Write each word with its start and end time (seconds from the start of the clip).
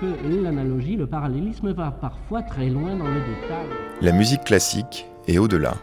que 0.00 0.42
l'analogie, 0.42 0.96
le 0.96 1.06
parallélisme 1.06 1.72
va 1.72 1.90
parfois 1.90 2.42
très 2.42 2.68
loin 2.68 2.96
dans 2.96 3.08
le 3.08 3.20
détail. 3.20 3.66
La 4.00 4.12
musique 4.12 4.44
classique 4.44 5.06
est 5.26 5.38
au-delà. 5.38 5.74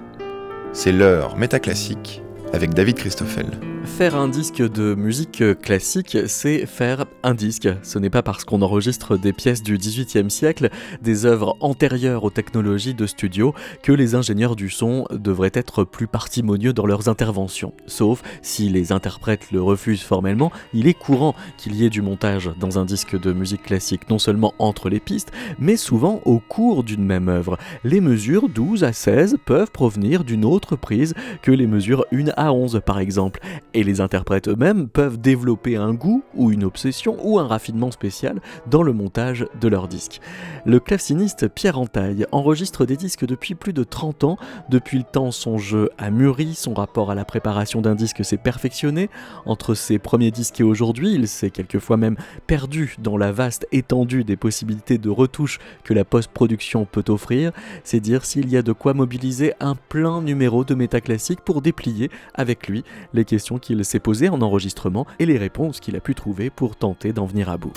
C'est 0.74 0.92
l'heure 0.92 1.38
métaclassique 1.38 2.22
avec 2.54 2.74
David 2.74 2.96
Christoffel. 2.96 3.46
Faire 3.84 4.16
un 4.16 4.28
disque 4.28 4.62
de 4.62 4.96
musique 4.96 5.44
classique, 5.62 6.18
c'est 6.28 6.66
faire 6.66 7.06
un 7.24 7.34
disque. 7.34 7.68
Ce 7.84 8.00
n'est 8.00 8.10
pas 8.10 8.24
parce 8.24 8.44
qu'on 8.44 8.62
enregistre 8.62 9.18
des 9.18 9.34
pièces 9.34 9.64
du 9.64 9.78
XVIIIe 9.78 10.32
siècle, 10.32 10.70
des 11.02 11.26
œuvres 11.26 11.58
antérieures 11.60 12.24
aux 12.24 12.30
technologies 12.30 12.94
de 12.94 13.06
studio, 13.06 13.54
que 13.84 13.92
les 13.92 14.16
ingénieurs 14.16 14.56
du 14.56 14.70
son 14.70 15.06
devraient 15.12 15.52
être 15.54 15.84
plus 15.84 16.08
parcimonieux 16.08 16.74
dans 16.74 16.86
leurs 16.86 17.10
interventions. 17.10 17.74
Sauf 17.88 18.24
si 18.42 18.70
les 18.70 18.92
interprètes 18.92 19.52
le 19.52 19.62
refusent 19.62 20.04
formellement, 20.04 20.52
il 20.74 20.88
est 20.88 20.94
courant 20.94 21.36
qu'il 21.58 21.76
y 21.76 21.86
ait 21.86 21.90
du 21.90 22.02
montage 22.02 22.52
dans 22.60 22.80
un 22.80 22.86
disque 22.86 23.20
de 23.20 23.34
musique 23.34 23.64
classique, 23.64 24.10
non 24.10 24.20
seulement 24.20 24.54
entre 24.60 24.90
les 24.90 25.00
pistes, 25.00 25.32
mais 25.60 25.78
souvent 25.78 26.22
au 26.26 26.40
cours 26.40 26.84
d'une 26.84 27.06
même 27.06 27.30
œuvre. 27.30 27.58
Les 27.84 28.02
mesures 28.02 28.50
12 28.50 28.84
à 28.84 28.94
16 28.94 29.38
peuvent 29.46 29.72
provenir 29.72 30.24
d'une 30.24 30.46
autre 30.46 30.76
prise 30.76 31.14
que 31.42 31.52
les 31.52 31.68
mesures 31.68 32.06
1 32.12 32.30
à 32.38 32.52
11 32.52 32.82
par 32.86 33.00
exemple 33.00 33.40
et 33.74 33.84
les 33.84 34.02
interprètes 34.02 34.48
eux-mêmes 34.48 34.88
peuvent 34.88 35.20
développer 35.20 35.76
un 35.76 35.94
goût 35.94 36.24
ou 36.36 36.52
une 36.52 36.64
obsession 36.64 37.11
ou 37.24 37.40
un 37.40 37.48
raffinement 37.48 37.92
spécial 37.92 38.42
dans 38.68 38.84
le 38.84 38.94
montage 38.94 39.46
de 39.60 39.68
leurs 39.68 39.88
disques. 39.88 40.22
Le 40.66 40.80
claveciniste 40.80 41.48
Pierre 41.48 41.80
Entaille 41.80 42.26
enregistre 42.32 42.86
des 42.86 42.98
disques 42.98 43.26
depuis 43.26 43.56
plus 43.56 43.74
de 43.74 43.84
30 43.84 44.24
ans. 44.24 44.38
Depuis 44.70 44.98
le 44.98 45.04
temps, 45.04 45.32
son 45.32 45.58
jeu 45.58 45.90
a 45.98 46.12
mûri, 46.12 46.56
son 46.56 46.74
rapport 46.74 47.12
à 47.12 47.16
la 47.16 47.26
préparation 47.26 47.82
d'un 47.82 47.96
disque 47.96 48.24
s'est 48.24 48.38
perfectionné. 48.38 49.10
Entre 49.46 49.74
ses 49.74 50.00
premiers 50.00 50.32
disques 50.32 50.60
et 50.60 50.64
aujourd'hui, 50.64 51.14
il 51.14 51.28
s'est 51.28 51.50
quelquefois 51.50 51.98
même 51.98 52.18
perdu 52.48 52.96
dans 53.00 53.18
la 53.18 53.32
vaste 53.32 53.68
étendue 53.72 54.24
des 54.24 54.38
possibilités 54.38 54.98
de 54.98 55.10
retouche 55.10 55.60
que 55.84 55.94
la 55.94 56.06
post-production 56.06 56.86
peut 56.86 57.06
offrir. 57.10 57.52
C'est 57.84 58.00
dire 58.00 58.26
s'il 58.26 58.50
y 58.50 58.58
a 58.58 58.62
de 58.62 58.72
quoi 58.72 58.94
mobiliser 58.94 59.54
un 59.60 59.76
plein 59.76 60.22
numéro 60.22 60.64
de 60.64 60.76
métaclassiques 60.76 61.42
pour 61.42 61.62
déplier 61.62 62.10
avec 62.34 62.68
lui 62.68 62.84
les 63.14 63.26
questions 63.26 63.58
qu'il 63.58 63.84
s'est 63.84 64.00
posées 64.00 64.30
en 64.30 64.42
enregistrement 64.42 65.08
et 65.20 65.26
les 65.26 65.38
réponses 65.38 65.80
qu'il 65.80 65.96
a 65.96 66.00
pu 66.00 66.16
trouver 66.16 66.50
pour 66.50 66.76
tenter 66.76 67.01
d'en 67.10 67.26
venir 67.26 67.50
à 67.50 67.58
bout. 67.58 67.74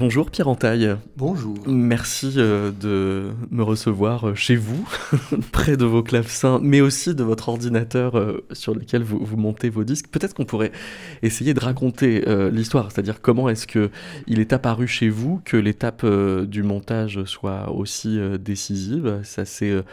Bonjour 0.00 0.30
Pierre 0.30 0.48
Entaille. 0.48 0.96
Bonjour. 1.18 1.58
Merci 1.66 2.32
euh, 2.38 2.70
de 2.70 3.32
me 3.50 3.62
recevoir 3.62 4.28
euh, 4.28 4.34
chez 4.34 4.56
vous, 4.56 4.88
près 5.52 5.76
de 5.76 5.84
vos 5.84 6.02
clavecins, 6.02 6.58
mais 6.62 6.80
aussi 6.80 7.14
de 7.14 7.22
votre 7.22 7.50
ordinateur 7.50 8.16
euh, 8.16 8.42
sur 8.52 8.74
lequel 8.74 9.02
vous, 9.02 9.22
vous, 9.22 9.36
montez 9.36 9.68
vos 9.68 9.84
disques. 9.84 10.08
Peut-être 10.08 10.32
qu'on 10.32 10.46
pourrait 10.46 10.72
essayer 11.20 11.52
de 11.52 11.60
raconter 11.60 12.24
l'histoire, 12.50 12.90
c'est-à-dire 12.90 13.20
comment 13.20 13.50
est-ce 13.50 13.66
que 13.66 13.90
il 14.26 14.40
est 14.40 14.54
apparu 14.54 14.88
chez 14.88 15.10
vous 15.10 15.42
que 15.44 15.58
l'étape 15.58 16.06
du 16.46 16.62
montage 16.62 17.22
soit 17.24 17.70
aussi 17.70 18.18
décisive. 18.38 19.20
Ça 19.22 19.44
s'est 19.44 19.84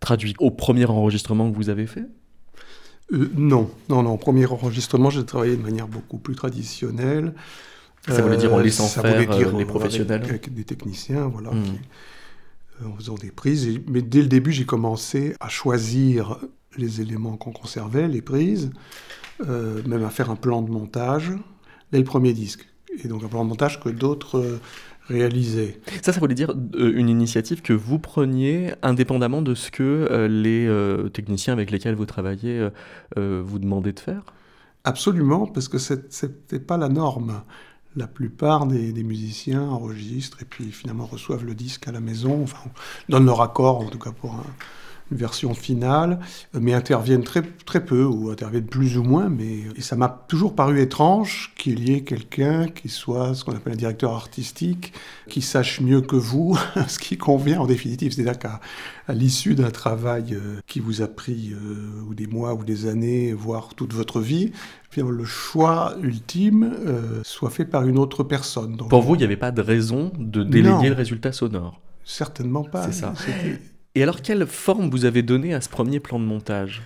traduit 0.00 0.34
au 0.40 0.50
premier 0.50 0.86
enregistrement 0.86 1.48
que 1.48 1.56
vous 1.56 1.70
avez 1.70 1.86
fait? 1.86 2.06
Non, 3.12 3.70
non, 3.88 4.02
non. 4.02 4.14
Au 4.14 4.18
premier 4.18 4.46
enregistrement, 4.46 5.10
j'ai 5.10 5.24
travaillé 5.24 5.56
de 5.56 5.62
manière 5.62 5.86
beaucoup 5.86 6.18
plus 6.18 6.34
traditionnelle. 6.34 7.34
Ça 8.06 8.22
voulait 8.22 8.36
dire 8.36 8.52
en 8.52 8.58
laissant 8.58 8.86
faire 8.86 9.26
dire, 9.28 9.56
les 9.56 9.64
professionnels 9.64 10.22
avec, 10.22 10.52
des 10.52 10.64
techniciens, 10.64 11.26
voilà, 11.26 11.50
hmm. 11.50 11.64
euh, 12.82 12.88
en 12.88 12.96
faisant 12.96 13.14
des 13.14 13.30
prises. 13.30 13.80
mais 13.88 14.02
dès 14.02 14.22
le 14.22 14.28
début, 14.28 14.52
j'ai 14.52 14.64
commencé 14.64 15.34
à 15.40 15.48
choisir 15.48 16.38
les 16.76 17.00
éléments 17.00 17.36
qu'on 17.36 17.52
conservait, 17.52 18.08
les 18.08 18.22
prises, 18.22 18.70
euh, 19.46 19.82
même 19.86 20.04
à 20.04 20.10
faire 20.10 20.30
un 20.30 20.36
plan 20.36 20.62
de 20.62 20.70
montage 20.70 21.32
dès 21.92 21.98
le 21.98 22.04
premier 22.04 22.32
disque. 22.32 22.66
Et 23.02 23.08
donc 23.08 23.22
un 23.24 23.28
plan 23.28 23.44
de 23.44 23.48
montage 23.48 23.80
que 23.80 23.88
d'autres 23.88 24.38
euh, 24.38 24.60
réalisaient. 25.08 25.80
Ça, 26.02 26.12
ça 26.12 26.20
voulait 26.20 26.34
dire 26.34 26.54
une 26.76 27.08
initiative 27.08 27.62
que 27.62 27.72
vous 27.72 27.98
preniez 27.98 28.72
indépendamment 28.82 29.42
de 29.42 29.54
ce 29.54 29.70
que 29.70 30.26
les 30.28 30.68
techniciens 31.10 31.54
avec 31.54 31.70
lesquels 31.70 31.94
vous 31.94 32.04
travaillez 32.04 32.68
vous 33.16 33.58
demandaient 33.58 33.94
de 33.94 34.00
faire? 34.00 34.22
Absolument, 34.84 35.46
parce 35.46 35.68
que 35.68 35.78
ce 35.78 35.94
n'était 35.94 36.60
pas 36.60 36.76
la 36.76 36.90
norme 36.90 37.42
la 37.96 38.06
plupart 38.06 38.66
des, 38.66 38.92
musiciens 39.02 39.62
enregistrent 39.62 40.42
et 40.42 40.44
puis 40.44 40.70
finalement 40.70 41.06
reçoivent 41.06 41.44
le 41.44 41.54
disque 41.54 41.88
à 41.88 41.92
la 41.92 42.00
maison, 42.00 42.42
enfin, 42.42 42.70
donnent 43.08 43.26
leur 43.26 43.40
accord 43.40 43.80
en 43.80 43.86
tout 43.86 43.98
cas 43.98 44.12
pour 44.12 44.36
une 45.10 45.16
version 45.16 45.54
finale, 45.54 46.18
mais 46.52 46.74
interviennent 46.74 47.24
très, 47.24 47.42
très 47.42 47.84
peu 47.84 48.04
ou 48.04 48.30
interviennent 48.30 48.66
plus 48.66 48.98
ou 48.98 49.02
moins. 49.02 49.28
Mais 49.28 49.64
et 49.76 49.80
ça 49.80 49.96
m'a 49.96 50.08
toujours 50.28 50.54
paru 50.54 50.80
étrange 50.80 51.52
qu'il 51.56 51.88
y 51.88 51.94
ait 51.94 52.02
quelqu'un 52.02 52.68
qui 52.68 52.88
soit 52.88 53.34
ce 53.34 53.44
qu'on 53.44 53.54
appelle 53.54 53.74
un 53.74 53.76
directeur 53.76 54.12
artistique, 54.12 54.92
qui 55.28 55.42
sache 55.42 55.80
mieux 55.80 56.00
que 56.00 56.16
vous 56.16 56.58
ce 56.88 56.98
qui 56.98 57.16
convient 57.16 57.60
en 57.60 57.66
définitive. 57.66 58.12
C'est-à-dire 58.12 58.38
qu'à 58.38 58.60
l'issue 59.08 59.54
d'un 59.54 59.70
travail 59.70 60.34
euh, 60.34 60.60
qui 60.66 60.80
vous 60.80 61.02
a 61.02 61.08
pris 61.08 61.52
euh, 61.52 62.02
ou 62.08 62.14
des 62.14 62.26
mois 62.26 62.54
ou 62.54 62.64
des 62.64 62.86
années, 62.86 63.32
voire 63.32 63.74
toute 63.74 63.92
votre 63.92 64.20
vie, 64.20 64.52
le 65.02 65.24
choix 65.24 65.94
ultime 66.02 66.74
euh, 66.86 67.20
soit 67.22 67.50
fait 67.50 67.64
par 67.64 67.86
une 67.86 67.98
autre 67.98 68.24
personne. 68.24 68.76
Pour 68.76 69.02
vous, 69.02 69.14
il 69.14 69.18
n'y 69.18 69.24
avait 69.24 69.36
pas 69.36 69.50
de 69.50 69.62
raison 69.62 70.12
de 70.18 70.42
déléguer 70.42 70.88
le 70.88 70.94
résultat 70.94 71.32
sonore 71.32 71.80
Certainement 72.04 72.64
pas. 72.64 72.84
C'est 72.84 72.92
ça. 72.92 73.12
Et 73.98 74.02
alors, 74.04 74.22
quelle 74.22 74.46
forme 74.46 74.90
vous 74.90 75.06
avez 75.06 75.22
donnée 75.22 75.54
à 75.54 75.60
ce 75.60 75.68
premier 75.68 75.98
plan 75.98 76.20
de 76.20 76.24
montage? 76.24 76.84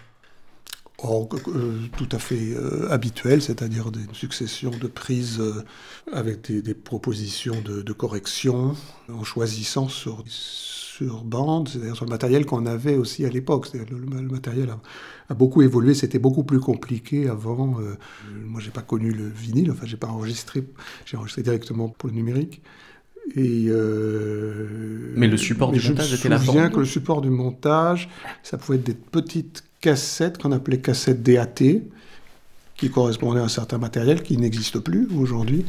Oh, 1.04 1.28
euh, 1.48 1.76
tout 1.98 2.08
à 2.10 2.18
fait 2.18 2.54
euh, 2.54 2.90
habituel, 2.90 3.42
c'est-à-dire 3.42 3.88
une 3.88 4.14
succession 4.14 4.70
de 4.70 4.86
prises 4.86 5.42
avec 6.10 6.50
des, 6.50 6.72
propositions 6.72 7.60
de, 7.60 7.92
correction, 7.92 8.74
en 9.12 9.24
choisissant 9.24 9.88
sur, 9.88 10.24
sur 10.26 11.22
bande, 11.22 11.68
c'est-à-dire 11.68 11.96
sur 11.96 12.06
le 12.06 12.10
matériel 12.10 12.46
qu'on 12.46 12.64
avait 12.64 12.96
aussi 12.96 13.26
à 13.26 13.28
l'époque. 13.28 13.68
Le, 13.74 14.22
matériel 14.22 14.74
a, 15.28 15.34
beaucoup 15.34 15.60
évolué, 15.60 15.92
c'était 15.92 16.18
beaucoup 16.18 16.44
plus 16.44 16.60
compliqué 16.60 17.28
avant. 17.28 17.78
Euh, 17.78 17.98
moi, 18.46 18.62
j'ai 18.62 18.70
pas 18.70 18.80
connu 18.80 19.12
le 19.12 19.28
vinyle, 19.28 19.70
enfin, 19.70 19.84
j'ai 19.84 19.98
pas 19.98 20.08
enregistré, 20.08 20.64
j'ai 21.04 21.18
enregistré 21.18 21.42
directement 21.42 21.90
pour 21.90 22.08
le 22.08 22.14
numérique. 22.14 22.62
Et 23.36 23.66
euh, 23.68 25.12
mais 25.16 25.28
le 25.28 25.36
support 25.36 25.72
du 25.72 25.80
montage 25.80 26.12
était 26.12 26.28
la 26.28 26.36
Je 26.36 26.42
me 26.42 26.46
souviens 26.46 26.70
que 26.70 26.80
le 26.80 26.86
support 26.86 27.20
du 27.20 27.30
montage, 27.30 28.08
ça 28.42 28.58
pouvait 28.58 28.78
être 28.78 28.84
des 28.84 28.94
petites 28.94 29.64
cassettes 29.80 30.38
qu'on 30.38 30.52
appelait 30.52 30.80
cassettes 30.80 31.22
DAT, 31.22 31.80
qui 32.76 32.90
correspondaient 32.90 33.40
à 33.40 33.44
un 33.44 33.48
certain 33.48 33.78
matériel 33.78 34.22
qui 34.22 34.36
n'existe 34.36 34.78
plus 34.80 35.08
aujourd'hui. 35.16 35.64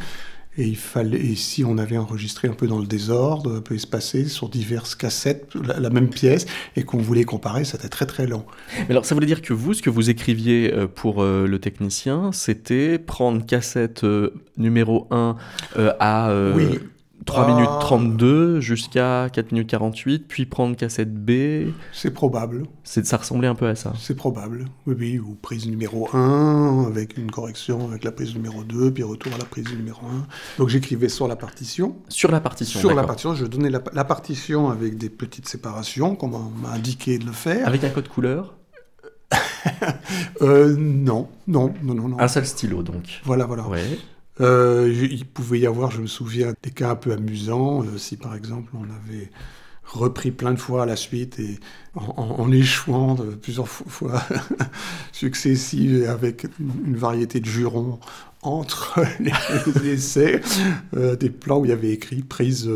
Et 0.55 0.67
il 0.67 0.77
fallait, 0.77 1.19
et 1.19 1.35
si 1.35 1.63
on 1.63 1.79
avait 1.79 1.97
enregistré 1.97 2.47
un 2.47 2.53
peu 2.53 2.67
dans 2.67 2.77
le 2.77 2.85
désordre, 2.85 3.55
un 3.55 3.61
peu 3.61 3.73
espacé, 3.73 4.25
sur 4.25 4.49
diverses 4.49 4.93
cassettes, 4.93 5.47
la, 5.55 5.89
même 5.89 6.09
pièce, 6.09 6.45
et 6.75 6.83
qu'on 6.83 6.99
voulait 6.99 7.23
comparer, 7.23 7.63
c'était 7.63 7.89
très 7.89 8.05
très 8.05 8.27
long. 8.27 8.45
Mais 8.81 8.91
alors 8.91 9.03
ça 9.03 9.15
voulait 9.15 9.25
dire 9.25 9.41
que 9.41 9.51
vous, 9.51 9.73
ce 9.73 9.81
que 9.81 9.89
vous 9.89 10.11
écriviez 10.11 10.71
euh, 10.71 10.87
pour 10.87 11.23
euh, 11.23 11.47
le 11.47 11.57
technicien, 11.57 12.31
c'était 12.33 12.99
prendre 12.99 13.43
cassette 13.43 14.03
euh, 14.03 14.29
numéro 14.57 15.07
1 15.09 15.37
à 15.99 16.53
oui. 16.55 16.79
3 17.25 17.47
minutes 17.47 17.69
32 17.79 18.59
jusqu'à 18.59 19.29
4 19.31 19.51
minutes 19.51 19.69
48, 19.69 20.27
puis 20.27 20.45
prendre 20.45 20.75
cassette 20.75 21.13
B. 21.13 21.71
C'est 21.91 22.11
probable. 22.11 22.63
Ça 22.83 23.17
ressemblait 23.17 23.47
un 23.47 23.55
peu 23.55 23.67
à 23.67 23.75
ça. 23.75 23.93
C'est 23.97 24.15
probable, 24.15 24.65
oui, 24.87 24.95
oui, 24.97 25.19
ou 25.19 25.35
prise 25.41 25.67
numéro 25.67 26.09
1, 26.13 26.85
avec 26.87 27.17
une 27.17 27.31
correction 27.31 27.87
avec 27.89 28.03
la 28.03 28.11
prise 28.11 28.33
numéro 28.35 28.63
2, 28.63 28.91
puis 28.91 29.03
retour 29.03 29.33
à 29.33 29.37
la 29.37 29.45
prise 29.45 29.71
numéro 29.75 30.05
1. 30.05 30.27
Donc 30.57 30.69
j'écrivais 30.69 31.09
sur 31.09 31.27
la 31.27 31.35
partition. 31.35 31.95
Sur 32.09 32.31
la 32.31 32.39
partition 32.39 32.79
Sur 32.79 32.93
la 32.93 33.03
partition, 33.03 33.35
je 33.35 33.45
donnais 33.45 33.69
la, 33.69 34.03
partition 34.03 34.69
avec 34.69 34.97
des 34.97 35.09
petites 35.09 35.47
séparations, 35.47 36.15
comme 36.15 36.33
on 36.33 36.51
m'a 36.61 36.71
indiqué 36.71 37.17
de 37.17 37.25
le 37.25 37.31
faire. 37.31 37.67
Avec 37.67 37.83
un 37.83 37.89
code 37.89 38.07
couleur 38.07 38.55
euh, 40.41 40.75
non, 40.77 41.27
non, 41.47 41.73
non, 41.81 41.93
non, 41.95 42.07
non. 42.09 42.19
Un 42.19 42.27
seul 42.27 42.45
stylo, 42.45 42.83
donc. 42.83 43.21
Voilà, 43.23 43.45
voilà. 43.45 43.67
Ouais. 43.67 43.97
Euh, 44.41 44.91
il 44.91 45.25
pouvait 45.25 45.59
y 45.59 45.67
avoir, 45.67 45.91
je 45.91 46.01
me 46.01 46.07
souviens, 46.07 46.53
des 46.63 46.71
cas 46.71 46.91
un 46.91 46.95
peu 46.95 47.11
amusants. 47.11 47.83
Euh, 47.83 47.97
si 47.97 48.17
par 48.17 48.35
exemple 48.35 48.71
on 48.73 48.83
avait 48.83 49.29
repris 49.83 50.31
plein 50.31 50.53
de 50.53 50.59
fois 50.59 50.83
à 50.83 50.85
la 50.85 50.95
suite 50.95 51.39
et 51.39 51.59
en, 51.93 52.51
échouant 52.51 53.17
plusieurs 53.41 53.67
fois 53.67 54.23
successives 55.11 56.09
avec 56.09 56.47
une 56.59 56.95
variété 56.95 57.39
de 57.41 57.45
jurons 57.45 57.99
entre 58.43 58.99
les, 59.19 59.93
essais, 59.93 60.41
euh, 60.95 61.15
des 61.15 61.29
plans 61.29 61.59
où 61.59 61.65
il 61.65 61.69
y 61.69 61.73
avait 61.73 61.91
écrit 61.91 62.21
prise 62.21 62.69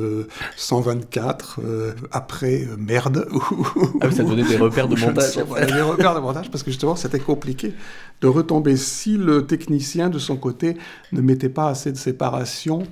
124, 0.56 1.60
euh, 1.60 1.64
euh, 1.64 1.94
après 2.12 2.68
merde. 2.78 3.28
ah, 4.02 4.12
ça 4.12 4.24
donnait 4.24 4.44
des 4.44 4.58
repères 4.58 4.88
de 4.88 4.96
montage. 4.96 5.36
des 5.36 5.82
repères 5.82 6.16
de 6.16 6.20
montage 6.20 6.50
parce 6.50 6.64
que 6.64 6.72
justement 6.72 6.96
c'était 6.96 7.20
compliqué 7.20 7.74
de 8.22 8.28
retomber 8.28 8.78
si 8.78 9.18
le 9.18 9.46
technicien 9.46 10.10
de 10.10 10.20
son 10.20 10.38
côté 10.38 10.78
ne 11.12 11.22
mettait 11.22 11.50
pas 11.50 11.70
assez 11.70 11.92
de 11.92 11.98
séparation 11.98 12.84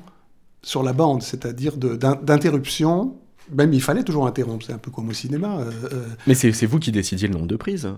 sur 0.62 0.84
la 0.84 0.94
bande, 0.94 1.22
c'est-à-dire 1.22 1.78
d'interruption. 1.78 3.16
Même 3.54 3.74
il 3.74 3.82
fallait 3.82 4.04
toujours 4.04 4.26
interrompre, 4.26 4.66
c'est 4.66 4.74
un 4.74 4.80
peu 4.80 4.92
comme 4.92 5.10
au 5.10 5.14
cinéma. 5.14 5.60
Mais 6.26 6.34
c'est 6.34 6.66
vous 6.66 6.80
qui 6.80 6.92
décidiez 6.92 7.28
le 7.28 7.36
nombre 7.36 7.48
de 7.48 7.56
prises 7.56 7.90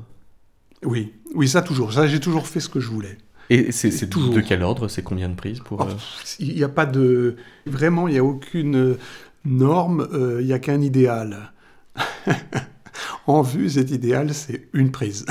Oui, 0.83 1.13
oui, 1.33 1.47
ça 1.47 1.62
toujours. 1.62 1.94
Ça, 1.94 2.07
j'ai 2.07 2.19
toujours 2.19 2.47
fait 2.47 2.59
ce 2.59 2.68
que 2.68 2.81
je 2.81 2.89
voulais. 2.89 3.18
Et 3.49 3.71
c'est 3.71 4.09
toujours 4.09 4.33
de 4.33 4.41
quel 4.41 4.63
ordre 4.63 4.88
C'est 4.88 5.03
combien 5.03 5.29
de 5.29 5.35
prises 5.35 5.59
pour 5.59 5.81
oh, 5.81 5.89
euh, 5.89 5.95
Il 6.39 6.55
n'y 6.55 6.63
a 6.63 6.69
pas 6.69 6.85
de 6.85 7.38
vraiment, 7.65 8.07
il 8.07 8.13
n'y 8.13 8.19
a 8.19 8.23
aucune 8.23 8.97
norme. 9.45 10.07
Euh, 10.13 10.41
il 10.41 10.47
n'y 10.47 10.53
a 10.53 10.59
qu'un 10.59 10.81
idéal. 10.81 11.53
en 13.27 13.41
vue, 13.41 13.69
cet 13.69 13.91
idéal, 13.91 14.33
c'est 14.33 14.67
une 14.73 14.91
prise. 14.91 15.25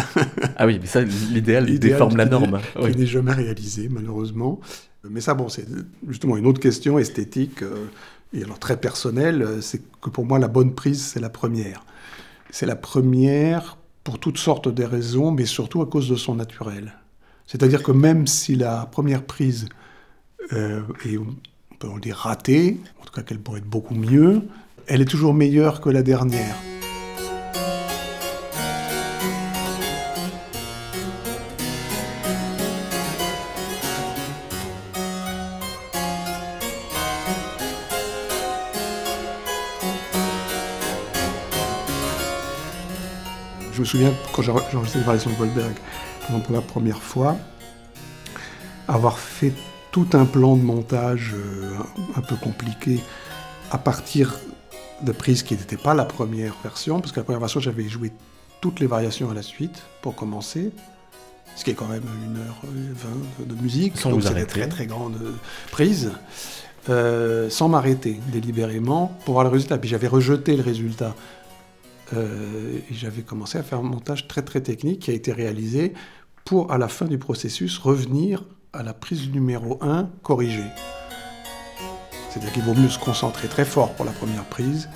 ah 0.56 0.66
oui, 0.66 0.78
mais 0.80 0.86
ça, 0.86 1.02
l'idéal 1.02 1.66
déforme 1.78 2.16
la 2.16 2.24
norme. 2.24 2.60
Qui 2.80 2.96
n'est 2.96 3.06
jamais 3.06 3.32
réalisé, 3.32 3.88
malheureusement. 3.90 4.60
Mais 5.08 5.20
ça, 5.20 5.34
bon, 5.34 5.48
c'est 5.48 5.66
justement 6.08 6.36
une 6.36 6.46
autre 6.46 6.60
question 6.60 6.98
esthétique 6.98 7.62
euh, 7.62 7.86
et 8.32 8.42
alors 8.42 8.58
très 8.58 8.78
personnelle. 8.78 9.46
C'est 9.60 9.82
que 10.00 10.10
pour 10.10 10.24
moi, 10.24 10.38
la 10.38 10.48
bonne 10.48 10.74
prise, 10.74 11.04
c'est 11.04 11.20
la 11.20 11.30
première. 11.30 11.84
C'est 12.50 12.66
la 12.66 12.76
première 12.76 13.76
pour 14.04 14.18
toutes 14.18 14.38
sortes 14.38 14.68
de 14.68 14.84
raisons, 14.84 15.32
mais 15.32 15.44
surtout 15.44 15.82
à 15.82 15.86
cause 15.86 16.08
de 16.08 16.16
son 16.16 16.36
naturel. 16.36 16.94
C'est-à-dire 17.46 17.82
que 17.82 17.92
même 17.92 18.26
si 18.26 18.56
la 18.56 18.86
première 18.86 19.22
prise 19.22 19.68
euh, 20.52 20.82
est, 21.04 21.16
on 21.16 21.36
peut 21.78 21.88
ratée, 22.10 22.80
en 23.00 23.04
tout 23.04 23.12
cas 23.12 23.22
qu'elle 23.22 23.38
pourrait 23.38 23.60
être 23.60 23.68
beaucoup 23.68 23.94
mieux, 23.94 24.42
elle 24.88 25.00
est 25.00 25.06
toujours 25.06 25.32
meilleure 25.32 25.80
que 25.80 25.88
la 25.88 26.02
dernière. 26.02 26.56
Je 43.72 43.80
me 43.80 43.84
souviens 43.84 44.14
quand 44.32 44.40
j'ai 44.40 44.50
enregistré 44.50 45.00
les 45.00 45.04
variations 45.04 45.30
de 45.30 45.36
Goldberg, 45.36 45.74
pour 46.26 46.54
la 46.54 46.60
première 46.60 47.02
fois, 47.02 47.36
avoir 48.88 49.18
fait 49.18 49.52
tout 49.92 50.08
un 50.12 50.24
plan 50.24 50.56
de 50.56 50.62
montage 50.62 51.34
euh, 51.34 51.72
un 52.16 52.20
peu 52.20 52.36
compliqué 52.36 53.00
à 53.70 53.78
partir 53.78 54.38
de 55.02 55.12
prises 55.12 55.42
qui 55.42 55.54
n'étaient 55.54 55.76
pas 55.76 55.94
la 55.94 56.04
première 56.04 56.54
version, 56.62 57.00
parce 57.00 57.12
que 57.12 57.20
la 57.20 57.24
première 57.24 57.40
version, 57.40 57.60
j'avais 57.60 57.88
joué 57.88 58.12
toutes 58.60 58.80
les 58.80 58.86
variations 58.86 59.30
à 59.30 59.34
la 59.34 59.42
suite 59.42 59.82
pour 60.02 60.14
commencer, 60.14 60.72
ce 61.54 61.64
qui 61.64 61.70
est 61.70 61.74
quand 61.74 61.88
même 61.88 62.04
une 62.26 62.36
heure 62.38 62.60
vingt 62.64 63.46
de 63.46 63.62
musique, 63.62 63.96
sans 63.96 64.10
donc 64.10 64.22
c'est 64.22 64.34
des 64.34 64.46
très 64.46 64.68
très 64.68 64.86
grandes 64.86 65.18
prises, 65.70 66.12
euh, 66.88 67.48
sans 67.50 67.68
m'arrêter 67.68 68.20
délibérément 68.28 69.16
pour 69.24 69.34
voir 69.34 69.44
le 69.44 69.50
résultat. 69.50 69.78
Puis 69.78 69.88
j'avais 69.88 70.08
rejeté 70.08 70.56
le 70.56 70.62
résultat 70.62 71.14
euh, 72.14 72.78
et 72.90 72.94
j'avais 72.94 73.22
commencé 73.22 73.58
à 73.58 73.62
faire 73.62 73.78
un 73.78 73.82
montage 73.82 74.28
très 74.28 74.42
très 74.42 74.60
technique 74.60 75.00
qui 75.00 75.10
a 75.10 75.14
été 75.14 75.32
réalisé 75.32 75.92
pour, 76.44 76.70
à 76.70 76.78
la 76.78 76.88
fin 76.88 77.06
du 77.06 77.18
processus, 77.18 77.78
revenir 77.78 78.44
à 78.72 78.82
la 78.82 78.94
prise 78.94 79.30
numéro 79.30 79.78
1 79.82 80.10
corrigée. 80.22 80.70
C'est-à-dire 82.30 82.52
qu'il 82.52 82.62
vaut 82.62 82.74
mieux 82.74 82.88
se 82.88 82.98
concentrer 82.98 83.48
très 83.48 83.64
fort 83.64 83.94
pour 83.94 84.04
la 84.04 84.12
première 84.12 84.44
prise, 84.44 84.88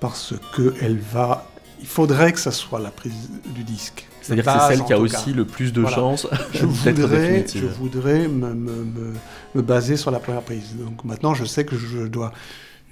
parce 0.00 0.34
que 0.54 0.74
elle 0.80 0.98
va. 0.98 1.46
Il 1.80 1.86
faudrait 1.86 2.32
que 2.32 2.40
ça 2.40 2.50
soit 2.50 2.80
la 2.80 2.90
prise 2.90 3.30
du 3.54 3.64
disque. 3.64 4.06
C'est-à-dire 4.20 4.44
que 4.44 4.50
c'est 4.50 4.76
celle 4.76 4.84
qui 4.84 4.92
a 4.92 4.98
aussi 4.98 5.32
le 5.32 5.46
plus 5.46 5.72
de 5.72 5.86
chances 5.86 6.26
je 6.52 6.66
voudrais, 6.66 7.46
Je 7.46 7.64
voudrais 7.64 8.28
me, 8.28 8.52
me, 9.54 9.62
baser 9.62 9.96
sur 9.96 10.10
la 10.10 10.18
première 10.18 10.42
prise. 10.42 10.76
Donc 10.76 11.04
maintenant, 11.04 11.32
je 11.32 11.46
sais 11.46 11.64
que 11.64 11.76
je 11.76 12.06
dois 12.06 12.32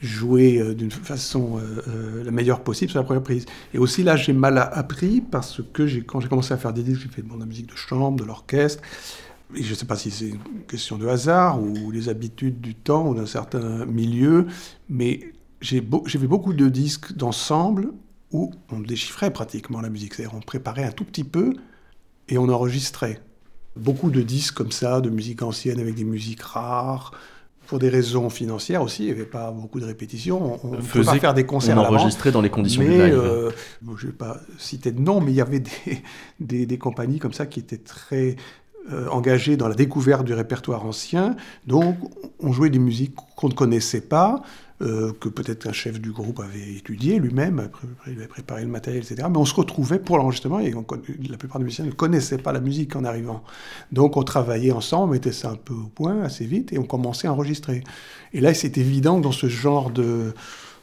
jouer 0.01 0.59
euh, 0.59 0.75
d'une 0.75 0.91
façon 0.91 1.59
euh, 1.59 1.83
euh, 1.89 2.25
la 2.25 2.31
meilleure 2.31 2.61
possible 2.61 2.91
sur 2.91 3.01
la 3.01 3.05
première 3.05 3.23
prise. 3.23 3.47
Et 3.75 3.79
aussi 3.79 4.03
là, 4.03 4.17
j'ai 4.17 4.33
mal 4.33 4.59
appris 4.59 5.21
parce 5.21 5.61
que 5.73 5.83
quand 6.01 6.21
j'ai 6.21 6.29
commencé 6.29 6.55
à 6.55 6.57
faire 6.57 6.73
des 6.73 6.83
disques, 6.83 7.03
j'ai 7.03 7.09
fait 7.09 7.23
de 7.23 7.39
la 7.39 7.47
musique 7.47 7.67
de 7.67 7.77
chambre, 7.77 8.19
de 8.19 8.25
l'orchestre. 8.25 8.83
Et 9.57 9.63
je 9.63 9.71
ne 9.71 9.75
sais 9.75 9.87
pas 9.87 9.97
si 9.97 10.11
c'est 10.11 10.29
une 10.29 10.65
question 10.69 10.99
de 10.99 11.07
hasard 11.07 11.63
ou 11.63 11.91
les 11.91 12.09
habitudes 12.09 12.61
du 12.61 12.75
temps 12.75 13.09
ou 13.09 13.15
d'un 13.15 13.27
certain 13.27 13.87
milieu, 13.87 14.47
mais 14.91 15.33
j'ai 15.63 15.81
fait 15.81 16.27
beaucoup 16.27 16.53
de 16.53 16.69
disques 16.69 17.15
d'ensemble 17.15 17.93
où 18.31 18.53
on 18.71 18.81
déchiffrait 18.81 19.33
pratiquement 19.33 19.81
la 19.81 19.89
musique. 19.89 20.15
C'est-à-dire 20.15 20.37
on 20.37 20.41
préparait 20.41 20.85
un 20.85 20.93
tout 20.93 21.05
petit 21.05 21.25
peu 21.25 21.55
et 22.29 22.37
on 22.37 22.51
enregistrait. 22.51 23.23
Beaucoup 23.75 24.11
de 24.11 24.21
disques 24.21 24.55
comme 24.55 24.73
ça, 24.73 25.01
de 25.01 25.09
musique 25.09 25.41
ancienne 25.41 25.81
avec 25.81 25.95
des 25.95 26.05
musiques 26.05 26.43
rares, 26.43 27.13
pour 27.69 27.79
des 27.79 27.91
raisons 27.91 28.31
financières 28.31 28.83
aussi, 28.83 29.03
il 29.03 29.07
n'y 29.07 29.13
avait 29.13 29.27
pas 29.27 29.51
beaucoup 29.51 29.79
de 29.79 29.85
répétitions. 29.85 30.59
On 30.65 30.71
ne 30.71 30.77
pouvait 30.79 31.05
pas 31.05 31.19
faire 31.19 31.35
des 31.35 31.45
concerts 31.45 31.77
on 31.77 31.81
enregistrait 31.81 32.33
dans 32.33 32.41
les 32.41 32.49
conditions 32.49 32.83
mais, 32.83 32.89
du 32.89 32.95
live. 32.95 33.15
Euh, 33.15 33.51
je 33.97 34.07
ne 34.07 34.11
vais 34.11 34.17
pas 34.17 34.39
citer 34.57 34.91
de 34.91 35.01
nom, 35.01 35.21
mais 35.21 35.33
il 35.33 35.35
y 35.35 35.43
avait 35.43 35.63
des, 36.41 36.65
des, 36.65 36.79
compagnies 36.79 37.19
comme 37.19 37.35
ça 37.35 37.45
qui 37.45 37.61
étaient 37.61 37.77
très 37.77 38.37
euh, 38.91 39.07
engagées 39.11 39.59
dans 39.59 39.69
la 39.69 39.75
découverte 39.75 40.25
du 40.25 40.33
répertoire 40.33 40.87
ancien. 40.87 41.37
Donc, 41.67 41.97
on 42.41 42.53
jouait 42.53 42.71
des 42.71 42.79
musiques 42.79 43.15
qu'on 43.37 43.49
ne 43.49 43.55
connaissait 43.55 44.01
pas, 44.01 44.41
euh, 44.81 45.13
que 45.19 45.29
peut-être 45.29 45.67
un 45.67 45.73
chef 45.73 46.01
du 46.01 46.13
groupe 46.13 46.39
avait 46.41 46.75
étudié 46.77 47.19
lui-même, 47.19 47.69
il 48.07 48.13
avait 48.13 48.29
préparé 48.29 48.63
le 48.63 48.69
matériel, 48.69 49.03
etc. 49.03 49.27
Mais 49.31 49.39
on 49.39 49.45
se 49.45 49.55
retrouvait 49.55 49.99
pour 49.99 50.19
l'enregistrement 50.19 50.61
et 50.61 50.73
la 51.29 51.37
plupart 51.37 51.59
des 51.59 51.65
musiciens 51.65 51.85
ne 51.85 51.91
connaissaient 51.91 52.39
pas 52.39 52.53
la 52.53 52.61
musique 52.61 52.95
en 52.95 53.05
arrivant. 53.05 53.43
Donc 53.91 54.17
on 54.17 54.23
travaillait 54.23 54.73
ensemble, 54.73 55.11
on 55.11 55.13
mettait 55.15 55.33
ça 55.33 55.51
un 55.51 55.57
peu 55.57 55.75
au 55.75 55.89
point 55.89 56.23
assez 56.23 56.45
vite 56.45 56.73
et 56.73 56.79
on 56.79 56.85
commençait 56.85 57.27
à 57.27 57.33
enregistrer. 57.33 57.83
Et 58.33 58.41
là, 58.41 58.55
c'est 58.55 58.79
évident 58.79 59.19
que 59.19 59.25
dans 59.25 59.33
ce 59.33 59.49
genre 59.49 59.91
de, 59.91 60.33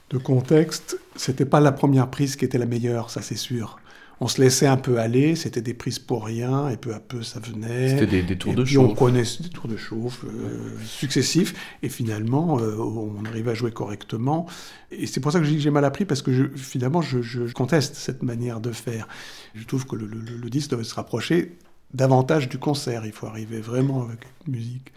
de 0.09 0.17
contexte, 0.17 0.99
c'était 1.15 1.45
pas 1.45 1.61
la 1.61 1.71
première 1.71 2.09
prise 2.09 2.35
qui 2.35 2.43
était 2.43 2.57
la 2.57 2.65
meilleure, 2.65 3.09
ça 3.09 3.21
c'est 3.21 3.37
sûr 3.37 3.79
on 4.21 4.27
se 4.27 4.41
laissait 4.41 4.67
un 4.67 4.77
peu 4.77 4.99
aller, 4.99 5.35
c'était 5.35 5.61
des 5.61 5.73
prises 5.73 5.99
pour 5.99 6.25
rien, 6.25 6.69
et 6.69 6.77
peu 6.77 6.93
à 6.93 6.99
peu 6.99 7.21
ça 7.21 7.39
venait. 7.39 7.89
C'était 7.89 8.21
des, 8.23 8.37
tours 8.37 8.53
et 8.53 8.55
de 8.55 8.63
puis 8.63 8.73
chauffe. 8.73 8.91
On 8.91 8.95
connaissait 8.95 9.43
des 9.43 9.49
tours 9.49 9.67
de 9.67 9.77
chauffe 9.77 10.23
euh, 10.23 10.77
successifs, 10.85 11.53
et 11.83 11.89
finalement 11.89 12.59
euh, 12.59 12.77
on 12.77 13.23
arrivait 13.25 13.51
à 13.51 13.53
jouer 13.53 13.71
correctement. 13.71 14.45
Et 14.91 15.07
c'est 15.07 15.19
pour 15.19 15.31
ça 15.31 15.39
que 15.39 15.45
j'ai 15.45 15.69
mal 15.69 15.85
appris, 15.85 16.05
parce 16.05 16.21
que 16.21 16.31
je, 16.31 16.43
finalement 16.55 17.01
je, 17.01 17.51
conteste 17.51 17.95
cette 17.95 18.23
manière 18.23 18.59
de 18.59 18.71
faire. 18.71 19.07
Je 19.53 19.65
trouve 19.65 19.85
que 19.85 19.95
le, 19.95 20.07
le, 20.07 20.49
disque 20.49 20.71
doit 20.71 20.83
se 20.83 20.95
rapprocher 20.95 21.57
davantage 21.93 22.49
du 22.49 22.57
concert. 22.57 23.05
Il 23.05 23.11
faut 23.11 23.27
arriver 23.27 23.59
vraiment 23.59 24.03
avec 24.03 24.19
une 24.47 24.53
musique 24.53 24.91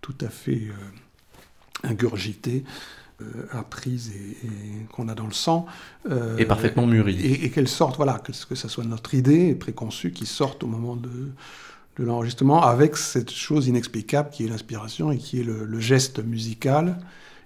tout 0.00 0.14
à 0.20 0.28
fait 0.28 0.68
euh, 0.68 1.88
ingurgitée. 1.88 2.64
Euh, 3.20 3.46
apprise 3.50 4.12
et, 4.14 4.86
qu'on 4.92 5.08
a 5.08 5.14
dans 5.14 5.26
le 5.26 5.32
sang. 5.32 5.66
Euh, 6.08 6.38
et 6.38 6.46
parfaitement 6.46 6.86
mûrie. 6.86 7.20
Et, 7.20 7.50
qu'elle 7.50 7.68
sorte, 7.68 7.96
voilà, 7.96 8.14
que, 8.18 8.32
que 8.32 8.54
ça 8.54 8.68
soit 8.68 8.84
notre 8.84 9.14
idée 9.14 9.54
préconçue 9.54 10.12
qui 10.12 10.24
sorte 10.24 10.64
au 10.64 10.66
moment 10.66 10.96
de, 10.96 11.08
de 11.98 12.04
l'enregistrement 12.04 12.62
avec 12.62 12.96
cette 12.96 13.30
chose 13.30 13.66
inexplicable 13.66 14.30
qui 14.30 14.44
est 14.44 14.48
l'inspiration 14.48 15.12
et 15.12 15.18
qui 15.18 15.40
est 15.40 15.44
le, 15.44 15.80
geste 15.80 16.24
musical. 16.24 16.98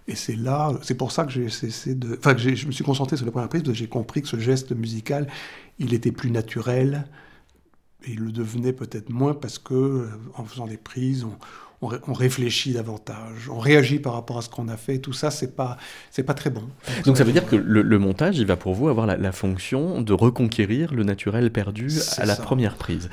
Et 0.06 0.14
c'est 0.14 0.36
là, 0.36 0.72
c'est 0.82 0.94
pour 0.94 1.10
ça 1.10 1.24
que 1.24 1.32
j'ai 1.32 1.48
cessé 1.48 1.94
de. 1.94 2.16
Enfin, 2.18 2.34
que 2.34 2.40
je 2.40 2.66
me 2.66 2.72
suis 2.72 2.84
concentré 2.84 3.16
sur 3.16 3.26
la 3.26 3.32
première 3.32 3.48
prise, 3.48 3.62
parce 3.62 3.72
que 3.72 3.78
j'ai 3.78 3.88
compris 3.88 4.22
que 4.22 4.28
ce 4.28 4.38
geste 4.38 4.72
musical, 4.72 5.26
il 5.78 5.94
était 5.94 6.12
plus 6.12 6.30
naturel, 6.30 7.06
et 8.06 8.12
il 8.12 8.20
le 8.20 8.32
devenait 8.32 8.74
peut-être 8.74 9.10
moins 9.10 9.34
parce 9.34 9.58
que, 9.58 9.74
euh, 9.74 10.08
en 10.36 10.44
faisant 10.44 10.66
des 10.66 10.76
prises, 10.76 11.24
on, 11.24 11.36
on, 11.80 12.12
réfléchit 12.12 12.72
davantage, 12.72 13.48
on 13.50 13.58
réagit 13.58 13.98
par 13.98 14.14
rapport 14.14 14.38
à 14.38 14.42
ce 14.42 14.48
qu'on 14.48 14.68
a 14.68 14.76
fait. 14.76 14.98
Tout 14.98 15.12
ça, 15.12 15.30
c'est 15.30 15.54
pas, 15.54 15.76
c'est 16.10 16.22
pas 16.22 16.34
très 16.34 16.50
bon. 16.50 16.62
Donc 17.04 17.16
ça 17.16 17.24
veut 17.24 17.32
dire 17.32 17.46
que 17.46 17.56
le, 17.56 17.98
montage, 17.98 18.38
il 18.38 18.46
va 18.46 18.56
pour 18.56 18.74
vous 18.74 18.88
avoir 18.88 19.06
la, 19.06 19.32
fonction 19.32 20.00
de 20.00 20.12
reconquérir 20.12 20.94
le 20.94 21.04
naturel 21.04 21.50
perdu 21.50 21.90
à 22.18 22.26
la 22.26 22.36
première 22.36 22.76
prise. 22.76 23.10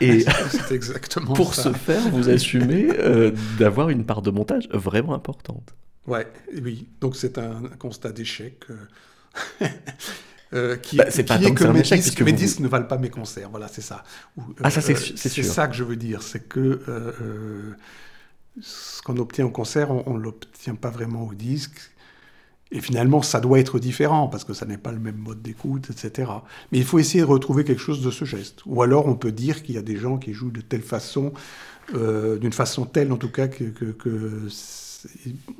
Et 0.00 0.24
exactement 0.70 1.34
pour 1.34 1.54
ce 1.54 1.72
faire, 1.72 2.08
vous 2.10 2.28
assumez 2.28 2.88
euh, 2.98 3.32
d'avoir 3.58 3.90
une 3.90 4.04
part 4.04 4.22
de 4.22 4.30
montage 4.30 4.68
vraiment 4.72 5.14
importante. 5.14 5.74
Ouais, 6.06 6.26
oui. 6.62 6.88
Donc 7.00 7.16
c'est 7.16 7.38
un, 7.38 7.62
constat 7.78 8.12
d'échec. 8.12 8.64
Euh, 10.54 10.72
euh, 10.72 10.76
qui, 10.76 10.96
bah, 10.96 11.04
c'est 11.10 11.24
pas 11.24 11.38
que 11.38 11.64
mes, 11.64 11.82
disques, 11.82 12.22
mes 12.22 12.32
disques, 12.32 12.60
ne 12.60 12.68
valent 12.68 12.86
pas 12.86 12.96
mes 12.98 13.10
concerts. 13.10 13.50
Voilà, 13.50 13.68
c'est 13.68 13.82
ça. 13.82 14.02
ah, 14.62 14.70
ça, 14.70 14.80
c'est, 14.80 14.96
c'est 14.96 15.42
ça 15.42 15.68
que 15.68 15.74
je 15.74 15.84
veux 15.84 15.96
dire. 15.96 16.22
C'est 16.22 16.48
que 16.48 16.80
ce 18.60 19.02
qu'on 19.02 19.16
obtient 19.18 19.46
au 19.46 19.50
concert, 19.50 19.90
on 19.90 20.14
ne 20.14 20.22
l'obtient 20.22 20.74
pas 20.74 20.90
vraiment 20.90 21.26
au 21.26 21.34
disque. 21.34 21.92
Et 22.70 22.80
finalement, 22.80 23.22
ça 23.22 23.40
doit 23.40 23.58
être 23.58 23.78
différent 23.78 24.28
parce 24.28 24.44
que 24.44 24.52
ça 24.52 24.66
n'est 24.66 24.76
pas 24.76 24.92
le 24.92 24.98
même 24.98 25.16
mode 25.16 25.40
d'écoute, 25.40 25.88
etc. 25.90 26.30
Mais 26.70 26.78
il 26.78 26.84
faut 26.84 26.98
essayer 26.98 27.20
de 27.20 27.28
retrouver 27.28 27.64
quelque 27.64 27.80
chose 27.80 28.02
de 28.02 28.10
ce 28.10 28.24
geste. 28.26 28.60
Ou 28.66 28.82
alors, 28.82 29.06
on 29.06 29.14
peut 29.14 29.32
dire 29.32 29.62
qu'il 29.62 29.74
y 29.74 29.78
a 29.78 29.82
des 29.82 29.96
gens 29.96 30.18
qui 30.18 30.34
jouent 30.34 30.50
de 30.50 30.60
telle 30.60 30.82
façon, 30.82 31.32
euh, 31.94 32.36
d'une 32.38 32.52
façon 32.52 32.84
telle 32.84 33.10
en 33.10 33.16
tout 33.16 33.30
cas 33.30 33.48
que, 33.48 33.64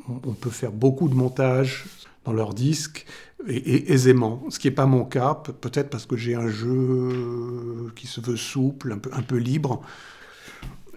on 0.09 0.33
peut 0.35 0.51
faire 0.51 0.73
beaucoup 0.73 1.09
de 1.09 1.15
montage 1.15 1.87
dans 2.25 2.33
leur 2.33 2.53
disque 2.53 3.07
et, 3.47 3.93
aisément. 3.93 4.45
Ce 4.49 4.59
qui 4.59 4.69
n'est 4.69 4.75
pas 4.75 4.87
mon 4.87 5.05
cas, 5.05 5.35
peut-être 5.35 5.91
parce 5.91 6.07
que 6.07 6.17
j'ai 6.17 6.35
un 6.35 6.49
jeu 6.49 7.93
qui 7.97 8.07
se 8.07 8.21
veut 8.21 8.37
souple, 8.37 8.93
un 8.93 8.99
peu, 8.99 9.11
un 9.13 9.23
peu 9.23 9.37
libre 9.37 9.83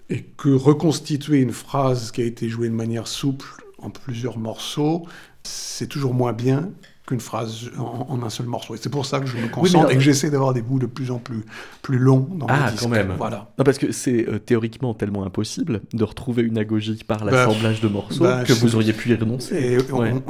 et 0.08 0.22
que 0.22 0.50
reconstituer 0.50 1.40
une 1.40 1.52
phrase 1.52 2.10
qui 2.10 2.20
a 2.20 2.24
été 2.24 2.48
jouée 2.48 2.68
de 2.68 2.74
manière 2.74 3.08
souple 3.08 3.46
en 3.78 3.90
plusieurs 3.90 4.38
morceaux, 4.38 5.06
c'est 5.42 5.86
toujours 5.86 6.14
moins 6.14 6.32
bien 6.32 6.70
qu'une 7.06 7.20
phrase 7.20 7.70
en, 7.78 8.22
un 8.22 8.30
seul 8.30 8.46
morceau. 8.46 8.74
Et 8.74 8.78
c'est 8.78 8.90
pour 8.90 9.06
ça 9.06 9.20
que 9.20 9.26
je 9.26 9.36
me 9.36 9.48
concentre 9.48 9.90
et 9.90 9.94
que 9.94 10.00
j'essaie 10.00 10.30
d'avoir 10.30 10.54
des 10.54 10.62
bouts 10.62 10.78
de 10.78 10.86
plus 10.86 11.10
en 11.10 11.18
plus, 11.18 11.44
plus 11.82 11.98
longs 11.98 12.28
dans 12.34 12.46
ah, 12.48 12.70
disques. 12.70 12.82
quand 12.82 12.88
même. 12.88 13.14
Voilà. 13.18 13.52
Non, 13.58 13.64
parce 13.64 13.78
que 13.78 13.90
c'est 13.92 14.28
euh, 14.28 14.38
théoriquement 14.38 14.94
tellement 14.94 15.24
impossible 15.24 15.82
de 15.92 16.04
retrouver 16.04 16.42
une 16.42 16.58
agogie 16.58 17.02
par 17.04 17.24
bah, 17.24 17.30
l'assemblage 17.30 17.80
de 17.80 17.88
morceaux 17.88 18.24
bah, 18.24 18.44
que 18.44 18.52
vous 18.52 18.76
auriez 18.76 18.92
pu 18.92 19.10
y 19.10 19.14
renoncer. 19.14 19.78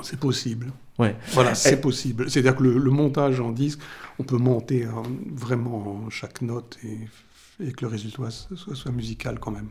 C'est 0.03 0.19
possible. 0.19 0.73
Ouais. 0.99 1.17
Voilà, 1.33 1.55
c'est 1.55 1.81
possible. 1.81 2.31
C'est-à-dire 2.31 2.57
que 2.57 2.63
le, 2.63 2.79
le, 2.79 2.91
montage 2.91 3.41
en 3.41 3.51
disque, 3.51 3.81
on 4.19 4.25
peut 4.25 4.37
monter 4.37 4.87
vraiment 5.35 6.05
chaque 6.11 6.43
note 6.43 6.79
et 6.85 6.99
et 7.61 7.73
que 7.73 7.85
le 7.85 7.89
résultat 7.89 8.31
soit, 8.31 8.75
soit 8.75 8.93
musical 8.93 9.39
quand 9.39 9.51
même. 9.51 9.69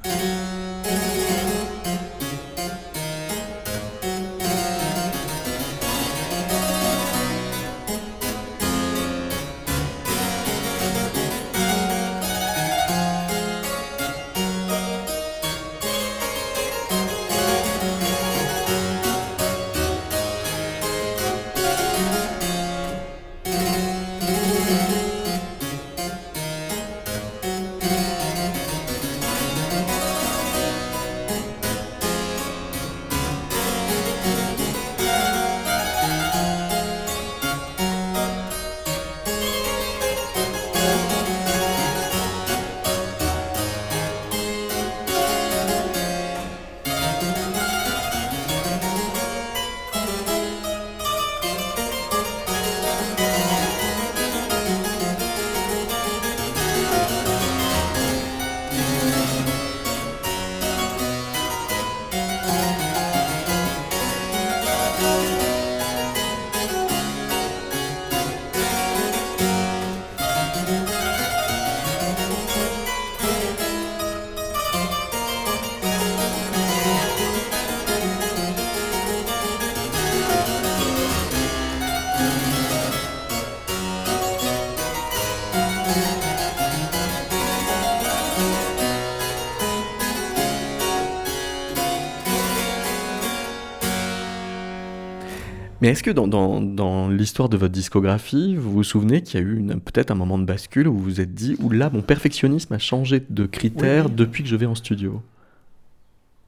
Mais 95.81 95.89
est-ce 95.89 96.03
que 96.03 96.11
dans, 96.11 96.27
dans, 96.27 97.09
l'histoire 97.09 97.49
de 97.49 97.57
votre 97.57 97.73
discographie, 97.73 98.55
vous 98.55 98.71
vous 98.71 98.83
souvenez 98.83 99.23
qu'il 99.23 99.39
y 99.39 99.43
a 99.43 99.45
eu 99.45 99.65
peut-être 99.83 100.11
un 100.11 100.15
moment 100.15 100.37
de 100.37 100.45
bascule 100.45 100.87
où 100.87 100.93
vous 100.93 101.03
vous 101.03 101.21
êtes 101.21 101.33
dit, 101.33 101.55
ou 101.59 101.71
là, 101.71 101.89
mon 101.91 102.03
perfectionnisme 102.03 102.73
a 102.73 102.79
changé 102.79 103.23
de 103.27 103.45
critère 103.47 104.09
depuis 104.09 104.43
que 104.43 104.49
je 104.49 104.55
vais 104.55 104.67
en 104.67 104.75
studio 104.75 105.23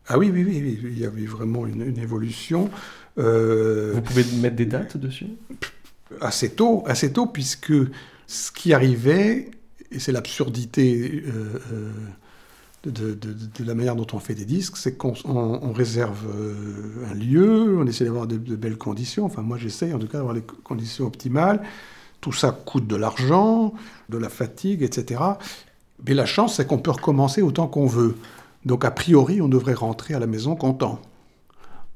Ah 0.07 0.19
oui, 0.19 0.29
oui, 0.31 0.43
oui, 0.45 0.79
il 0.83 0.99
y 0.99 1.05
avait 1.05 1.25
vraiment 1.25 1.65
une, 1.65 1.97
évolution. 1.97 2.69
Euh, 3.17 3.93
vous 3.95 4.01
pouvez 4.01 4.23
mettre 4.39 4.55
des 4.55 4.67
dates 4.67 4.97
dessus? 4.97 5.27
Assez 6.21 6.51
tôt, 6.51 6.83
assez 6.85 7.11
tôt, 7.11 7.25
puisque 7.25 7.73
ce 8.27 8.51
qui 8.51 8.71
arrivait, 8.71 9.49
et 9.91 9.97
c'est 9.97 10.11
l'absurdité 10.11 11.23
euh, 11.25 11.89
de, 12.89 13.63
la 13.63 13.75
manière 13.75 13.95
dont 13.95 14.07
on 14.13 14.19
fait 14.19 14.35
des 14.35 14.45
disques, 14.45 14.77
c'est 14.77 14.97
qu'on 14.97 15.71
réserve 15.73 16.25
euh, 16.35 17.05
un 17.09 17.13
lieu, 17.13 17.77
on 17.79 17.87
essaie 17.87 18.05
d'avoir 18.05 18.27
de, 18.27 18.37
belles 18.37 18.77
conditions. 18.77 19.25
Enfin, 19.25 19.41
moi, 19.41 19.57
j'essaye 19.57 19.93
en 19.93 19.99
tout 19.99 20.07
cas 20.07 20.17
d'avoir 20.17 20.33
les 20.33 20.43
conditions 20.63 21.05
optimales. 21.05 21.61
Tout 22.19 22.33
ça 22.33 22.51
coûte 22.51 22.87
de 22.87 22.95
l'argent, 22.95 23.73
de 24.09 24.17
la 24.17 24.29
fatigue, 24.29 24.83
etc. 24.83 25.21
Mais 26.05 26.13
la 26.13 26.25
chance, 26.25 26.55
c'est 26.55 26.67
qu'on 26.67 26.77
peut 26.77 26.91
recommencer 26.91 27.41
autant 27.41 27.67
qu'on 27.67 27.87
veut. 27.87 28.15
Donc, 28.65 28.85
a 28.85 28.91
priori, 28.91 29.41
on 29.41 29.49
devrait 29.49 29.73
rentrer 29.73 30.13
à 30.13 30.19
la 30.19 30.27
maison 30.27 30.55
content. 30.55 30.99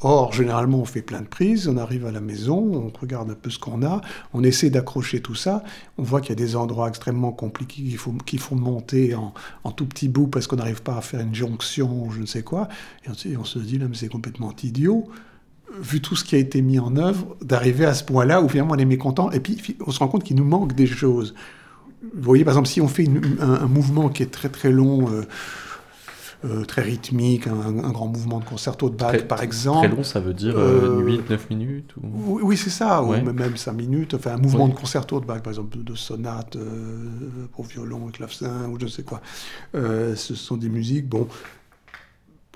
Or, 0.02 0.32
généralement, 0.32 0.80
on 0.80 0.86
fait 0.86 1.02
plein 1.02 1.22
de 1.22 1.28
prises, 1.28 1.68
on 1.68 1.76
arrive 1.76 2.06
à 2.06 2.12
la 2.12 2.22
maison, 2.22 2.58
on 2.58 3.00
regarde 3.00 3.32
un 3.32 3.36
peu 3.36 3.50
ce 3.50 3.58
qu'on 3.58 3.82
a, 3.84 4.02
on 4.32 4.44
essaie 4.44 4.70
d'accrocher 4.70 5.22
tout 5.22 5.34
ça, 5.34 5.64
on 5.98 6.04
voit 6.04 6.22
qu'il 6.22 6.30
y 6.30 6.34
a 6.34 6.36
des 6.36 6.56
endroits 6.56 6.88
extrêmement 6.88 7.32
compliqués 7.32 7.82
qu'il 7.82 7.98
faut, 7.98 8.14
faut 8.38 8.56
monter 8.56 9.16
en, 9.16 9.34
en, 9.64 9.72
tout 9.72 9.88
petits 9.88 10.08
bouts 10.08 10.28
parce 10.28 10.46
qu'on 10.46 10.58
n'arrive 10.58 10.84
pas 10.84 10.98
à 10.98 11.02
faire 11.02 11.22
une 11.22 11.34
jonction 11.34 12.12
je 12.12 12.22
ne 12.22 12.28
sais 12.28 12.44
quoi, 12.44 12.68
et 13.06 13.10
on, 13.10 13.42
on 13.42 13.44
se 13.44 13.58
dit, 13.58 13.80
là, 13.80 13.88
mais 13.90 13.96
c'est 13.96 14.08
complètement 14.08 14.54
idiot, 14.62 15.08
vu 15.80 16.00
tout 16.00 16.16
ce 16.16 16.24
qui 16.24 16.36
a 16.36 16.38
été 16.38 16.62
mis 16.62 16.78
en 16.78 16.96
œuvre, 16.96 17.36
d'arriver 17.42 17.86
à 17.86 17.96
ce 17.96 18.04
point-là 18.04 18.44
où 18.44 18.50
finalement 18.50 18.76
on 18.76 18.78
est 18.78 18.86
mécontent, 18.86 19.32
et 19.32 19.40
puis 19.40 19.78
on 19.86 19.90
se 19.90 19.98
rend 19.98 20.10
compte 20.10 20.24
qu'il 20.24 20.36
nous 20.36 20.46
manque 20.46 20.74
des 20.74 20.88
choses. 20.88 21.34
Vous 22.04 22.22
voyez, 22.22 22.46
par 22.46 22.54
exemple, 22.54 22.68
si 22.68 22.82
on 22.82 22.88
fait 22.88 23.10
un, 23.40 23.68
mouvement 23.68 24.10
qui 24.10 24.22
est 24.22 24.32
très 24.32 24.50
très 24.50 24.72
long, 24.72 25.10
euh, 25.10 25.24
euh, 26.46 26.66
très 26.66 26.84
rythmique, 26.84 27.48
un, 27.48 27.72
grand 27.92 28.08
mouvement 28.08 28.40
de 28.40 28.46
concerto 28.46 28.92
de 28.92 28.96
Bach, 28.96 29.28
par 29.28 29.42
exemple. 29.42 29.88
Très 29.88 29.96
long, 29.96 30.04
ça 30.04 30.20
veut 30.20 30.36
dire 30.36 30.54
8-9 30.56 30.58
euh, 30.58 31.38
minutes 31.50 31.94
Oui, 31.98 32.56
c'est 32.56 32.70
ça, 32.70 33.02
ou 33.02 33.14
même 33.14 33.58
5 33.58 33.74
minutes. 33.74 34.14
Enfin, 34.14 34.36
un 34.36 34.38
mouvement 34.38 34.68
de 34.68 34.76
concerto 34.76 35.20
de 35.20 35.26
Bach, 35.26 35.42
par 35.42 35.52
exemple, 35.52 35.78
de, 35.84 35.96
sonate 35.96 36.56
euh, 36.56 37.48
pour 37.54 37.66
violon 37.66 38.10
et 38.10 38.12
clavecin, 38.12 38.70
ou 38.70 38.80
je 38.80 38.86
ne 38.86 38.90
sais 38.90 39.04
quoi. 39.04 39.22
ce 39.74 40.36
sont 40.36 40.58
des 40.58 40.70
musiques, 40.70 41.08
bon, 41.08 41.28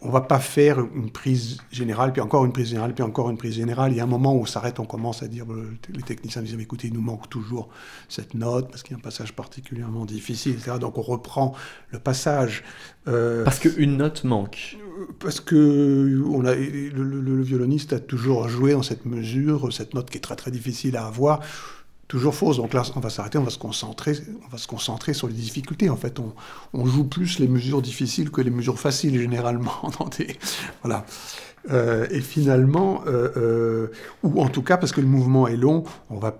on 0.03 0.10
va 0.10 0.22
pas 0.22 0.39
faire 0.39 0.79
une 0.79 1.12
prise 1.12 1.60
générale, 1.72 2.12
puis 2.12 2.22
encore 2.22 2.43
une 2.43 2.51
prise 2.51 2.70
générale, 2.70 2.93
puis 2.96 3.03
encore 3.03 3.29
une 3.29 3.38
prise 3.38 3.53
générale. 3.53 3.91
Il 3.91 3.98
y 3.98 4.00
a 4.00 4.03
un 4.03 4.08
moment 4.08 4.34
où 4.34 4.39
on 4.41 4.46
s'arrête, 4.46 4.79
on 4.79 4.86
commence 4.86 5.22
à 5.22 5.27
dire, 5.27 5.46
les 5.93 6.01
techniciens 6.01 6.41
disent, 6.41 6.60
écoutez, 6.60 6.88
il 6.88 6.93
nous 6.93 7.01
manque 7.01 7.29
toujours 7.29 7.70
cette 8.10 8.34
note, 8.34 8.70
parce 8.70 8.81
qu'il 8.81 8.93
y 8.93 8.96
a 8.96 8.98
un 8.98 9.01
passage 9.01 9.34
particulièrement 9.34 10.05
difficile, 10.05 10.53
etc. 10.53 10.77
Donc 10.79 10.98
on 10.98 11.03
reprend 11.03 11.53
le 11.89 12.00
passage. 12.00 12.63
Euh, 13.08 13.43
parce 13.43 13.60
qu'une 13.60 13.98
note 13.98 14.24
manque. 14.24 14.77
Parce 15.20 15.39
que 15.39 16.24
on 16.27 16.46
a, 16.46 16.55
le, 16.55 16.89
le, 16.89 17.41
violoniste 17.41 17.93
a 17.93 18.00
toujours 18.00 18.48
joué 18.50 18.74
dans 18.74 18.84
cette 18.84 19.05
mesure, 19.05 19.72
cette 19.72 19.93
note 19.93 20.10
qui 20.10 20.17
est 20.17 20.22
très 20.22 20.36
très 20.36 20.51
difficile 20.51 20.98
à 20.98 21.05
avoir 21.05 21.41
toujours 22.12 22.36
fausse. 22.36 22.58
Donc 22.58 22.74
là, 22.74 22.84
on 22.96 23.00
va 23.00 23.10
s'arrêter, 23.10 23.38
on 23.38 23.44
va 23.44 23.50
se 23.50 23.58
concentrer, 23.58 24.18
on 24.46 24.50
va 24.50 24.58
se 24.58 24.68
concentrer 24.68 25.13
sur 25.13 25.27
les 25.27 25.34
difficultés. 25.34 25.89
En 25.89 25.96
fait, 25.96 26.20
on, 26.74 26.86
joue 26.86 27.06
plus 27.06 27.39
les 27.39 27.48
mesures 27.48 27.82
difficiles 27.82 28.32
que 28.32 28.41
les 28.41 28.50
mesures 28.50 28.80
faciles 28.80 29.18
généralement. 29.18 29.72
voilà. 30.84 31.06
Euh, 31.70 32.08
et 32.12 32.20
finalement, 32.20 33.03
euh, 33.08 33.30
euh, 33.38 33.91
ou 34.24 34.41
en 34.41 34.50
tout 34.50 34.62
cas 34.62 34.75
parce 34.75 34.91
que 34.91 35.00
le 35.00 35.08
mouvement 35.08 35.48
est 35.48 35.56
long, 35.56 35.84
on 36.10 36.18
va 36.18 36.38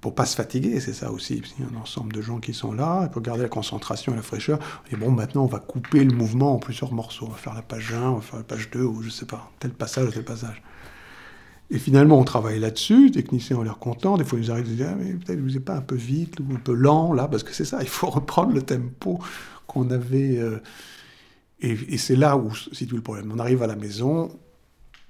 pour 0.00 0.14
pas 0.14 0.26
se 0.26 0.36
fatiguer, 0.36 0.78
c'est 0.78 0.92
ça 0.92 1.10
aussi. 1.10 1.42
Il 1.58 1.64
y 1.64 1.66
a 1.66 1.76
un 1.76 1.80
ensemble 1.80 2.12
de 2.12 2.22
gens 2.22 2.38
qui 2.38 2.54
sont 2.54 2.72
là, 2.72 3.08
pour 3.08 3.20
garder 3.20 3.42
la 3.42 3.48
concentration 3.48 4.12
et 4.12 4.16
la 4.16 4.22
fraîcheur. 4.22 4.60
Et 4.92 4.96
bon, 4.96 5.10
maintenant, 5.10 5.42
on 5.42 5.48
va 5.48 5.58
couper 5.58 6.04
le 6.04 6.14
mouvement 6.14 6.54
en 6.54 6.58
plusieurs 6.58 6.92
morceaux. 6.92 7.26
On 7.26 7.32
va 7.32 7.36
faire 7.36 7.54
la 7.54 7.62
page 7.62 7.92
1, 7.92 8.10
on 8.10 8.14
va 8.14 8.20
faire 8.20 8.38
la 8.38 8.44
page 8.44 8.70
2, 8.70 8.80
ou 8.84 9.02
je 9.02 9.10
sais 9.10 9.26
pas, 9.26 9.50
tel 9.58 9.72
passage, 9.72 10.12
tel 10.12 10.24
passage. 10.24 10.62
Et 11.70 11.78
finalement, 11.78 12.18
on 12.18 12.24
travaille 12.24 12.58
là-dessus, 12.58 13.06
les 13.06 13.12
techniciens 13.12 13.58
ont 13.58 13.62
l'air 13.62 13.78
contents, 13.78 14.16
des 14.16 14.24
fois 14.24 14.38
ils 14.38 14.50
arrivent 14.50 14.66
et 14.66 14.76
disent 14.76 14.86
ah, 14.88 14.96
mais 14.98 15.12
peut-être 15.12 15.38
vous 15.38 15.50
n'êtes 15.50 15.64
pas 15.64 15.76
un 15.76 15.82
peu 15.82 15.96
vite 15.96 16.40
ou 16.40 16.44
un 16.54 16.58
peu 16.58 16.72
lent 16.72 17.12
là, 17.12 17.28
parce 17.28 17.42
que 17.42 17.52
c'est 17.52 17.66
ça, 17.66 17.82
il 17.82 17.88
faut 17.88 18.06
reprendre 18.10 18.54
le 18.54 18.62
tempo 18.62 19.18
qu'on 19.66 19.90
avait. 19.90 20.38
Euh, 20.38 20.60
et, 21.60 21.98
c'est 21.98 22.16
là 22.16 22.36
où 22.36 22.54
se 22.54 22.74
situe 22.74 22.94
le 22.94 23.02
problème. 23.02 23.32
On 23.34 23.38
arrive 23.38 23.62
à 23.62 23.66
la 23.66 23.76
maison 23.76 24.30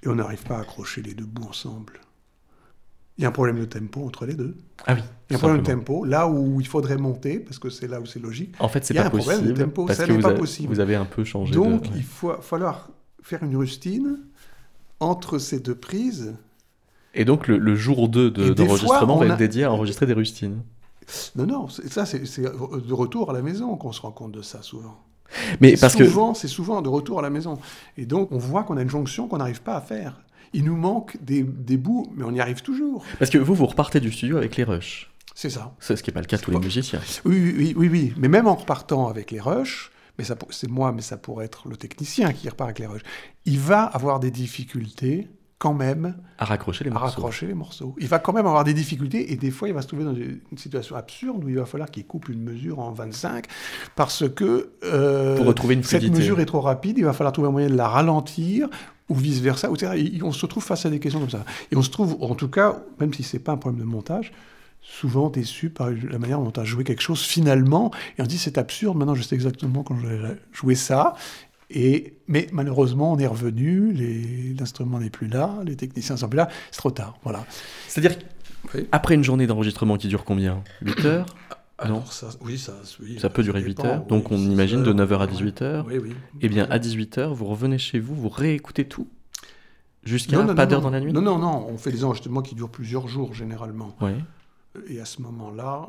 et 0.03 0.07
on 0.07 0.15
n'arrive 0.15 0.43
pas 0.43 0.57
à 0.57 0.61
accrocher 0.61 1.01
les 1.01 1.13
deux 1.13 1.25
bouts 1.25 1.47
ensemble. 1.47 2.01
Il 3.17 3.21
y 3.21 3.25
a 3.25 3.29
un 3.29 3.33
problème 3.33 3.59
de 3.59 3.65
tempo 3.65 4.05
entre 4.05 4.25
les 4.25 4.33
deux. 4.33 4.57
Ah 4.87 4.95
oui. 4.95 5.01
Il 5.29 5.33
y 5.33 5.35
a 5.35 5.37
un 5.37 5.39
problème 5.39 5.61
de 5.61 5.67
tempo, 5.67 6.05
là 6.05 6.27
où 6.27 6.59
il 6.59 6.67
faudrait 6.67 6.97
monter, 6.97 7.39
parce 7.39 7.59
que 7.59 7.69
c'est 7.69 7.87
là 7.87 8.01
où 8.01 8.05
c'est 8.05 8.19
logique. 8.19 8.55
En 8.59 8.67
fait, 8.67 8.83
c'est 8.83 8.93
pas 8.93 9.09
possible. 9.09 9.33
Il 9.51 9.57
y 9.57 9.61
a 9.61 9.65
un 9.65 9.67
problème 9.67 9.93
de 9.93 9.93
tempo, 9.93 9.93
ça 9.93 10.07
n'est 10.07 10.19
pas 10.19 10.33
possible. 10.33 10.73
Vous 10.73 10.79
avez 10.79 10.95
un 10.95 11.05
peu 11.05 11.23
changé. 11.23 11.53
Donc, 11.53 11.85
il 11.95 12.03
faut 12.03 12.33
falloir 12.41 12.89
faire 13.21 13.43
une 13.43 13.55
rustine 13.55 14.19
entre 14.99 15.37
ces 15.37 15.59
deux 15.59 15.75
prises 15.75 16.33
et 17.13 17.25
donc 17.25 17.47
le, 17.47 17.75
jour 17.75 18.09
2 18.09 18.31
d'enregistrement 18.31 19.17
va 19.17 19.27
être 19.27 19.37
dédié 19.37 19.63
à 19.63 19.71
enregistrer 19.71 20.05
des 20.05 20.13
rustines. 20.13 20.61
Non, 21.35 21.45
non, 21.45 21.67
ça 21.69 22.05
c'est 22.05 22.21
de 22.21 22.93
retour 22.93 23.31
à 23.31 23.33
la 23.33 23.41
maison 23.41 23.75
qu'on 23.75 23.91
se 23.91 24.01
rend 24.01 24.11
compte 24.11 24.31
de 24.31 24.41
ça 24.41 24.61
souvent. 24.61 24.97
Mais 25.61 25.75
parce 25.77 25.95
souvent, 25.95 26.33
c'est 26.33 26.47
souvent 26.47 26.81
de 26.81 26.89
retour 26.89 27.19
à 27.19 27.21
la 27.21 27.29
maison. 27.29 27.59
Et 27.97 28.05
donc 28.05 28.31
on 28.31 28.37
voit 28.37 28.63
qu'on 28.63 28.77
a 28.77 28.81
une 28.81 28.89
jonction 28.89 29.27
qu'on 29.27 29.37
n'arrive 29.37 29.61
pas 29.61 29.75
à 29.75 29.81
faire. 29.81 30.21
Il 30.53 30.63
nous 30.63 30.75
manque 30.75 31.17
des, 31.21 31.43
bouts, 31.43 32.11
mais 32.15 32.23
on 32.23 32.33
y 32.33 32.39
arrive 32.39 32.61
toujours. 32.61 33.05
Parce 33.19 33.29
que 33.29 33.37
vous, 33.37 33.53
vous 33.53 33.67
repartez 33.67 33.99
du 33.99 34.11
studio 34.11 34.37
avec 34.37 34.55
les 34.55 34.63
rushs. 34.63 35.11
C'est 35.35 35.51
ça. 35.51 35.75
C'est 35.79 35.95
ce 35.95 36.03
qui 36.03 36.09
n'est 36.09 36.15
pas 36.15 36.21
le 36.21 36.25
cas 36.25 36.37
de 36.37 36.41
tous 36.41 36.51
les 36.51 36.57
musiciens. 36.57 36.99
Oui, 37.23 37.53
oui, 37.55 37.73
oui, 37.77 37.87
oui. 37.87 38.13
Mais 38.17 38.27
même 38.27 38.47
en 38.47 38.55
repartant 38.55 39.07
avec 39.07 39.29
les 39.29 39.39
rushs, 39.39 39.91
mais 40.17 40.25
c'est 40.49 40.69
moi, 40.69 40.91
mais 40.91 41.01
ça 41.01 41.17
pourrait 41.17 41.45
être 41.45 41.69
le 41.69 41.77
technicien 41.77 42.33
qui 42.33 42.49
repart 42.49 42.69
avec 42.69 42.79
les 42.79 42.87
rushs, 42.87 43.03
il 43.45 43.59
va 43.59 43.83
avoir 43.83 44.19
des 44.19 44.31
difficultés 44.31 45.27
quand 45.59 45.73
même 45.73 46.15
à 46.37 46.45
raccrocher 46.45 46.85
les 46.85 46.89
morceaux. 46.89 47.05
raccrocher 47.05 47.45
les 47.45 47.53
morceaux. 47.53 47.93
Il 47.99 48.07
va 48.07 48.17
quand 48.19 48.31
même 48.31 48.47
avoir 48.47 48.63
des 48.63 48.73
difficultés 48.73 49.33
et 49.33 49.35
des 49.35 49.51
fois 49.51 49.67
il 49.67 49.73
va 49.73 49.81
se 49.81 49.87
trouver 49.87 50.05
dans 50.05 50.15
une 50.15 50.57
situation 50.57 50.95
absurde 50.95 51.43
où 51.43 51.49
il 51.49 51.55
va 51.55 51.65
falloir 51.65 51.91
qu'il 51.91 52.05
coupe 52.05 52.29
une 52.29 52.41
mesure 52.41 52.79
en 52.79 52.91
25 52.91 53.45
parce 53.95 54.27
que 54.29 54.71
euh, 54.85 55.35
Pour 55.35 55.45
retrouver 55.45 55.75
une 55.75 55.83
cette 55.83 56.09
mesure 56.09 56.39
est 56.39 56.45
trop 56.45 56.61
rapide, 56.61 56.97
il 56.97 57.03
va 57.03 57.13
falloir 57.13 57.33
trouver 57.33 57.49
un 57.49 57.51
moyen 57.51 57.69
de 57.69 57.75
la 57.75 57.89
ralentir 57.89 58.69
ou 59.09 59.15
vice 59.15 59.39
versa. 59.39 59.69
on 59.69 60.31
se 60.31 60.45
trouve 60.45 60.63
face 60.63 60.85
à 60.85 60.89
des 60.89 60.99
questions 60.99 61.19
comme 61.19 61.29
ça. 61.29 61.43
Et 61.71 61.75
on 61.75 61.81
se 61.81 61.89
trouve, 61.89 62.17
en 62.21 62.35
tout 62.35 62.47
cas, 62.47 62.77
même 62.99 63.13
si 63.13 63.23
c'est 63.23 63.39
pas 63.39 63.51
un 63.51 63.57
problème 63.57 63.81
de 63.81 63.85
montage, 63.85 64.31
souvent 64.81 65.29
déçu 65.29 65.69
par 65.69 65.89
la 65.89 66.19
manière 66.19 66.39
dont 66.39 66.53
on 66.55 66.61
a 66.61 66.63
joué 66.63 66.83
quelque 66.83 67.01
chose 67.01 67.21
finalement, 67.21 67.91
et 68.17 68.21
on 68.21 68.25
dit 68.25 68.37
c'est 68.37 68.57
absurde, 68.57 68.97
maintenant 68.97 69.15
je 69.15 69.23
sais 69.23 69.35
exactement 69.35 69.83
quand 69.83 69.97
je 69.99 70.07
vais 70.07 70.37
jouer 70.53 70.75
ça, 70.75 71.15
et, 71.69 72.15
mais 72.27 72.47
malheureusement, 72.51 73.13
on 73.13 73.19
est 73.19 73.27
revenu, 73.27 73.93
l'instrument 74.57 74.99
n'est 74.99 75.09
plus 75.09 75.27
là, 75.27 75.59
les 75.65 75.75
techniciens 75.75 76.17
sont 76.17 76.27
plus 76.27 76.37
là, 76.37 76.49
c'est 76.71 76.79
trop 76.79 76.91
tard. 76.91 77.17
Voilà. 77.23 77.45
C'est-à-dire 77.87 78.17
après 78.91 79.15
une 79.15 79.23
journée 79.23 79.47
d'enregistrement 79.47 79.97
qui 79.97 80.07
dure 80.07 80.25
combien? 80.25 80.63
8 80.81 81.05
heures? 81.05 81.35
Non 81.87 82.03
ça, 82.05 82.27
oui, 82.41 82.57
ça, 82.57 82.73
ça 83.19 83.29
peut 83.29 83.41
durer 83.41 83.61
8 83.61 83.79
heures. 83.85 84.05
Donc 84.05 84.31
on 84.31 84.37
imagine 84.37 84.83
de 84.83 84.93
9h 84.93 85.19
à 85.19 85.27
18h. 85.27 85.85
Oui, 85.87 85.97
oui. 85.97 86.15
Eh 86.41 86.49
bien, 86.49 86.67
à 86.69 86.77
18h, 86.77 87.31
vous 87.33 87.45
revenez 87.45 87.77
chez 87.77 87.99
vous, 87.99 88.15
vous 88.15 88.29
réécoutez 88.29 88.85
tout 88.85 89.07
Jusqu'à 90.03 90.41
pas 90.43 90.65
d'heure 90.65 90.81
dans 90.81 90.89
la 90.89 91.01
nuit? 91.01 91.11
Non, 91.11 91.21
non, 91.21 91.37
non. 91.37 91.67
On 91.69 91.77
fait 91.77 91.91
des 91.91 92.03
enregistrements 92.03 92.41
qui 92.41 92.55
durent 92.55 92.69
plusieurs 92.69 93.07
jours 93.07 93.33
généralement. 93.33 93.95
Oui. 94.01 94.11
Et 94.87 94.99
à 94.99 95.05
ce 95.05 95.21
moment-là, 95.21 95.87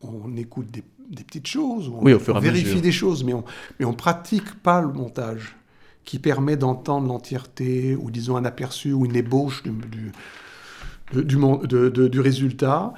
on 0.00 0.36
écoute 0.36 0.70
des, 0.70 0.82
petites 1.24 1.46
choses, 1.46 1.88
on, 1.88 2.02
oui, 2.02 2.14
on 2.14 2.38
vérifie 2.38 2.80
des 2.80 2.92
choses, 2.92 3.24
mais 3.24 3.34
on 3.34 3.44
mais 3.78 3.84
on 3.84 3.94
pratique 3.94 4.54
pas 4.62 4.80
le 4.80 4.92
montage 4.92 5.56
qui 6.04 6.18
permet 6.18 6.56
d'entendre 6.56 7.06
l'entièreté 7.06 7.96
ou 7.96 8.10
disons 8.10 8.36
un 8.36 8.44
aperçu 8.44 8.92
ou 8.92 9.04
une 9.04 9.16
ébauche 9.16 9.62
du, 9.62 9.72
du, 11.12 11.36
du, 11.66 12.08
du 12.08 12.20
résultat. 12.20 12.94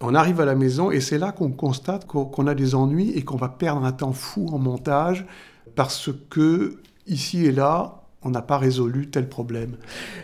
On 0.00 0.14
arrive 0.14 0.40
à 0.40 0.44
la 0.44 0.54
maison 0.54 0.90
et 0.90 1.00
c'est 1.00 1.18
là 1.18 1.32
qu'on 1.32 1.50
constate 1.50 2.06
qu'on 2.06 2.46
a 2.46 2.54
des 2.54 2.74
ennuis 2.74 3.10
et 3.10 3.22
qu'on 3.22 3.36
va 3.36 3.48
perdre 3.48 3.84
un 3.84 3.92
temps 3.92 4.12
fou 4.12 4.48
en 4.52 4.58
montage 4.58 5.26
parce 5.74 6.10
que 6.30 6.78
ici 7.06 7.44
et 7.44 7.52
là, 7.52 8.03
on 8.24 8.30
n'a 8.30 8.42
pas 8.42 8.58
résolu 8.58 9.08
tel 9.08 9.28
problème. 9.28 9.76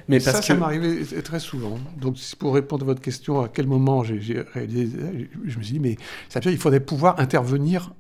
Mais 0.09 0.19
parce 0.19 0.37
ça, 0.37 0.41
que... 0.41 0.47
ça 0.47 0.55
m'arrivait 0.55 1.05
très 1.23 1.41
souvent. 1.41 1.79
Donc, 2.01 2.17
pour 2.39 2.55
répondre 2.55 2.85
à 2.85 2.87
votre 2.87 3.03
question, 3.03 3.43
à 3.43 3.49
quel 3.49 3.67
moment 3.67 4.03
j'ai 4.03 4.45
réalisé, 4.55 5.31
je 5.45 5.59
me 5.59 5.63
suis 5.63 5.75
dit, 5.75 5.81
mais 5.81 5.97
ça 6.29 6.39
veut 6.39 6.43
dire 6.43 6.53
qu'il 6.53 6.61
faudrait 6.61 6.81
pouvoir 6.81 7.21
intervenir 7.21 7.93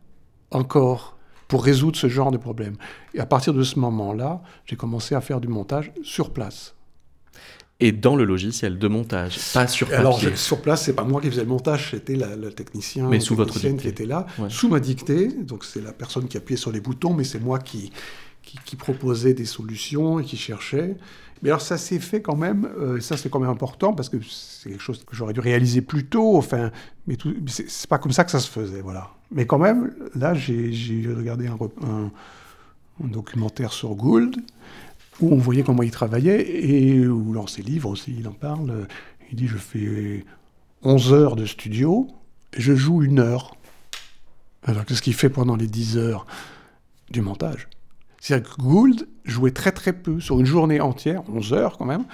encore 0.50 1.16
pour 1.48 1.64
résoudre 1.64 1.96
ce 1.96 2.08
genre 2.08 2.30
de 2.30 2.38
problème. 2.38 2.76
Et 3.14 3.20
à 3.20 3.26
partir 3.26 3.52
de 3.52 3.62
ce 3.62 3.78
moment-là, 3.78 4.40
j'ai 4.66 4.76
commencé 4.76 5.14
à 5.14 5.20
faire 5.20 5.40
du 5.40 5.48
montage 5.48 5.92
sur 6.02 6.32
place. 6.32 6.74
Et 7.82 7.92
dans 7.92 8.14
le 8.14 8.24
logiciel 8.24 8.78
de 8.78 8.88
montage, 8.88 9.38
pas 9.54 9.66
sur 9.66 9.86
papier. 9.86 10.00
Alors, 10.00 10.20
sur 10.36 10.60
place, 10.60 10.84
c'est 10.84 10.92
pas 10.92 11.02
moi 11.02 11.20
qui 11.20 11.30
faisais 11.30 11.42
le 11.42 11.48
montage, 11.48 11.92
c'était 11.92 12.14
le 12.14 12.52
technicien, 12.52 13.08
mais 13.08 13.20
sous 13.20 13.34
votre 13.34 13.58
qui 13.58 13.88
était 13.88 14.04
là, 14.04 14.26
sous 14.50 14.68
ma 14.68 14.80
dictée. 14.80 15.28
Donc, 15.28 15.64
c'est 15.64 15.82
la 15.82 15.92
personne 15.92 16.28
qui 16.28 16.36
appuyait 16.36 16.58
sur 16.58 16.72
les 16.72 16.80
boutons, 16.80 17.14
mais 17.14 17.24
c'est 17.24 17.40
moi 17.40 17.58
qui, 17.58 17.90
qui, 18.64 18.76
proposait 18.76 19.34
des 19.34 19.44
solutions 19.44 20.20
et 20.20 20.24
qui 20.24 20.36
cherchait. 20.36 20.96
Mais 21.42 21.48
alors 21.48 21.60
ça 21.60 21.78
s'est 21.78 21.98
fait 21.98 22.20
quand 22.20 22.36
même, 22.36 22.68
euh, 22.78 23.00
ça 23.00 23.16
c'est 23.16 23.30
quand 23.30 23.40
même 23.40 23.50
important 23.50 23.94
parce 23.94 24.08
que 24.08 24.18
c'est 24.22 24.70
quelque 24.70 24.82
chose 24.82 25.02
que 25.04 25.16
j'aurais 25.16 25.32
dû 25.32 25.40
réaliser 25.40 25.80
plus 25.80 26.04
tôt, 26.04 26.36
enfin, 26.36 26.70
mais 27.06 27.16
c'est 27.46 27.88
pas 27.88 27.98
comme 27.98 28.12
ça 28.12 28.24
que 28.24 28.30
ça 28.30 28.40
se 28.40 28.50
faisait, 28.50 28.82
voilà. 28.82 29.10
Mais 29.30 29.46
quand 29.46 29.58
même, 29.58 29.92
là 30.14 30.34
j'ai 30.34 31.06
regardé 31.16 31.46
un, 31.46 31.56
un, 31.82 32.10
documentaire 33.00 33.72
sur 33.72 33.94
Gould 33.94 34.36
où 35.20 35.32
on 35.32 35.38
voyait 35.38 35.62
comment 35.62 35.82
il 35.82 35.90
travaillait 35.90 36.46
et 36.46 37.06
où 37.06 37.32
dans 37.32 37.46
ses 37.46 37.62
livres 37.62 37.88
aussi 37.88 38.14
il 38.18 38.28
en 38.28 38.32
parle. 38.32 38.86
Il 39.30 39.36
dit 39.36 39.46
je 39.46 39.56
fais 39.56 40.24
11 40.82 41.12
heures 41.14 41.36
de 41.36 41.46
studio 41.46 42.08
et 42.52 42.60
je 42.60 42.74
joue 42.74 43.02
une 43.02 43.18
heure. 43.18 43.56
Alors 44.64 44.84
qu'est-ce 44.84 45.00
qu'il 45.00 45.14
fait 45.14 45.30
pendant 45.30 45.56
les 45.56 45.66
10 45.66 45.96
heures 45.96 46.26
du 47.10 47.22
montage? 47.22 47.68
C'est-à-dire 48.20 48.50
que 48.50 48.62
Gould 48.62 49.08
jouait 49.24 49.50
très 49.50 49.72
très 49.72 49.92
peu, 49.92 50.20
sur 50.20 50.38
une 50.38 50.46
journée 50.46 50.80
entière, 50.80 51.22
11 51.28 51.52
heures 51.54 51.78
quand 51.78 51.86
même, 51.86 52.04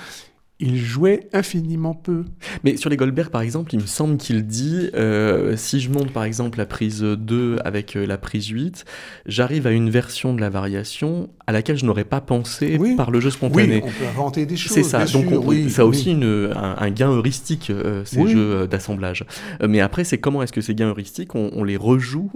il 0.59 0.79
jouait 0.79 1.29
infiniment 1.33 1.95
peu. 1.95 2.25
Mais 2.65 2.77
sur 2.77 2.89
les 2.89 2.97
Goldberg, 2.97 3.29
par 3.29 3.43
exemple, 3.43 3.75
il 3.75 3.81
me 3.81 3.87
semble 3.87 4.17
qu'il 4.17 4.47
dit 4.47 4.89
euh, 4.95 5.55
si 5.57 5.81
je 5.81 5.91
monte 5.91 6.13
par 6.13 6.25
exemple 6.25 6.57
la 6.57 6.65
prise 6.65 7.03
2 7.03 7.59
avec 7.65 7.95
euh, 7.97 8.07
la 8.07 8.17
prise 8.17 8.47
8, 8.47 8.85
j'arrive 9.27 9.67
à 9.67 9.71
une 9.71 9.91
version 9.91 10.33
de 10.33 10.41
la 10.41 10.49
variation 10.49 11.29
à 11.47 11.53
laquelle 11.53 11.77
je 11.77 11.85
n'aurais 11.85 12.05
pas 12.05 12.23
pensé 12.23 12.79
par 12.97 13.11
le 13.11 13.21
jeu 13.21 13.31
spontané. 13.31 13.77
Oui, 13.77 13.83
on 13.85 14.03
peut 14.03 14.09
inventer 14.09 14.47
des 14.47 14.57
choses. 14.57 14.73
C'est 14.73 14.83
ça. 14.83 15.05
Donc 15.05 15.27
ça 15.69 15.83
a 15.83 15.85
aussi 15.85 16.13
une, 16.13 16.53
un, 16.55 16.91
gain 16.91 17.11
heuristique, 17.11 17.69
euh, 17.69 18.05
ces 18.07 18.27
jeux 18.27 18.67
d'assemblage. 18.67 19.25
mais 19.67 19.81
après, 19.81 20.05
c'est 20.05 20.19
comment 20.19 20.43
est-ce 20.43 20.53
que 20.53 20.63
ces 20.63 20.75
gains 20.75 20.89
heuristiques, 20.89 21.35
on 21.35 21.65
les 21.65 21.77
rejoue 21.77 22.31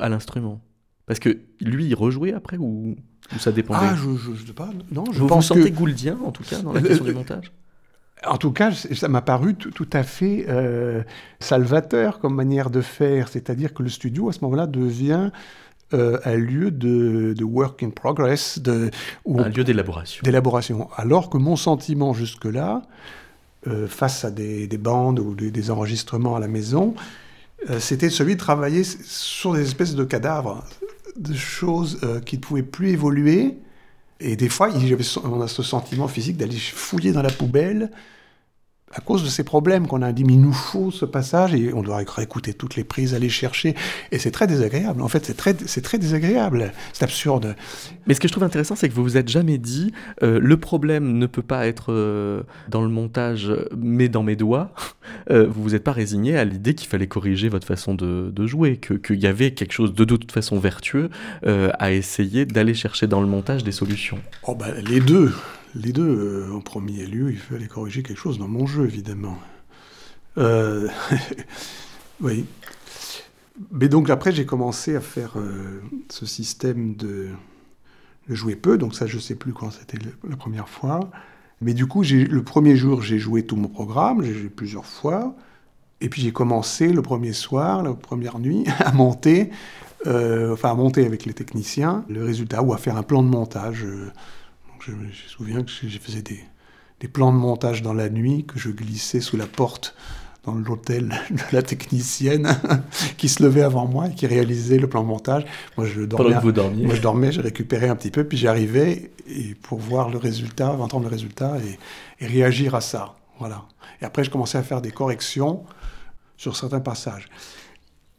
à 0.00 0.08
l'instrument? 0.08 0.62
Parce 1.08 1.18
que 1.18 1.38
lui, 1.60 1.86
il 1.86 1.94
rejouait 1.94 2.34
après 2.34 2.58
ou, 2.58 2.94
ça 3.38 3.50
dépendait? 3.50 3.80
Ah, 3.82 3.96
je, 3.96 4.30
ne 4.30 4.36
sais 4.36 4.52
pas. 4.52 4.70
Non, 4.92 5.04
je 5.10 5.18
vous 5.18 5.26
pense 5.26 5.48
vous 5.48 5.54
sentez 5.54 5.70
gouldien, 5.70 6.18
en 6.24 6.30
tout 6.30 6.44
cas, 6.44 6.60
dans 6.60 6.72
la 6.72 6.80
question 6.82 7.04
du 7.04 7.14
montage? 7.14 7.50
En 8.26 8.36
tout 8.36 8.52
cas, 8.52 8.72
ça 8.72 9.08
m'a 9.08 9.22
paru 9.22 9.54
tout 9.54 9.88
à 9.92 10.02
fait 10.02 10.46
euh, 10.48 11.02
salvateur 11.40 12.18
comme 12.18 12.34
manière 12.34 12.68
de 12.68 12.80
faire. 12.80 13.28
C'est-à-dire 13.28 13.72
que 13.72 13.82
le 13.82 13.88
studio, 13.88 14.28
à 14.28 14.32
ce 14.32 14.40
moment-là, 14.42 14.66
devient 14.66 15.30
euh, 15.94 16.18
un 16.24 16.36
lieu 16.36 16.70
de, 16.70 17.34
work 17.42 17.82
in 17.82 17.90
progress. 17.90 18.58
De, 18.58 18.90
un 19.26 19.48
lieu 19.48 19.62
d'élaboration. 19.62 20.22
D'élaboration. 20.24 20.88
Alors 20.96 21.30
que 21.30 21.38
mon 21.38 21.56
sentiment 21.56 22.12
jusque-là, 22.12 22.82
euh, 23.66 23.86
face 23.86 24.24
à 24.24 24.30
des, 24.30 24.66
bandes 24.78 25.20
ou 25.20 25.34
des, 25.34 25.70
enregistrements 25.70 26.34
à 26.34 26.40
la 26.40 26.48
maison, 26.48 26.94
c'était 27.78 28.10
celui 28.10 28.34
de 28.34 28.40
travailler 28.40 28.84
sur 28.84 29.52
des 29.52 29.62
espèces 29.62 29.96
de 29.96 30.04
cadavres 30.04 30.64
de 31.18 31.34
choses 31.34 31.98
euh, 32.02 32.20
qui 32.20 32.36
ne 32.36 32.40
pouvaient 32.40 32.62
plus 32.62 32.90
évoluer. 32.90 33.58
Et 34.20 34.36
des 34.36 34.48
fois, 34.48 34.70
on 35.24 35.40
a 35.40 35.48
ce 35.48 35.62
sentiment 35.62 36.08
physique 36.08 36.36
d'aller 36.36 36.56
fouiller 36.56 37.12
dans 37.12 37.22
la 37.22 37.30
poubelle 37.30 37.90
à 38.92 39.00
cause 39.00 39.22
de 39.22 39.28
ces 39.28 39.44
problèmes 39.44 39.86
qu'on 39.86 40.02
a 40.02 40.12
dit, 40.12 40.24
mais 40.24 40.34
il 40.34 40.40
nous 40.40 40.52
faut 40.52 40.90
ce 40.90 41.04
passage 41.04 41.54
et 41.54 41.72
on 41.74 41.82
doit 41.82 42.02
écouter 42.02 42.54
toutes 42.54 42.76
les 42.76 42.84
prises, 42.84 43.14
aller 43.14 43.28
chercher. 43.28 43.74
Et 44.12 44.18
c'est 44.18 44.30
très 44.30 44.46
désagréable. 44.46 45.02
En 45.02 45.08
fait, 45.08 45.24
c'est 45.26 45.36
très, 45.36 45.54
c'est 45.66 45.82
très 45.82 45.98
désagréable. 45.98 46.72
C'est 46.92 47.04
absurde. 47.04 47.54
Mais 48.06 48.14
ce 48.14 48.20
que 48.20 48.28
je 48.28 48.32
trouve 48.32 48.44
intéressant, 48.44 48.76
c'est 48.76 48.88
que 48.88 48.94
vous 48.94 49.02
vous 49.02 49.16
êtes 49.16 49.28
jamais 49.28 49.58
dit, 49.58 49.92
euh, 50.22 50.38
le 50.42 50.56
problème 50.56 51.18
ne 51.18 51.26
peut 51.26 51.42
pas 51.42 51.66
être 51.66 51.92
euh, 51.92 52.42
dans 52.68 52.82
le 52.82 52.88
montage, 52.88 53.52
mais 53.76 54.08
dans 54.08 54.22
mes 54.22 54.36
doigts. 54.36 54.72
Euh, 55.30 55.46
vous 55.48 55.62
vous 55.62 55.74
êtes 55.74 55.84
pas 55.84 55.92
résigné 55.92 56.36
à 56.36 56.44
l'idée 56.44 56.74
qu'il 56.74 56.86
fallait 56.86 57.06
corriger 57.06 57.48
votre 57.48 57.66
façon 57.66 57.94
de, 57.94 58.30
de 58.30 58.46
jouer, 58.46 58.76
qu'il 58.78 59.18
y 59.18 59.26
avait 59.26 59.52
quelque 59.52 59.72
chose 59.72 59.94
de, 59.94 60.04
de 60.04 60.16
toute 60.16 60.32
façon 60.32 60.58
vertueux 60.58 61.08
à 61.44 61.92
essayer 61.92 62.44
d'aller 62.44 62.74
chercher 62.74 63.06
dans 63.06 63.22
le 63.22 63.26
montage 63.26 63.64
des 63.64 63.72
solutions. 63.72 64.18
Oh 64.42 64.54
ben, 64.54 64.74
les 64.86 65.00
deux 65.00 65.32
les 65.74 65.92
deux, 65.92 66.08
euh, 66.08 66.52
en 66.52 66.60
premier 66.60 67.06
lieu, 67.06 67.30
il 67.30 67.38
fallait 67.38 67.66
corriger 67.66 68.02
quelque 68.02 68.18
chose 68.18 68.38
dans 68.38 68.48
mon 68.48 68.66
jeu, 68.66 68.84
évidemment. 68.84 69.38
Euh, 70.38 70.88
oui. 72.20 72.46
Mais 73.72 73.88
donc 73.88 74.08
après, 74.08 74.32
j'ai 74.32 74.46
commencé 74.46 74.94
à 74.96 75.00
faire 75.00 75.34
euh, 75.36 75.80
ce 76.10 76.26
système 76.26 76.94
de, 76.94 77.28
jouer 78.28 78.56
peu, 78.56 78.78
donc 78.78 78.94
ça, 78.94 79.06
je 79.06 79.16
ne 79.16 79.20
sais 79.20 79.34
plus 79.34 79.52
quand 79.52 79.70
c'était 79.70 79.98
la 80.28 80.36
première 80.36 80.68
fois. 80.68 81.10
Mais 81.60 81.74
du 81.74 81.86
coup, 81.86 82.02
le 82.02 82.42
premier 82.42 82.76
jour, 82.76 83.02
j'ai 83.02 83.18
joué 83.18 83.42
tout 83.44 83.56
mon 83.56 83.68
programme, 83.68 84.22
j'ai 84.22 84.34
joué 84.34 84.48
plusieurs 84.48 84.86
fois. 84.86 85.34
Et 86.00 86.08
puis 86.08 86.22
j'ai 86.22 86.30
commencé 86.30 86.92
le 86.92 87.02
premier 87.02 87.32
soir, 87.32 87.82
la 87.82 87.94
première 87.94 88.38
nuit, 88.38 88.64
à 88.78 88.92
monter, 88.92 89.50
enfin 90.06 90.70
à 90.70 90.74
monter 90.74 91.04
avec 91.04 91.24
les 91.24 91.34
techniciens 91.34 92.04
le 92.08 92.24
résultat, 92.24 92.62
ou 92.62 92.72
à 92.72 92.76
faire 92.76 92.96
un 92.96 93.02
plan 93.02 93.24
de 93.24 93.28
montage 93.28 93.84
je 94.88 94.94
me 94.94 95.12
souviens 95.12 95.62
que 95.62 95.70
je 95.70 95.98
faisais 95.98 96.22
des, 96.22 96.40
des, 97.00 97.08
plans 97.08 97.32
de 97.32 97.36
montage 97.36 97.82
dans 97.82 97.92
la 97.92 98.08
nuit, 98.08 98.44
que 98.44 98.58
je 98.58 98.70
glissais 98.70 99.20
sous 99.20 99.36
la 99.36 99.46
porte 99.46 99.94
dans 100.44 100.54
l'hôtel 100.54 101.08
de 101.30 101.40
la 101.52 101.62
technicienne 101.62 102.48
qui 103.18 103.28
se 103.28 103.42
levait 103.42 103.62
avant 103.62 103.86
moi 103.86 104.08
et 104.08 104.14
qui 104.14 104.26
réalisait 104.26 104.78
le 104.78 104.88
plan 104.88 105.02
de 105.02 105.08
montage. 105.08 105.44
Moi, 105.76 105.86
je 105.86 106.02
dormais. 106.02 106.38
vous 106.40 106.52
dormiez. 106.52 106.86
Moi, 106.86 106.94
je 106.94 107.02
dormais, 107.02 107.32
j'ai 107.32 107.42
récupéré 107.42 107.88
un 107.88 107.96
petit 107.96 108.10
peu, 108.10 108.24
puis 108.24 108.38
j'arrivais 108.38 109.10
et 109.28 109.54
pour 109.54 109.78
voir 109.78 110.08
le 110.08 110.18
résultat, 110.18 110.72
entendre 110.72 111.04
le 111.04 111.10
résultat 111.10 111.58
et, 111.58 112.24
et, 112.24 112.26
réagir 112.26 112.74
à 112.74 112.80
ça. 112.80 113.16
Voilà. 113.38 113.64
Et 114.00 114.04
après, 114.04 114.24
je 114.24 114.30
commençais 114.30 114.58
à 114.58 114.62
faire 114.62 114.80
des 114.80 114.90
corrections 114.90 115.64
sur 116.36 116.56
certains 116.56 116.80
passages. 116.80 117.28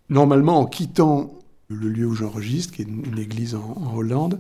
Normalement, 0.10 0.60
en 0.60 0.66
quittant 0.66 1.32
le 1.68 1.88
lieu 1.88 2.06
où 2.06 2.16
j'enregistre, 2.16 2.74
qui 2.76 2.82
est 2.84 2.86
une, 2.86 3.18
église 3.18 3.56
en, 3.56 3.76
en 3.78 3.96
Hollande, 3.96 4.40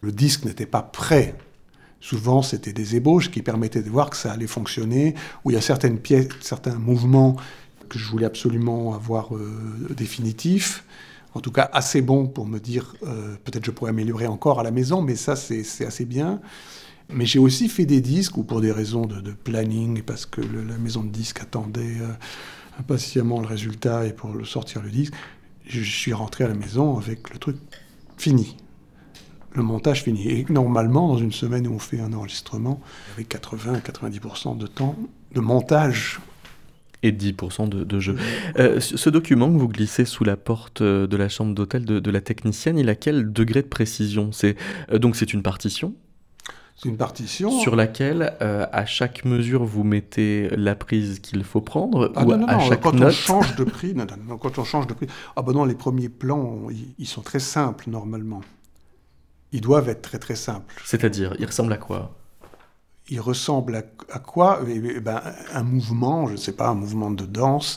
le 0.00 0.10
disque 0.10 0.44
n'était 0.44 0.66
pas 0.66 0.82
prêt 0.82 1.34
Souvent, 2.02 2.42
c'était 2.42 2.72
des 2.72 2.96
ébauches 2.96 3.30
qui 3.30 3.42
permettaient 3.42 3.80
de 3.80 3.88
voir 3.88 4.10
que 4.10 4.16
ça 4.16 4.32
allait 4.32 4.48
fonctionner, 4.48 5.14
où 5.44 5.52
il 5.52 5.54
y 5.54 5.56
a 5.56 5.60
certaines 5.60 6.00
pièces, 6.00 6.26
certains 6.40 6.74
mouvements 6.74 7.36
que 7.88 7.96
je 7.96 8.10
voulais 8.10 8.26
absolument 8.26 8.92
avoir 8.92 9.36
euh, 9.36 9.88
définitifs, 9.96 10.84
en 11.34 11.40
tout 11.40 11.52
cas 11.52 11.70
assez 11.72 12.02
bons 12.02 12.26
pour 12.26 12.44
me 12.44 12.58
dire 12.58 12.96
euh, 13.04 13.36
peut-être 13.44 13.64
je 13.64 13.70
pourrais 13.70 13.90
améliorer 13.90 14.26
encore 14.26 14.58
à 14.58 14.64
la 14.64 14.72
maison, 14.72 15.00
mais 15.00 15.14
ça 15.14 15.36
c'est 15.36 15.86
assez 15.86 16.04
bien. 16.04 16.40
Mais 17.08 17.24
j'ai 17.24 17.38
aussi 17.38 17.68
fait 17.68 17.86
des 17.86 18.00
disques 18.00 18.36
où 18.36 18.42
pour 18.42 18.60
des 18.60 18.72
raisons 18.72 19.06
de, 19.06 19.30
planning, 19.30 20.02
parce 20.02 20.26
que 20.26 20.40
la 20.40 20.78
maison 20.78 21.04
de 21.04 21.10
disques 21.10 21.40
attendait 21.40 21.98
euh, 22.00 22.08
impatiemment 22.80 23.40
le 23.40 23.46
résultat 23.46 24.06
et 24.06 24.12
pour 24.12 24.34
sortir 24.44 24.82
le 24.82 24.90
disque, 24.90 25.14
je 25.66 25.80
suis 25.82 26.12
rentré 26.12 26.42
à 26.42 26.48
la 26.48 26.54
maison 26.54 26.98
avec 26.98 27.32
le 27.32 27.38
truc 27.38 27.58
fini 28.18 28.56
le 29.54 29.62
montage 29.62 30.02
fini. 30.02 30.28
Et 30.28 30.46
normalement, 30.48 31.08
dans 31.08 31.18
une 31.18 31.32
semaine 31.32 31.66
où 31.66 31.74
on 31.74 31.78
fait 31.78 32.00
un 32.00 32.12
enregistrement, 32.12 32.80
avec 33.14 33.34
80-90% 33.34 34.56
de 34.56 34.66
temps 34.66 34.96
de 35.34 35.40
montage. 35.40 36.20
Et 37.02 37.10
10% 37.10 37.68
de, 37.68 38.00
jeu. 38.00 38.16
Euh, 38.58 38.78
ce 38.78 39.10
document 39.10 39.52
que 39.52 39.58
vous 39.58 39.68
glissez 39.68 40.04
sous 40.04 40.22
la 40.22 40.36
porte 40.36 40.82
euh, 40.82 41.08
de 41.08 41.16
la 41.16 41.28
chambre 41.28 41.52
d'hôtel 41.52 41.84
de, 41.84 42.10
la 42.10 42.20
technicienne, 42.20 42.78
il 42.78 42.88
a 42.88 42.94
quel 42.94 43.32
degré 43.32 43.62
de 43.62 43.66
précision? 43.66 44.30
C'est, 44.30 44.56
euh, 44.92 44.98
Donc 44.98 45.16
c'est 45.16 45.32
une 45.32 45.42
partition? 45.42 45.94
C'est 46.76 46.88
une 46.88 46.96
partition. 46.96 47.50
Sur 47.60 47.76
laquelle, 47.76 48.34
à 48.40 48.86
chaque 48.86 49.24
mesure, 49.24 49.62
vous 49.62 49.84
mettez 49.84 50.48
la 50.56 50.74
prise 50.74 51.20
qu'il 51.20 51.44
faut 51.44 51.60
prendre 51.60 52.10
ah 52.16 52.24
ou 52.24 52.30
non, 52.30 52.38
non, 52.38 52.46
à 52.46 52.54
non, 52.54 52.60
chaque 52.60 52.80
quand 52.80 52.92
note? 52.92 53.08
on 53.08 53.10
change 53.10 53.56
de 53.56 53.64
prix, 53.64 53.94
non, 53.94 54.06
non, 54.26 54.36
quand 54.38 54.58
on 54.58 54.64
change 54.64 54.86
de 54.88 54.94
prix, 54.94 55.06
ah 55.36 55.42
ben 55.42 55.52
non, 55.52 55.64
les 55.64 55.76
premiers 55.76 56.08
plans, 56.08 56.68
ils 56.98 57.06
sont 57.06 57.20
très 57.20 57.38
simples 57.38 57.88
normalement 57.88 58.40
ils 59.52 59.60
doivent 59.60 59.88
être 59.88 60.02
très 60.02 60.18
très 60.18 60.34
simples. 60.34 60.74
C'est-à-dire, 60.84 61.34
ils 61.38 61.46
ressemblent 61.46 61.72
à 61.72 61.78
quoi? 61.78 62.16
Ils 63.08 63.20
ressemblent 63.20 63.84
à, 64.10 64.18
quoi? 64.18 64.60
Eh, 64.66 64.80
eh 64.96 65.00
ben, 65.00 65.20
Un 65.52 65.62
mouvement, 65.62 66.26
je 66.26 66.32
ne 66.32 66.36
sais 66.36 66.52
pas, 66.52 66.68
un 66.68 66.74
mouvement 66.74 67.10
de 67.10 67.26
danse. 67.26 67.76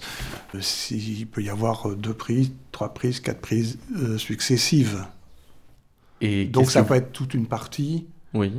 Euh, 0.54 0.62
il 0.92 1.28
peut 1.28 1.44
y 1.44 1.50
avoir 1.50 1.90
euh, 1.90 1.96
deux 1.96 2.14
prises, 2.14 2.52
trois 2.72 2.94
prises, 2.94 3.20
quatre 3.20 3.42
prises 3.42 3.78
euh, 3.98 4.18
successives. 4.18 5.06
Et 6.22 6.46
Donc 6.46 6.72
ça 6.72 6.84
peut 6.84 6.96
être 6.96 7.12
toute 7.12 7.34
une 7.34 7.48
partie. 7.48 8.08
Oui. 8.34 8.52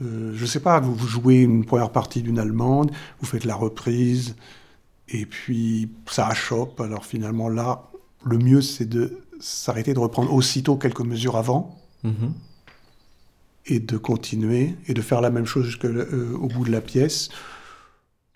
je 0.00 0.40
ne 0.40 0.46
sais 0.46 0.60
pas, 0.60 0.80
vous, 0.80 0.94
vous, 0.94 1.06
jouez 1.06 1.40
une 1.40 1.64
première 1.64 1.90
partie 1.90 2.22
d'une 2.22 2.38
allemande, 2.38 2.90
vous 3.20 3.26
faites 3.26 3.44
la 3.44 3.54
reprise, 3.54 4.36
et 5.08 5.26
puis 5.26 5.90
ça 6.06 6.26
achoppe. 6.26 6.80
Alors 6.80 7.04
finalement 7.04 7.48
là, 7.48 7.90
le 8.24 8.38
mieux 8.38 8.60
c'est 8.60 8.86
de 8.86 9.18
s'arrêter 9.40 9.94
de 9.94 9.98
reprendre 9.98 10.32
aussitôt 10.32 10.76
quelques 10.76 11.00
mesures 11.00 11.36
avant 11.36 11.82
Mhm. 12.02 12.32
Et 13.66 13.78
de 13.78 13.96
continuer 13.96 14.74
et 14.88 14.94
de 14.94 15.00
faire 15.00 15.20
la 15.20 15.30
même 15.30 15.46
chose 15.46 15.66
jusqu'au 15.66 15.88
euh, 15.88 16.36
bout 16.36 16.64
de 16.64 16.72
la 16.72 16.80
pièce. 16.80 17.28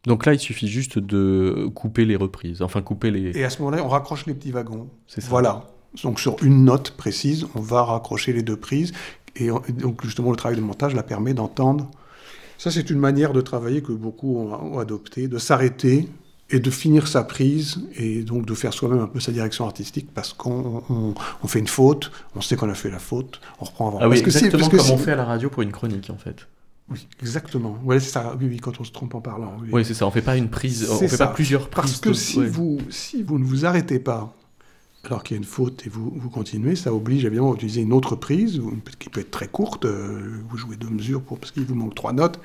Donc 0.05 0.25
là, 0.25 0.35
il 0.35 0.39
suffit 0.39 0.69
juste 0.69 1.01
de 1.01 1.69
couper 1.75 2.05
les 2.05 2.15
reprises, 2.15 2.63
enfin 2.63 2.81
couper 2.81 3.11
les. 3.11 3.37
Et 3.37 3.45
à 3.45 3.51
ce 3.51 3.61
moment-là, 3.63 3.83
on 3.85 3.89
raccroche 3.89 4.27
les 4.27 4.35
petits 4.35 4.53
wagons. 4.53 4.89
C'est 5.09 5.21
ça. 5.21 5.29
Voilà. 5.29 5.67
Donc 6.03 6.21
sur 6.21 6.37
une 6.45 6.65
note 6.65 6.93
précise, 6.93 7.47
on 7.55 7.61
va 7.61 7.83
raccrocher 7.83 8.33
les 8.33 8.43
deux 8.43 8.57
prises. 8.57 8.93
Et 9.35 9.49
donc 9.49 10.05
justement, 10.05 10.31
le 10.31 10.37
travail 10.37 10.57
de 10.57 10.63
montage 10.63 10.95
la 10.95 11.03
permet 11.03 11.35
d'entendre. 11.35 11.91
Ça, 12.59 12.71
c'est 12.71 12.89
une 12.89 12.99
manière 12.99 13.33
de 13.33 13.41
travailler 13.41 13.83
que 13.83 13.93
beaucoup 13.93 14.39
ont, 14.39 14.79
adopté, 14.79 15.29
de 15.29 15.39
s'arrêter 15.39 16.09
et 16.51 16.61
de 16.61 16.71
finir 16.71 17.09
sa 17.09 17.25
prise 17.25 17.81
et 17.97 18.23
donc 18.23 18.47
de 18.47 18.55
faire 18.55 18.73
soi-même 18.73 19.01
un 19.01 19.09
peu 19.09 19.19
sa 19.19 19.33
direction 19.33 19.67
artistique 19.67 20.09
parce 20.15 20.33
qu'on 20.33 20.83
on, 20.89 21.49
fait 21.49 21.59
une 21.59 21.67
faute, 21.67 22.13
on 22.37 22.41
sait 22.41 22.57
qu'on 22.57 22.71
a 22.71 22.75
fait 22.75 22.91
la 22.91 23.01
faute, 23.01 23.41
on 23.61 23.65
reprend 23.65 23.89
avant. 23.89 23.99
Ah 24.01 24.09
oui, 24.09 24.23
parce 24.23 24.37
exactement 24.37 24.69
que 24.69 24.77
comme 24.77 24.91
on 24.91 24.99
fait 24.99 25.13
à 25.13 25.17
la 25.17 25.25
radio 25.25 25.51
pour 25.51 25.63
une 25.63 25.73
chronique 25.73 26.09
en 26.11 26.19
fait. 26.19 26.47
Oui, 26.89 27.05
exactement. 27.21 27.77
Ouais, 27.85 27.99
c'est 27.99 28.11
ça. 28.11 28.37
Oui, 28.39 28.47
oui, 28.49 28.59
quand 28.59 28.81
on 28.81 28.85
se 28.85 28.93
trompe 28.93 29.17
en 29.17 29.21
parlant. 29.21 29.57
Oui, 29.73 29.85
c'est 29.85 29.95
ça. 29.95 30.07
On 30.07 30.13
fait 30.13 30.23
pas 30.23 30.37
une 30.37 30.49
prise, 30.49 30.89
on 30.89 31.09
fait 31.09 31.17
pas 31.17 31.27
plusieurs 31.27 31.69
prises. 31.69 31.99
Parce 31.99 32.01
que 32.01 32.13
si 32.13 32.45
vous 32.45 32.79
si 32.91 33.25
vous 33.25 33.41
ne 33.41 33.45
vous 33.45 33.67
arrêtez 33.67 33.99
pas 33.99 34.33
alors 35.03 35.23
qu'il 35.23 35.37
y 35.37 35.39
a 35.39 35.39
une 35.39 35.45
faute 35.45 35.87
et 35.87 35.89
vous, 35.89 36.13
vous 36.17 36.31
continuez, 36.31 36.77
ça 36.77 36.93
oblige 36.93 37.25
évidemment 37.25 37.53
à 37.53 37.55
utiliser 37.55 37.81
une 37.81 37.93
autre 37.93 38.17
prise 38.17 38.61
qui 38.99 39.09
peut 39.09 39.21
être 39.21 39.31
très 39.31 39.49
courte. 39.49 39.85
Euh, 39.85 40.41
vous 40.49 40.57
jouez 40.57 40.77
deux 40.77 40.89
mesures 40.89 41.23
pour, 41.23 41.39
parce 41.39 41.53
qu'il 41.53 41.65
vous 41.65 41.75
manque 41.75 41.95
trois 41.95 42.13
notes 42.13 42.41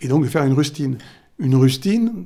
et 0.00 0.08
donc 0.08 0.22
de 0.24 0.28
faire 0.28 0.44
une 0.44 0.52
rustine. 0.52 0.98
Une 1.38 1.54
rustine, 1.56 2.24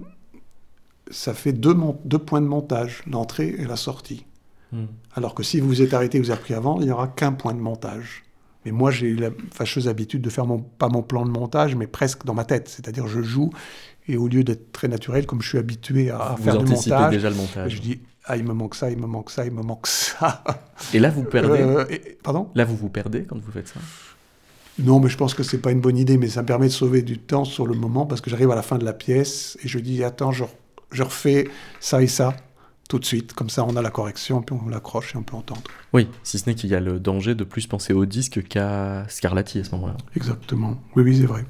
ça 1.11 1.35
fait 1.35 1.53
deux, 1.53 1.77
deux 2.05 2.19
points 2.19 2.41
de 2.41 2.47
montage, 2.47 3.03
l'entrée 3.07 3.55
et 3.59 3.65
la 3.65 3.77
sortie. 3.77 4.27
Hmm. 4.73 4.87
Alors 5.15 5.35
que 5.35 5.43
si 5.43 5.61
vous 5.61 5.69
vous 5.69 5.83
êtes 5.83 5.95
arrêté, 5.95 6.19
vous 6.19 6.31
avez 6.31 6.41
pris 6.41 6.55
avant, 6.55 6.81
il 6.81 6.87
n'y 6.87 6.93
aura 6.93 7.09
qu'un 7.09 7.33
point 7.33 7.55
de 7.55 7.61
montage. 7.61 8.25
Mais 8.65 8.73
moi, 8.73 8.91
j'ai 8.91 9.15
la 9.15 9.31
fâcheuse 9.53 9.87
habitude 9.87 10.23
de 10.23 10.31
faire 10.31 10.45
mon, 10.45 10.59
pas 10.59 10.89
mon 10.89 11.03
plan 11.03 11.25
de 11.25 11.31
montage, 11.31 11.77
mais 11.77 11.87
presque 11.87 12.25
dans 12.25 12.35
ma 12.35 12.45
tête. 12.45 12.69
C'est-à-dire, 12.69 13.07
je 13.07 13.23
joue, 13.23 13.51
et 14.09 14.17
au 14.17 14.27
lieu 14.27 14.43
d'être 14.43 14.73
très 14.73 14.89
naturel, 14.89 15.25
comme 15.25 15.41
je 15.41 15.49
suis 15.51 15.59
habitué 15.59 16.11
à, 16.11 16.37
faire 16.43 16.59
du 16.59 16.73
montage, 16.73 17.11
déjà 17.11 17.31
le 17.31 17.37
montage, 17.37 17.77
je 17.77 17.81
dis, 17.81 18.01
ah, 18.25 18.37
il 18.37 18.45
me 18.45 18.53
manque 18.53 18.75
ça, 18.75 18.91
il 18.91 18.99
me 18.99 19.07
manque 19.07 19.31
ça, 19.31 19.45
il 19.45 19.53
me 19.53 19.63
manque 19.63 19.87
ça. 19.87 20.43
Et 20.95 20.99
là, 20.99 21.11
vous 21.11 21.23
perdez 21.23 21.61
euh, 21.61 21.85
Pardon? 22.25 22.49
Là, 22.57 22.65
vous 22.65 22.77
vous 22.77 22.89
perdez 22.89 23.23
quand 23.23 23.39
vous 23.39 23.53
faites 23.53 23.69
ça? 23.69 23.79
Non, 24.81 24.99
mais 24.99 25.09
je 25.09 25.17
pense 25.17 25.33
que 25.33 25.45
c'est 25.45 25.59
pas 25.59 25.71
une 25.71 25.81
bonne 25.81 25.97
idée, 25.97 26.19
mais 26.19 26.29
ça 26.29 26.43
me 26.43 26.47
permet 26.47 26.67
de 26.67 26.73
sauver 26.73 27.03
du 27.03 27.19
temps 27.19 27.45
sur 27.45 27.67
le 27.67 27.75
moment 27.75 28.05
parce 28.05 28.21
que 28.21 28.29
j'arrive 28.29 28.51
à 28.51 28.57
la 28.57 28.63
fin 28.63 28.79
de 28.79 28.85
la 28.85 28.93
pièce 28.93 29.57
et 29.63 29.69
je 29.69 29.79
dis 29.79 30.05
attends, 30.05 30.33
je 30.33 30.45
je 30.91 31.03
refais 31.03 31.49
ça 31.81 32.03
et 32.03 32.07
ça 32.07 32.35
tout 32.89 32.99
de 32.99 33.05
suite, 33.05 33.33
comme 33.33 33.51
ça 33.51 33.65
on 33.65 33.75
a 33.77 33.83
la 33.83 33.91
correction, 33.91 34.43
puis 34.43 34.57
on 34.65 34.69
l'accroche 34.69 35.15
et 35.15 35.19
on 35.19 35.23
peut 35.23 35.37
entendre. 35.37 35.63
Oui, 35.93 36.09
si 36.23 36.39
ce 36.39 36.49
n'est 36.49 36.55
qu'il 36.55 36.71
y 36.71 36.75
a 36.75 36.81
le 36.81 37.01
danger 37.01 37.35
de 37.35 37.45
plus 37.45 37.67
penser 37.67 37.93
au 37.93 38.07
disque 38.07 38.47
qu'à 38.47 39.05
Scarlatti 39.09 39.59
à 39.59 39.65
ce 39.65 39.73
moment-là. 39.73 39.97
Exactement, 40.15 40.81
oui, 40.95 41.03
oui, 41.03 41.17
c'est 41.19 41.27
vrai. 41.27 41.45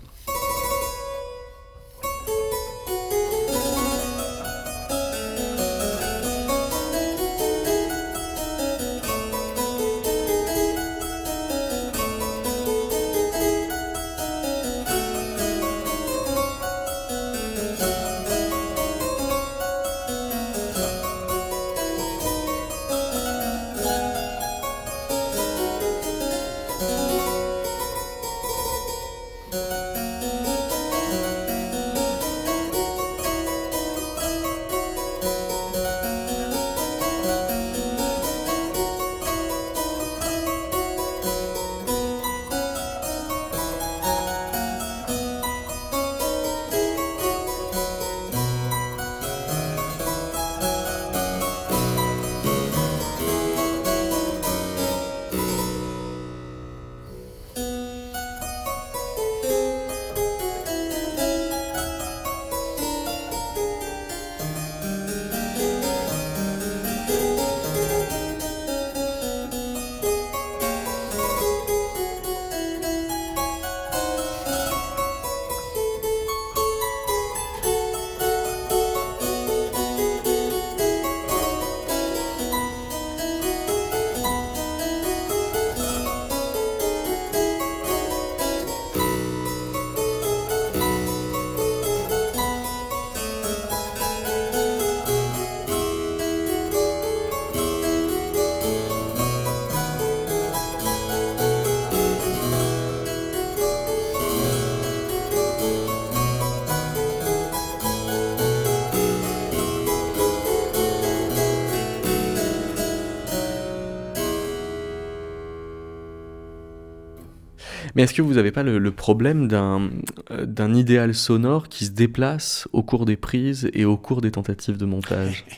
Mais 117.96 118.02
est-ce 118.02 118.12
que 118.12 118.20
vous 118.20 118.34
n'avez 118.34 118.52
pas 118.52 118.62
le, 118.62 118.90
problème 118.92 119.48
d'un, 119.48 119.88
euh, 120.30 120.44
d'un 120.44 120.74
idéal 120.74 121.14
sonore 121.14 121.70
qui 121.70 121.86
se 121.86 121.92
déplace 121.92 122.68
au 122.74 122.82
cours 122.82 123.06
des 123.06 123.16
prises 123.16 123.70
et 123.72 123.86
au 123.86 123.96
cours 123.96 124.20
des 124.20 124.30
tentatives 124.30 124.76
de 124.76 124.86
montage? 124.86 125.44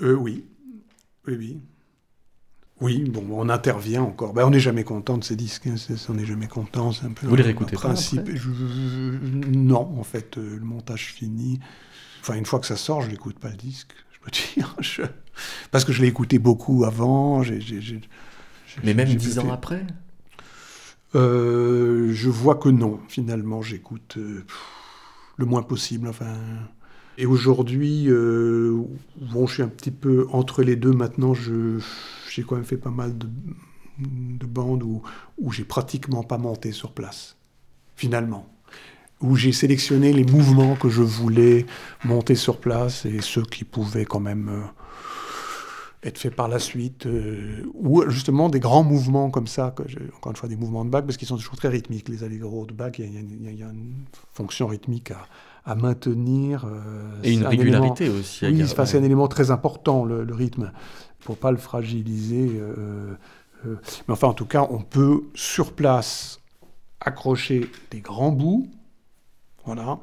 Euh, 0.00 0.14
Oui. 0.14 0.44
Oui, 1.26 1.34
oui. 1.36 1.58
Oui, 2.80 3.02
bon, 3.10 3.26
on 3.32 3.48
intervient 3.48 4.04
encore. 4.04 4.32
Ben, 4.32 4.46
on 4.46 4.50
n'est 4.50 4.60
jamais 4.60 4.84
content 4.84 5.18
de 5.18 5.24
ces 5.24 5.34
disques. 5.34 5.66
Hein. 5.66 5.74
on 6.08 6.14
n'est 6.14 6.24
jamais 6.24 6.46
content. 6.46 6.92
C'est 6.92 7.06
un 7.06 7.10
peu 7.10 7.26
Vous 7.26 7.34
les 7.34 7.42
réécoutez 7.42 7.74
pas 7.74 7.80
principe. 7.80 8.30
non, 9.52 9.98
en 9.98 10.04
fait, 10.04 10.38
euh, 10.38 10.54
le 10.54 10.64
montage 10.64 11.06
fini. 11.06 11.58
Enfin, 12.20 12.36
une 12.36 12.46
fois 12.46 12.60
que 12.60 12.66
ça 12.66 12.76
sort, 12.76 13.02
je 13.02 13.10
n'écoute 13.10 13.40
pas 13.40 13.50
le 13.50 13.56
disque. 13.56 13.90
Je 14.12 14.20
peux 14.20 14.30
dire. 14.54 14.76
Parce 15.72 15.84
que 15.84 15.92
je 15.92 16.00
l'ai 16.00 16.06
écouté 16.06 16.38
beaucoup 16.38 16.84
avant. 16.84 17.42
Mais 18.84 18.94
même 18.94 19.12
dix 19.16 19.40
ans 19.40 19.50
après? 19.50 19.84
Euh, 21.14 22.10
Je 22.12 22.28
vois 22.28 22.56
que 22.56 22.68
non. 22.68 23.00
Finalement, 23.08 23.62
j'écoute 23.62 24.16
euh, 24.18 24.44
le 25.36 25.46
moins 25.46 25.62
possible. 25.62 26.08
Enfin. 26.08 26.34
Et 27.16 27.26
aujourd'hui, 27.26 28.06
bon, 28.06 29.46
je 29.48 29.54
suis 29.54 29.62
un 29.62 29.68
petit 29.68 29.90
peu 29.90 30.28
entre 30.30 30.62
les 30.62 30.76
deux. 30.76 30.92
Maintenant, 30.92 31.34
j'ai 31.34 32.42
quand 32.44 32.54
même 32.54 32.64
fait 32.64 32.76
pas 32.76 32.90
mal 32.90 33.18
de, 33.18 34.46
bandes 34.46 34.84
où, 34.84 35.02
où 35.36 35.50
j'ai 35.52 35.64
pratiquement 35.64 36.22
pas 36.22 36.38
monté 36.38 36.70
sur 36.70 36.92
place, 36.92 37.36
finalement. 37.96 38.46
Où 39.20 39.34
j'ai 39.34 39.50
sélectionné 39.50 40.12
les 40.12 40.24
mouvements 40.24 40.76
que 40.76 40.88
je 40.88 41.02
voulais 41.02 41.66
monter 42.04 42.36
sur 42.36 42.60
place 42.60 43.04
et 43.04 43.20
ceux 43.20 43.42
qui 43.42 43.64
pouvaient 43.64 44.04
quand 44.04 44.20
même 44.20 44.48
euh, 44.48 44.62
être 46.02 46.18
faits 46.18 46.34
par 46.34 46.48
la 46.48 46.58
suite. 46.58 47.06
Euh, 47.06 47.64
ou 47.74 48.08
justement 48.08 48.48
des 48.48 48.60
grands 48.60 48.84
mouvements 48.84 49.30
comme 49.30 49.46
ça, 49.46 49.72
que 49.76 49.82
encore 50.16 50.30
une 50.30 50.36
fois 50.36 50.48
des 50.48 50.56
mouvements 50.56 50.84
de 50.84 50.90
Bach, 50.90 51.04
parce 51.04 51.16
qu'ils 51.16 51.28
sont 51.28 51.36
toujours 51.36 51.56
très 51.56 51.68
rythmiques. 51.68 52.08
Les 52.08 52.24
allegros 52.24 52.66
de 52.66 52.72
Bach, 52.72 52.92
il 52.98 53.12
y, 53.12 53.62
a 53.62 53.66
une 53.66 54.04
fonction 54.32 54.66
rythmique 54.66 55.10
à, 55.10 55.26
à 55.64 55.74
maintenir. 55.74 56.64
Euh, 56.64 57.10
et 57.24 57.32
une 57.32 57.46
régularité 57.46 58.08
aussi. 58.08 58.46
Oui, 58.46 58.64
c'est 58.66 58.98
un 58.98 59.02
élément 59.02 59.28
très 59.28 59.50
important, 59.50 60.04
le, 60.04 60.24
le 60.24 60.34
rythme 60.34 60.72
faut 61.20 61.34
pas 61.34 61.50
le 61.50 61.58
fragiliser. 61.58 62.52
Euh, 62.54 63.16
mais 63.66 64.14
enfin, 64.14 64.28
en 64.28 64.34
tout 64.34 64.46
cas, 64.46 64.66
on 64.70 64.78
peut 64.78 65.24
sur 65.34 65.72
place 65.72 66.40
accrocher 67.00 67.68
des 67.90 68.00
grands 68.00 68.30
bouts, 68.30 68.70
voilà, 69.66 69.98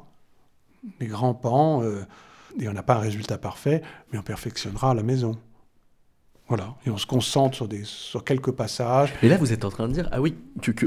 des 1.00 1.06
grands 1.06 1.34
pans, 1.34 1.82
et 2.60 2.68
on 2.68 2.72
n'a 2.72 2.82
pas 2.82 2.96
un 2.96 3.00
résultat 3.00 3.38
parfait, 3.38 3.82
mais 4.12 4.18
on 4.18 4.22
perfectionnera 4.22 4.90
à 4.90 4.94
la 4.94 5.02
maison. 5.02 5.36
Voilà, 6.48 6.74
et 6.86 6.90
on 6.90 6.96
se 6.96 7.06
concentre 7.06 7.56
sur, 7.56 7.66
des, 7.66 7.82
sur 7.84 8.22
quelques 8.22 8.52
passages. 8.52 9.12
Et 9.22 9.28
là, 9.28 9.36
vous 9.36 9.52
êtes 9.52 9.64
en 9.64 9.70
train 9.70 9.88
de 9.88 9.92
dire, 9.92 10.08
ah 10.12 10.20
oui, 10.20 10.36
que, 10.62 10.70
que 10.70 10.86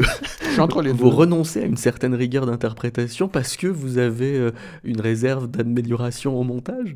entre 0.60 0.82
les 0.82 0.92
vous 0.94 1.10
renoncez 1.10 1.62
à 1.62 1.66
une 1.66 1.78
certaine 1.78 2.16
rigueur 2.16 2.46
d'interprétation 2.46 3.28
parce 3.28 3.58
que 3.58 3.68
vous 3.68 3.98
avez 3.98 4.52
une 4.84 5.02
réserve 5.02 5.48
d'amélioration 5.48 6.40
au 6.40 6.44
montage? 6.44 6.96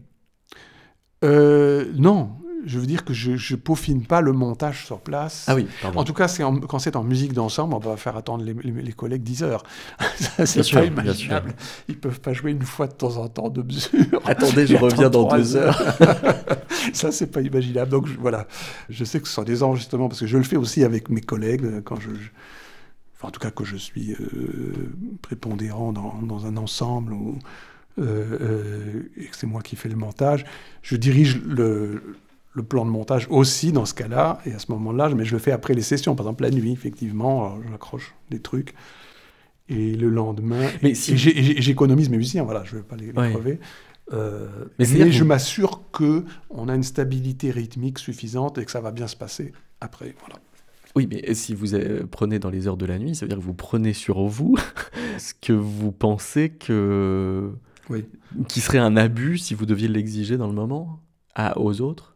Euh, 1.23 1.91
Non, 1.97 2.31
je 2.65 2.79
veux 2.79 2.85
dire 2.85 3.05
que 3.05 3.13
je, 3.13 3.35
je 3.35 3.55
peaufine 3.55 4.05
pas 4.05 4.21
le 4.21 4.31
montage 4.31 4.85
sur 4.85 4.99
place. 4.99 5.45
Ah 5.47 5.55
oui, 5.55 5.67
En 5.95 6.03
tout 6.03 6.13
cas, 6.13 6.27
c'est 6.27 6.43
quand 6.67 6.79
c'est 6.79 6.95
en 6.95 7.03
musique 7.03 7.33
d'ensemble, 7.33 7.73
on 7.73 7.79
va 7.79 7.97
faire 7.97 8.15
attendre 8.17 8.43
les, 8.43 8.93
collègues 8.93 9.23
10 9.23 9.43
heures. 9.43 9.63
c'est 10.45 10.71
pas 10.71 10.85
imaginable. 10.85 11.53
Ils 11.87 11.97
peuvent 11.97 12.19
pas 12.19 12.33
jouer 12.33 12.51
une 12.51 12.63
fois 12.63 12.87
de 12.87 12.93
temps 12.93 13.17
en 13.17 13.27
temps 13.27 13.49
de 13.49 13.61
mesure. 13.61 14.21
Attendez, 14.25 14.67
je 14.67 14.77
reviens 14.77 15.09
dans 15.09 15.27
deux 15.35 15.55
heures. 15.55 15.81
ça, 16.93 17.11
c'est 17.11 17.27
pas 17.27 17.41
imaginable. 17.41 17.91
Donc 17.91 18.07
voilà, 18.19 18.47
je 18.89 19.03
sais 19.03 19.19
que 19.19 19.27
ce 19.27 19.33
sont 19.33 19.43
des 19.43 19.63
enregistrements 19.63 20.07
parce 20.07 20.19
que 20.19 20.27
je 20.27 20.37
le 20.37 20.43
fais 20.43 20.57
aussi 20.57 20.83
avec 20.83 21.09
mes 21.09 21.21
collègues 21.21 21.65
euh, 21.65 21.81
quand 21.81 21.99
je, 21.99 22.09
en 23.21 23.31
tout 23.31 23.39
cas 23.39 23.51
que 23.51 23.63
je 23.63 23.77
suis 23.77 24.13
euh, 24.13 24.93
prépondérant 25.21 25.93
dans, 25.93 26.21
dans, 26.21 26.45
un 26.45 26.57
ensemble 26.57 27.13
ou 27.13 27.39
euh, 27.99 29.03
et 29.17 29.25
que 29.25 29.35
c'est 29.35 29.47
moi 29.47 29.61
qui 29.61 29.75
fais 29.75 29.89
le 29.89 29.95
montage. 29.95 30.45
Je 30.81 30.95
dirige 30.95 31.41
le 31.43 32.17
le 32.53 32.63
plan 32.63 32.85
de 32.85 32.91
montage 32.91 33.27
aussi 33.29 33.71
dans 33.71 33.85
ce 33.85 33.93
cas-là, 33.93 34.39
et 34.45 34.53
à 34.53 34.59
ce 34.59 34.71
moment-là, 34.71 35.09
mais 35.09 35.25
je 35.25 35.33
le 35.33 35.39
fais 35.39 35.51
après 35.51 35.73
les 35.73 35.81
sessions, 35.81 36.15
par 36.15 36.25
exemple 36.25 36.43
la 36.43 36.51
nuit, 36.51 36.71
effectivement, 36.71 37.57
j'accroche 37.69 38.13
des 38.29 38.39
trucs, 38.39 38.73
et 39.69 39.95
le 39.95 40.09
lendemain, 40.09 40.69
mais 40.81 40.93
si... 40.93 41.17
j'économise 41.17 42.09
mes 42.09 42.17
musiciens, 42.17 42.43
voilà, 42.43 42.63
je 42.63 42.75
ne 42.75 42.81
vais 42.81 42.87
pas 42.87 42.95
les, 42.95 43.11
crever. 43.11 43.59
Euh, 44.11 44.65
mais, 44.77 44.85
je 44.85 45.23
m'assure 45.23 45.81
que 45.91 46.25
on 46.49 46.67
a 46.67 46.75
une 46.75 46.83
stabilité 46.83 47.51
rythmique 47.51 47.99
suffisante 47.99 48.57
et 48.57 48.65
que 48.65 48.71
ça 48.71 48.81
va 48.81 48.91
bien 48.91 49.07
se 49.07 49.15
passer 49.15 49.53
après. 49.79 50.13
Voilà. 50.19 50.39
Oui, 50.95 51.07
mais 51.09 51.33
si 51.33 51.55
vous 51.55 51.67
prenez 52.11 52.37
dans 52.37 52.49
les 52.49 52.67
heures 52.67 52.77
de 52.77 52.85
la 52.85 52.99
nuit, 52.99 53.15
ça 53.15 53.25
veut 53.25 53.29
dire 53.29 53.37
que 53.37 53.43
vous 53.43 53.53
prenez 53.53 53.93
sur 53.93 54.25
vous 54.27 54.57
ce 55.17 55.33
que 55.33 55.53
vous 55.53 55.91
pensez 55.91 56.49
que 56.49 57.51
oui. 57.89 58.05
qui 58.47 58.59
serait 58.59 58.77
un 58.77 58.95
abus 58.97 59.37
si 59.37 59.53
vous 59.53 59.65
deviez 59.65 59.87
l'exiger 59.87 60.37
dans 60.37 60.47
le 60.47 60.53
moment 60.53 60.99
à, 61.33 61.59
aux 61.59 61.81
autres? 61.81 62.12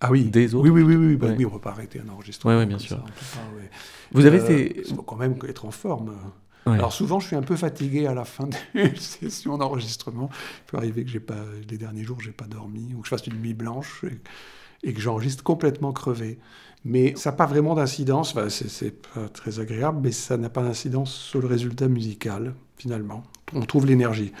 Ah 0.00 0.10
oui. 0.10 0.24
Des 0.24 0.54
autres. 0.54 0.68
Oui, 0.68 0.70
oui, 0.70 0.82
oui, 0.82 0.96
oui, 0.96 1.16
bah, 1.16 1.28
oui 1.36 1.44
on 1.44 1.48
ne 1.48 1.54
peut 1.54 1.60
pas 1.60 1.70
arrêter 1.70 2.00
un 2.00 2.08
enregistrement. 2.12 2.58
Oui, 2.58 2.66
bien 2.66 2.78
sûr. 2.78 3.02
Vous 4.12 4.26
avez 4.26 4.38
été. 4.38 4.82
Il 4.88 4.94
faut 4.94 5.02
quand 5.02 5.16
même 5.16 5.36
être 5.48 5.64
en 5.64 5.70
forme. 5.70 6.14
Alors 6.66 6.92
souvent, 6.92 7.20
je 7.20 7.28
suis 7.28 7.36
un 7.36 7.42
peu 7.42 7.56
fatigué 7.56 8.06
à 8.06 8.14
la 8.14 8.24
fin 8.24 8.48
des 8.74 8.96
sessions 8.96 9.58
d'enregistrement. 9.58 10.28
Il 10.32 10.70
peut 10.70 10.76
arriver 10.76 11.04
que 11.04 11.10
j'ai 11.10 11.20
pas, 11.20 11.44
les 11.70 11.78
derniers 11.78 12.04
jours, 12.04 12.20
j'ai 12.20 12.32
pas 12.32 12.46
dormi, 12.46 12.94
ou 12.94 13.00
que 13.00 13.06
je 13.06 13.10
fasse 13.10 13.26
une 13.26 13.40
nuit 13.40 13.54
blanche 13.54 14.04
et, 14.82 14.92
que 14.92 15.00
j'enregistre 15.00 15.42
complètement 15.42 15.92
crevé. 15.92 16.38
Mais 16.84 17.14
ça 17.16 17.30
n'a 17.30 17.36
pas 17.36 17.46
vraiment 17.46 17.74
d'incidence, 17.74 18.36
enfin, 18.36 18.48
c'est 18.48 19.02
pas 19.14 19.28
très 19.28 19.58
agréable, 19.60 20.00
mais 20.02 20.12
ça 20.12 20.36
n'a 20.36 20.48
pas 20.48 20.62
d'incidence 20.62 21.12
sur 21.12 21.40
le 21.40 21.46
résultat 21.46 21.88
musical, 21.88 22.54
finalement. 22.76 23.24
On 23.52 23.62
trouve 23.62 23.86
l'énergie. 23.86 24.32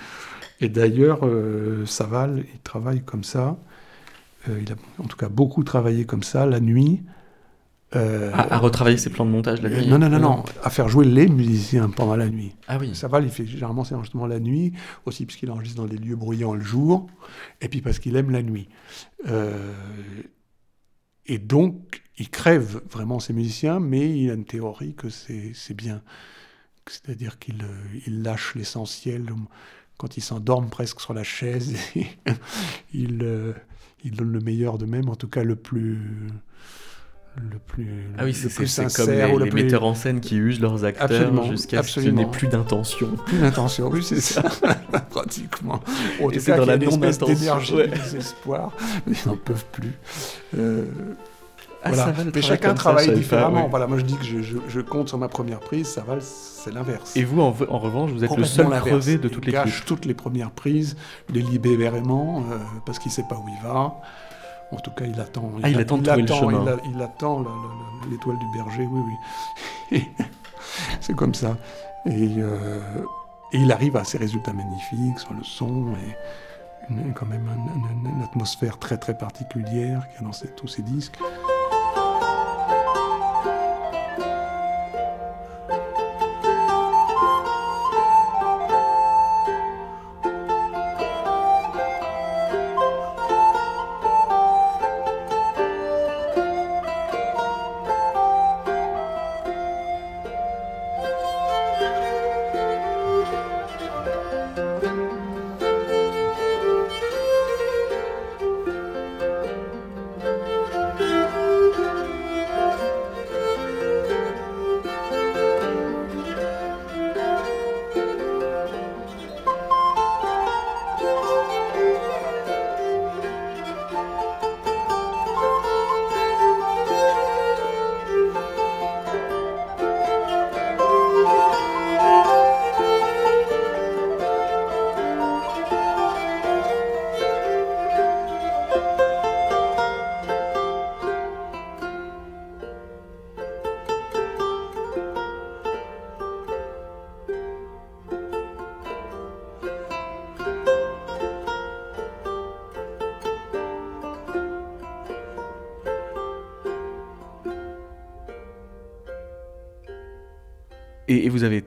Et 0.60 0.68
d'ailleurs, 0.68 1.20
euh, 1.22 1.84
Saval, 1.86 2.44
il 2.52 2.60
travaille 2.60 3.02
comme 3.02 3.24
ça. 3.24 3.58
Euh, 4.48 4.60
il 4.62 4.72
a 4.72 4.76
en 4.98 5.06
tout 5.06 5.16
cas 5.16 5.28
beaucoup 5.28 5.64
travaillé 5.64 6.04
comme 6.04 6.22
ça 6.22 6.46
la 6.46 6.60
nuit. 6.60 7.02
Euh, 7.96 8.30
à, 8.34 8.58
retravailler 8.58 8.98
ses 8.98 9.08
plans 9.08 9.24
de 9.24 9.30
montage 9.30 9.62
la 9.62 9.70
nuit 9.70 9.86
Non, 9.86 9.98
non, 9.98 10.10
non, 10.10 10.18
non, 10.18 10.44
à 10.62 10.68
faire 10.68 10.90
jouer 10.90 11.06
les 11.06 11.26
musiciens 11.26 11.88
pendant 11.88 12.16
la 12.16 12.28
nuit. 12.28 12.54
Ah 12.66 12.76
oui. 12.78 12.94
Ça 12.94 13.08
va, 13.08 13.20
il 13.20 13.30
fait 13.30 13.46
généralement 13.46 13.82
ses 13.82 13.94
enregistrements 13.94 14.26
la 14.26 14.40
nuit, 14.40 14.74
aussi 15.06 15.24
parce 15.24 15.38
qu'il 15.38 15.50
enregistre 15.50 15.80
dans 15.80 15.88
des 15.88 15.96
lieux 15.96 16.16
bruyants 16.16 16.52
le 16.52 16.60
jour, 16.60 17.06
et 17.62 17.68
puis 17.68 17.80
parce 17.80 17.98
qu'il 17.98 18.14
aime 18.16 18.30
la 18.30 18.42
nuit. 18.42 18.68
Euh, 19.28 19.72
et 21.24 21.38
donc, 21.38 22.02
il 22.18 22.28
crève 22.28 22.82
vraiment 22.90 23.20
ses 23.20 23.32
musiciens, 23.32 23.80
mais 23.80 24.18
il 24.18 24.30
a 24.30 24.34
une 24.34 24.44
théorie 24.44 24.94
que 24.94 25.08
c'est 25.08 25.74
bien. 25.74 26.02
C'est-à-dire 26.86 27.38
qu'il 27.38 27.64
il 28.06 28.22
lâche 28.22 28.54
l'essentiel 28.54 29.26
quand 29.96 30.18
il 30.18 30.22
s'endorme 30.22 30.68
presque 30.68 31.00
sur 31.00 31.14
la 31.14 31.24
chaise. 31.24 31.74
il 32.92 33.54
ils 34.04 34.12
donnent 34.12 34.32
le 34.32 34.40
meilleur 34.40 34.78
d'eux-mêmes, 34.78 35.08
en 35.08 35.16
tout 35.16 35.28
cas 35.28 35.42
le 35.42 35.56
plus 35.56 35.98
le 37.36 37.58
plus 37.58 38.04
ah 38.18 38.24
oui 38.24 38.34
c'est 38.34 38.48
comme 38.96 39.10
les, 39.10 39.50
metteurs 39.52 39.84
en 39.84 39.94
scène 39.94 40.20
qui 40.20 40.36
usent 40.36 40.60
leurs 40.60 40.84
acteurs 40.84 41.44
jusqu'à 41.44 41.84
ce 41.84 42.00
qu'il 42.00 42.14
n'y 42.14 42.22
ait 42.22 42.26
plus 42.26 42.48
d'intention. 42.48 43.10
Plus 43.26 43.38
d'intention 43.38 43.88
oui 43.88 44.02
c'est 44.02 44.20
ça 44.20 44.42
pratiquement. 45.10 45.80
C'est 46.38 46.56
dans 46.56 46.66
la 46.66 46.76
non 46.76 46.96
d'énergie 46.96 47.74
ouais. 47.74 47.88
désespoir 47.88 48.72
ils 49.06 49.16
n'en 49.26 49.36
peuvent 49.36 49.66
plus. 49.72 49.92
Euh, 50.56 50.86
ah, 51.84 51.90
voilà. 51.90 52.12
mais 52.34 52.42
chacun 52.42 52.74
travaille 52.74 53.12
différemment 53.14 53.68
voilà 53.68 53.86
moi 53.86 53.98
je 53.98 54.04
dis 54.04 54.16
que 54.16 54.24
je, 54.24 54.58
je, 54.68 54.80
compte 54.80 55.08
sur 55.08 55.18
ma 55.18 55.28
première 55.28 55.60
prise 55.60 55.86
ça 55.86 56.02
va 56.02 56.16
c'est 56.20 56.72
l'inverse 56.72 57.16
et 57.16 57.22
vous 57.24 57.40
en, 57.40 57.54
en, 57.68 57.78
revanche 57.78 58.10
vous 58.10 58.24
êtes 58.24 58.36
le 58.36 58.44
seul 58.44 58.68
crevé 58.68 59.16
de 59.16 59.28
toutes 59.28 59.46
les 59.46 59.52
gâche 59.52 59.84
toutes 59.86 60.04
les 60.04 60.14
premières 60.14 60.50
prises 60.50 60.96
les 61.32 61.40
libérément 61.40 62.42
euh, 62.50 62.56
parce 62.84 62.98
qu'il 62.98 63.12
sait 63.12 63.24
pas 63.28 63.36
où 63.36 63.48
il 63.48 63.68
va 63.68 63.94
en 64.70 64.76
tout 64.76 64.90
cas, 64.90 65.04
il 65.06 65.18
attend. 65.18 65.50
Il, 65.58 65.64
ah, 65.64 65.70
il 65.70 65.80
attend 65.80 65.98
de 65.98 66.04
trouver 66.04 66.22
le 66.22 66.28
chemin. 66.28 66.76
Il, 66.94 67.00
attend 67.00 67.44
l'étoile 68.10 68.38
du 68.38 68.46
berger, 68.54 68.86
oui, 68.90 69.00
oui. 69.90 70.04
c'est 71.00 71.14
comme 71.14 71.34
ça. 71.34 71.56
Euh, 72.06 73.02
et, 73.52 73.58
il 73.58 73.72
arrive 73.72 73.96
à 73.96 74.04
ces 74.04 74.18
résultats 74.18 74.52
magnifiques 74.52 75.18
sur 75.18 75.32
le 75.32 75.42
son 75.42 75.94
et 75.94 77.12
quand 77.14 77.26
même 77.26 77.48
une, 78.04 78.22
atmosphère 78.22 78.78
très 78.78 78.96
très 78.96 79.16
particulière 79.16 80.06
qu'il 80.08 80.20
y 80.20 80.24
a 80.24 80.30
dans 80.30 80.36
tous 80.56 80.68
ces 80.68 80.82
disques. 80.82 81.18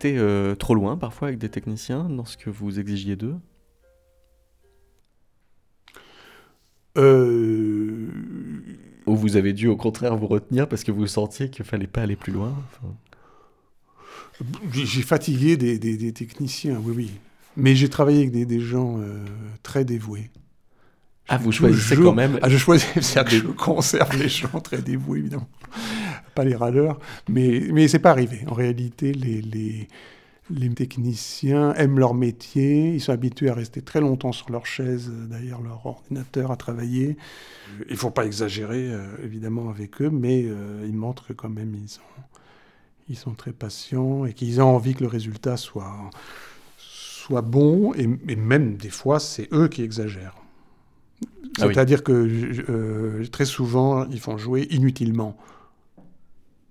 Été 0.01 0.17
euh, 0.17 0.55
trop 0.55 0.73
loin 0.73 0.97
parfois 0.97 1.27
avec 1.27 1.39
des 1.39 1.49
techniciens 1.49 2.05
dans 2.05 2.25
ce 2.25 2.35
que 2.35 2.49
vous 2.49 2.79
exigiez 2.79 3.15
d'eux? 3.15 3.35
Euh... 6.97 8.07
Ou 9.05 9.15
vous 9.15 9.37
avez 9.37 9.53
dû 9.53 9.67
au 9.67 9.77
contraire 9.77 10.15
vous 10.15 10.27
retenir 10.27 10.67
parce 10.67 10.83
que 10.83 10.91
vous 10.91 11.05
sentiez 11.07 11.49
qu'il 11.49 11.65
fallait 11.65 11.87
pas 11.87 12.01
aller 12.01 12.15
plus 12.15 12.31
loin 12.31 12.55
J'ai 14.73 15.01
fatigué 15.03 15.55
des, 15.57 16.13
techniciens, 16.13 16.81
oui, 16.83 16.93
oui. 16.95 17.11
Mais 17.55 17.75
j'ai 17.75 17.89
travaillé 17.89 18.19
avec 18.19 18.31
des, 18.31 18.59
gens 18.59 18.99
euh, 18.99 19.23
très 19.61 19.85
dévoués. 19.85 20.31
Ah, 21.27 21.37
vous 21.37 21.51
choisissez 21.51 21.95
quand 21.95 22.13
même. 22.13 22.39
Ah, 22.41 22.49
je 22.49 22.57
choisis, 22.57 22.87
c'est 23.01 23.23
que 23.23 23.31
je 23.31 23.45
conserve 23.47 24.17
les 24.17 24.29
gens 24.29 24.59
très 24.61 24.81
dévoués, 24.81 25.19
évidemment. 25.19 25.49
Pas 26.35 26.43
les 26.43 26.55
râleurs. 26.55 26.99
Mais, 27.29 27.67
mais 27.71 27.87
c'est 27.87 27.99
pas 27.99 28.11
arrivé. 28.11 28.39
En 28.47 28.53
réalité, 28.53 29.13
les, 29.13 29.41
les, 29.41 29.87
les, 30.49 30.69
techniciens 30.69 31.73
aiment 31.73 31.99
leur 31.99 32.13
métier. 32.13 32.93
Ils 32.93 33.01
sont 33.01 33.11
habitués 33.11 33.49
à 33.49 33.53
rester 33.53 33.81
très 33.81 34.01
longtemps 34.01 34.31
sur 34.31 34.49
leur 34.51 34.65
chaise, 34.65 35.11
derrière 35.29 35.61
leur 35.61 35.85
ordinateur, 35.85 36.51
à 36.51 36.55
travailler. 36.55 37.17
Il 37.89 37.97
faut 37.97 38.11
pas 38.11 38.25
exagérer, 38.25 38.91
euh, 38.91 39.05
évidemment, 39.23 39.69
avec 39.69 40.01
eux, 40.01 40.09
mais 40.09 40.43
euh, 40.45 40.85
ils 40.85 40.95
montrent 40.95 41.27
que 41.27 41.33
quand 41.33 41.49
même, 41.49 41.75
ils 41.75 41.89
sont, 41.89 42.01
ils 43.09 43.17
sont 43.17 43.33
très 43.33 43.51
patients 43.53 44.25
et 44.25 44.33
qu'ils 44.33 44.61
ont 44.61 44.75
envie 44.75 44.93
que 44.93 45.01
le 45.01 45.09
résultat 45.09 45.57
soit, 45.57 46.09
soit 46.77 47.41
bon. 47.41 47.93
Et, 47.95 48.09
et 48.27 48.35
même, 48.35 48.75
des 48.75 48.89
fois, 48.89 49.19
c'est 49.19 49.47
eux 49.53 49.67
qui 49.67 49.83
exagèrent. 49.83 50.35
Ah 51.59 51.67
C'est-à-dire 51.67 52.03
que 52.03 52.11
euh, 52.69 53.25
très 53.31 53.45
souvent, 53.45 54.07
ils 54.09 54.19
font 54.19 54.37
jouer 54.37 54.67
inutilement. 54.71 55.37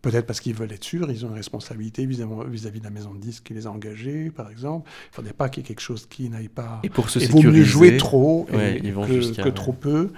Peut-être 0.03 0.27
parce 0.27 0.41
qu'ils 0.41 0.55
veulent 0.55 0.73
être 0.73 0.85
sûrs, 0.85 1.11
ils 1.11 1.27
ont 1.27 1.29
une 1.29 1.35
responsabilité 1.35 2.07
vis-à-vis 2.07 2.79
de 2.79 2.85
la 2.85 2.91
maison 2.91 3.13
de 3.13 3.21
disques 3.21 3.45
qui 3.45 3.55
les 3.55 3.67
a 3.67 3.71
engagés, 3.71 4.31
par 4.31 4.51
exemple. 4.51 4.89
Il 4.89 5.11
ne 5.11 5.15
faudrait 5.17 5.33
pas 5.35 5.49
qu'il 5.49 5.63
y 5.63 5.67
ait 5.67 5.69
quelque 5.69 5.83
chose 5.83 6.07
qui 6.07 6.29
n'aille 6.31 6.49
pas. 6.49 6.81
Et 6.83 6.89
pour 6.89 7.11
se 7.11 7.19
et 7.19 7.27
sécuriser, 7.27 7.49
vaut 7.49 7.57
mieux 7.57 7.65
jouer 7.65 7.97
trop 7.99 8.47
ils 8.83 8.93
vont 8.93 9.07
que, 9.07 9.43
que 9.43 9.49
trop 9.51 9.73
peu. 9.73 10.11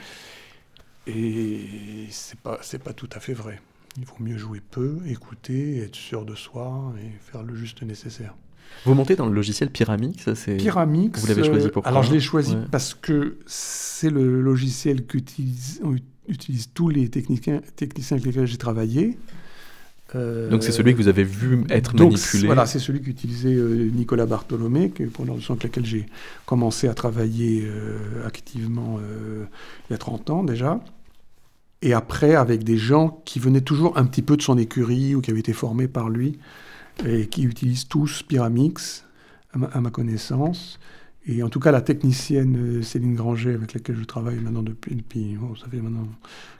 Et 1.07 2.07
c'est 2.11 2.39
pas 2.39 2.59
c'est 2.63 2.83
pas 2.83 2.93
tout 2.93 3.09
à 3.13 3.19
fait 3.19 3.35
vrai. 3.35 3.61
Il 3.99 4.05
vaut 4.05 4.15
mieux 4.21 4.39
jouer 4.39 4.61
peu, 4.61 4.99
écouter, 5.07 5.79
être 5.79 5.97
sûr 5.97 6.25
de 6.25 6.35
soi 6.35 6.95
et 7.03 7.11
faire 7.21 7.43
le 7.43 7.55
juste 7.57 7.83
nécessaire. 7.83 8.37
Vous 8.87 8.95
montez 8.95 9.17
dans 9.17 9.27
le 9.27 9.35
logiciel 9.35 9.71
Pyramix 9.71 10.33
c'est... 10.35 10.57
Pyramix. 10.57 11.21
Vous 11.21 11.27
l'avez 11.27 11.45
choisi 11.45 11.69
pourquoi 11.69 11.91
Alors 11.91 12.05
je 12.05 12.13
l'ai 12.13 12.21
choisi 12.21 12.57
parce 12.71 12.95
que 12.95 13.39
c'est 13.47 14.11
le 14.11 14.41
logiciel 14.41 15.05
qu'utilisent 15.07 15.83
utilise 16.29 16.71
tous 16.73 16.89
les 16.89 17.09
techniciens, 17.09 17.61
techniciens 17.77 18.17
avec 18.17 18.27
lesquels 18.27 18.47
j'ai 18.47 18.59
travaillé. 18.59 19.19
Euh, 20.15 20.51
donc 20.51 20.63
c'est 20.63 20.73
celui 20.73 20.93
que 20.93 20.99
vous 20.99 21.09
avez 21.09 21.25
vu 21.25 21.65
être 21.71 21.95
donc, 21.95 22.13
manipulé. 22.13 22.47
Voilà, 22.47 22.67
c'est 22.67 22.79
celui 22.79 23.01
qu'utilisait 23.01 23.55
euh, 23.55 23.91
Nicolas 23.93 24.27
Bartholomé, 24.27 24.91
qui, 24.91 25.05
pour 25.05 25.25
avec 25.29 25.65
lequel 25.65 25.87
j'ai 25.87 26.07
commencé 26.47 26.89
à 26.89 26.95
travailler 26.95 27.65
euh, 27.67 28.27
activement 28.27 28.99
il 29.89 29.93
y 29.93 29.95
a 29.95 29.99
30 29.99 30.31
ans 30.31 30.45
déjà. 30.45 30.81
Et 31.81 31.95
après, 31.95 32.35
avec 32.35 32.63
des 32.63 32.77
gens 32.77 33.23
qui 33.25 33.41
venaient 33.41 33.61
toujours 33.61 33.99
un 33.99 34.05
petit 34.05 34.23
peu 34.23 34.37
de 34.37 34.43
son 34.43 34.57
écurie 34.57 35.15
ou 35.15 35.21
qui 35.21 35.31
avaient 35.31 35.41
été 35.41 35.53
formés 35.53 35.89
par 35.89 36.11
lui 36.11 36.39
et 37.05 37.27
qui 37.27 37.43
utilisent 37.43 37.89
tous 37.89 38.23
Pyramix, 38.23 39.05
à 39.53 39.81
ma, 39.81 39.91
connaissance. 39.91 40.79
Et 41.27 41.43
en 41.43 41.49
tout 41.49 41.61
cas, 41.61 41.73
la 41.73 41.81
technicienne 41.81 42.83
Céline 42.83 43.15
Granger, 43.15 43.55
avec 43.55 43.75
laquelle 43.75 43.97
je 43.97 44.05
travaille 44.05 44.39
maintenant 44.39 44.63
depuis, 44.63 44.95
depuis 44.95 45.37
oh, 45.43 45.57
ça 45.57 45.67
fait 45.69 45.79
maintenant 45.79 46.09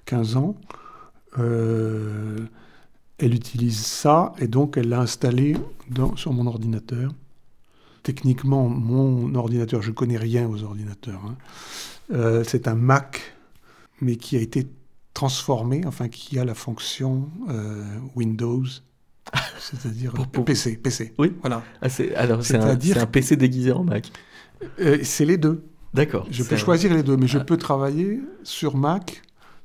15 0.07 0.37
ans, 0.37 0.57
euh, 1.39 2.39
elle 3.23 3.35
utilise 3.35 3.79
ça 3.79 4.35
et 4.39 4.49
donc 4.49 4.77
elle 4.77 4.89
l'a 4.89 5.01
installé 5.01 5.57
dans, 5.89 6.17
sur 6.17 6.33
mon 6.33 6.47
ordinateur. 6.47 7.13
Techniquement, 8.03 8.69
mon 8.69 9.35
ordinateur, 9.35 9.81
je 9.81 9.91
ne 9.91 9.95
connais 9.95 10.17
rien 10.19 10.49
aux 10.49 10.63
ordinateurs. 10.65 11.23
Hein. 11.25 11.37
Euh, 12.13 12.45
c'est 12.45 12.67
un 12.67 12.75
Mac, 12.75 13.37
mais 14.01 14.17
qui 14.17 14.37
a 14.37 14.41
été 14.41 14.67
transformé, 15.15 15.83
enfin 15.87 16.09
qui 16.09 16.39
a 16.39 16.45
la 16.45 16.55
fonction 16.55 17.29
Windows 18.17 18.65
c'est-à-dire 19.59 20.13
PC, 20.45 20.77
PC. 20.77 21.15
Oui. 21.19 21.33
Voilà. 21.41 21.63
Ah, 21.81 21.89
alors 22.17 22.45
c'est 22.45 22.57
un, 22.57 23.07
PC 23.07 23.37
déguisé 23.37 23.73
en 23.73 23.85
Mac. 23.85 24.11
Euh, 24.81 24.99
c'est 25.03 25.25
les 25.25 25.37
deux. 25.37 25.65
D'accord. 25.95 26.27
Je 26.31 26.43
peux 26.43 26.57
choisir 26.57 26.95
les 26.95 27.03
deux, 27.03 27.17
mais 27.17 27.27
je 27.27 27.39
ah. 27.39 27.45
peux 27.45 27.57
travailler 27.57 28.21
sur 28.43 28.77
Mac, 28.77 29.23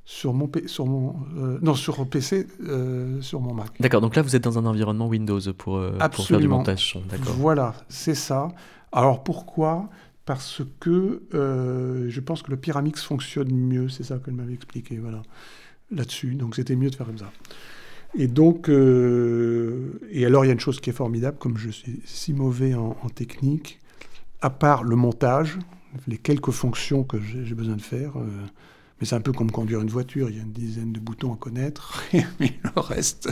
sur 0.10 0.34
mon, 0.34 0.49
sur 0.68 0.86
mon 0.86 1.18
euh, 1.38 1.60
non 1.62 1.76
sur 1.76 2.08
PC, 2.08 2.47
euh, 2.62 3.22
sur 3.22 3.41
mon 3.41 3.53
Mac. 3.53 3.72
D'accord. 3.82 3.99
Donc 3.99 4.16
là, 4.16 4.22
vous 4.22 4.36
êtes 4.36 4.43
dans 4.43 4.58
un 4.58 4.66
environnement 4.66 5.08
Windows 5.08 5.41
pour, 5.58 5.82
pour 6.12 6.26
faire 6.26 6.39
du 6.39 6.47
montage 6.47 6.93
son. 6.93 7.03
Voilà, 7.38 7.74
c'est 7.89 8.16
ça. 8.16 8.47
Alors 8.91 9.24
pourquoi? 9.24 9.89
Parce 10.26 10.62
que 10.80 11.24
je 11.32 12.20
pense 12.22 12.41
que 12.41 12.51
le 12.51 12.58
Pyramix 12.58 13.03
fonctionne 13.03 13.51
mieux. 13.51 13.89
C'est 13.89 14.03
ça 14.03 14.18
qu'elle 14.18 14.36
m'avait 14.36 14.53
expliqué. 14.53 14.97
Voilà, 14.97 15.22
là-dessus. 15.91 16.36
Donc 16.36 16.55
c'était 16.55 16.76
mieux 16.76 16.89
de 16.89 16.95
faire 16.95 17.08
comme 17.08 17.18
ça. 17.18 17.32
Et 18.16 18.28
donc, 18.28 18.70
euh, 18.70 19.99
et 20.10 20.26
alors 20.26 20.45
il 20.45 20.47
y 20.47 20.51
a 20.51 20.53
une 20.53 20.60
chose 20.60 20.80
qui 20.80 20.89
est 20.89 20.93
formidable, 20.93 21.38
comme 21.38 21.58
je 21.58 21.70
suis 21.70 22.01
si 22.05 22.34
mauvais 22.34 22.74
en, 22.74 22.95
technique, 23.14 23.80
à 24.41 24.49
part 24.49 24.84
le 24.84 24.95
montage, 24.95 25.58
les 26.08 26.18
quelques 26.18 26.51
fonctions 26.51 27.03
que 27.03 27.20
j'ai 27.20 27.55
besoin 27.55 27.76
de 27.76 27.82
faire, 27.82 28.18
euh, 28.18 28.28
mais 29.00 29.06
c'est 29.08 29.16
un 29.16 29.22
peu 29.22 29.32
comme 29.32 29.52
conduire 29.52 29.82
une 29.82 29.89
voiture, 29.89 30.30
il 30.30 30.38
y 30.38 30.39
a 30.39 30.43
une 30.43 30.52
dizaine 30.52 30.93
de 30.93 31.00
boutons 31.00 31.34
à 31.34 31.38
connaître, 31.38 32.04
mais 32.39 32.54
le 32.64 32.82
reste, 32.82 33.30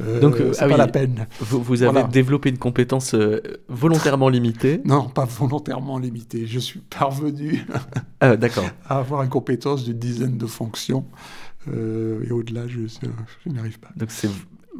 euh, 0.00 0.20
donc 0.20 0.36
c'est 0.52 0.62
ah 0.62 0.68
pas 0.68 0.76
la 0.76 0.86
peine. 0.86 1.26
Vous, 1.40 1.62
vous 1.62 1.82
avez 1.82 2.04
développé 2.04 2.50
une 2.50 2.58
compétence 2.58 3.14
volontairement 3.68 4.28
limitée 4.28 4.80
Non, 4.84 5.08
pas 5.08 5.24
volontairement 5.24 5.98
limitée. 5.98 6.46
Je 6.46 6.58
suis 6.58 6.80
parvenu 6.80 7.66
ah, 8.20 8.36
à 8.88 8.98
avoir 8.98 9.22
une 9.22 9.28
compétence 9.28 9.84
d'une 9.84 9.98
dizaine 9.98 10.38
de 10.38 10.46
fonctions. 10.46 11.04
Euh, 11.68 12.24
et 12.26 12.32
au-delà, 12.32 12.66
je, 12.66 12.80
je 12.86 13.50
n'arrive 13.50 13.78
pas. 13.78 13.90
Donc 13.96 14.10
c'est 14.10 14.30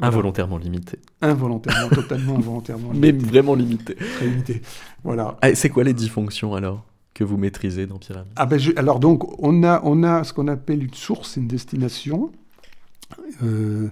involontairement 0.01 0.57
limité. 0.57 0.99
Involontairement, 1.21 1.89
totalement 1.89 2.35
involontairement. 2.35 2.91
Mais 2.93 3.11
vraiment 3.11 3.55
limité. 3.55 3.95
Très 3.95 4.25
limité. 4.25 4.61
Voilà. 5.03 5.37
Ah, 5.41 5.53
c'est 5.55 5.69
quoi 5.69 5.83
les 5.83 5.93
dix 5.93 6.09
fonctions 6.09 6.55
alors? 6.55 6.85
Que 7.13 7.23
vous 7.23 7.37
maîtrisez 7.37 7.85
dans 7.85 7.97
Pyramide 7.97 8.31
ah 8.35 8.45
ben 8.45 8.59
Alors 8.75 8.99
donc, 8.99 9.39
on 9.41 9.63
a, 9.63 9.81
on 9.83 10.03
a 10.03 10.23
ce 10.23 10.33
qu'on 10.33 10.47
appelle 10.47 10.83
une 10.83 10.93
source 10.93 11.37
une 11.37 11.47
destination. 11.47 12.31
Euh, 13.43 13.89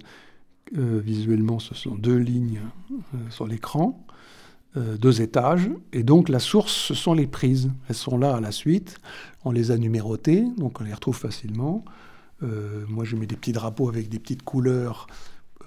euh, 0.77 1.01
visuellement, 1.03 1.59
ce 1.59 1.75
sont 1.75 1.95
deux 1.95 2.17
lignes 2.17 2.61
sur 3.29 3.45
l'écran, 3.45 4.03
deux 4.75 5.21
étages. 5.21 5.69
Et 5.91 6.03
donc, 6.03 6.29
la 6.29 6.39
source, 6.39 6.73
ce 6.73 6.93
sont 6.93 7.13
les 7.13 7.27
prises. 7.27 7.71
Elles 7.89 7.95
sont 7.95 8.17
là 8.17 8.35
à 8.35 8.39
la 8.39 8.51
suite. 8.51 8.99
On 9.43 9.51
les 9.51 9.71
a 9.71 9.77
numérotées, 9.77 10.45
donc 10.57 10.79
on 10.81 10.83
les 10.83 10.93
retrouve 10.93 11.17
facilement. 11.17 11.83
Euh, 12.43 12.85
moi, 12.87 13.05
je 13.05 13.15
mets 13.15 13.27
des 13.27 13.35
petits 13.35 13.51
drapeaux 13.51 13.89
avec 13.89 14.09
des 14.09 14.19
petites 14.19 14.43
couleurs 14.43 15.07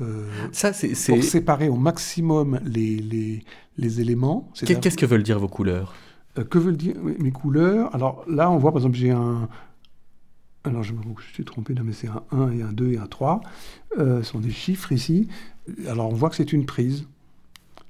euh, 0.01 0.29
ça, 0.51 0.73
c'est, 0.73 0.93
pour 1.07 1.23
séparer 1.23 1.69
au 1.69 1.77
maximum 1.77 2.59
les, 2.65 2.97
les, 2.97 3.45
les 3.79 4.01
éléments. 4.01 4.51
Qu'est-ce 4.55 4.97
que 4.97 5.07
veulent 5.07 5.23
dire 5.23 5.39
vos 5.39 5.47
couleurs? 5.47 5.95
Euh, 6.39 6.45
Que 6.45 6.59
veulent 6.59 6.77
dire 6.77 6.97
mes 7.19 7.33
couleurs? 7.33 7.95
Alors 7.95 8.25
là, 8.29 8.51
on 8.51 8.59
voit 8.59 8.73
par 8.73 8.81
exemple, 8.81 8.97
j'ai 8.97 9.11
un. 9.11 9.49
Alors 10.65 10.83
je 10.83 10.95
me 10.95 11.01
suis 11.33 11.45
trompé 11.45 11.75
là, 11.75 11.83
mais 11.85 11.93
c'est 11.93 12.09
un 12.09 12.23
1 12.31 12.53
et 12.53 12.63
un 12.63 12.73
2 12.73 12.93
et 12.93 12.99
un 12.99 13.07
3. 13.07 13.43
ce 13.99 14.23
sont 14.23 14.41
des 14.41 14.51
chiffres 14.51 14.93
ici. 14.93 15.29
Alors 15.89 16.09
on 16.09 16.15
voit 16.15 16.31
que 16.31 16.37
c'est 16.37 16.53
une 16.53 16.65
prise. 16.65 17.07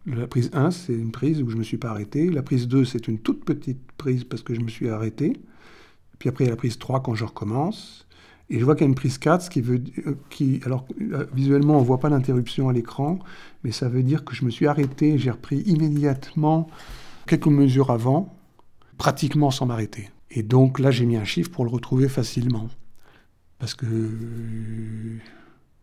La 0.06 0.26
prise 0.26 0.50
1, 0.52 0.70
c'est 0.70 0.92
une 0.92 1.12
prise 1.12 1.40
où 1.40 1.48
je 1.48 1.54
ne 1.54 1.60
me 1.60 1.64
suis 1.64 1.78
pas 1.78 1.90
arrêté. 1.90 2.28
La 2.28 2.42
prise 2.42 2.66
2, 2.66 2.84
c'est 2.84 3.06
une 3.06 3.18
toute 3.18 3.44
petite 3.44 3.80
prise 3.96 4.24
parce 4.24 4.42
que 4.42 4.54
je 4.54 4.60
me 4.60 4.68
suis 4.68 4.90
arrêté. 4.90 5.34
Puis 6.18 6.28
après, 6.28 6.44
il 6.44 6.46
y 6.48 6.50
a 6.50 6.52
la 6.52 6.56
prise 6.56 6.78
3 6.78 7.02
quand 7.02 7.14
je 7.14 7.24
recommence. 7.24 8.04
Et 8.50 8.58
je 8.58 8.64
vois 8.64 8.74
qu'il 8.74 8.82
y 8.82 8.86
a 8.86 8.88
une 8.88 8.94
prise 8.94 9.18
4, 9.18 9.42
ce 9.42 9.50
qui 9.50 9.60
veut 9.60 9.82
euh, 10.06 10.14
qui, 10.28 10.60
alors 10.66 10.86
euh, 11.00 11.24
visuellement 11.34 11.78
on 11.78 11.82
voit 11.82 11.98
pas 11.98 12.10
l'interruption 12.10 12.68
à 12.68 12.72
l'écran, 12.72 13.18
mais 13.62 13.72
ça 13.72 13.88
veut 13.88 14.02
dire 14.02 14.24
que 14.24 14.34
je 14.34 14.44
me 14.44 14.50
suis 14.50 14.66
arrêté, 14.66 15.16
j'ai 15.16 15.30
repris 15.30 15.60
immédiatement 15.60 16.68
quelques 17.26 17.46
mesures 17.46 17.90
avant, 17.90 18.34
pratiquement 18.98 19.50
sans 19.50 19.66
m'arrêter. 19.66 20.10
Et 20.30 20.42
donc 20.42 20.78
là 20.78 20.90
j'ai 20.90 21.06
mis 21.06 21.16
un 21.16 21.24
chiffre 21.24 21.50
pour 21.50 21.64
le 21.64 21.70
retrouver 21.70 22.08
facilement, 22.08 22.68
parce 23.58 23.74
que 23.74 23.86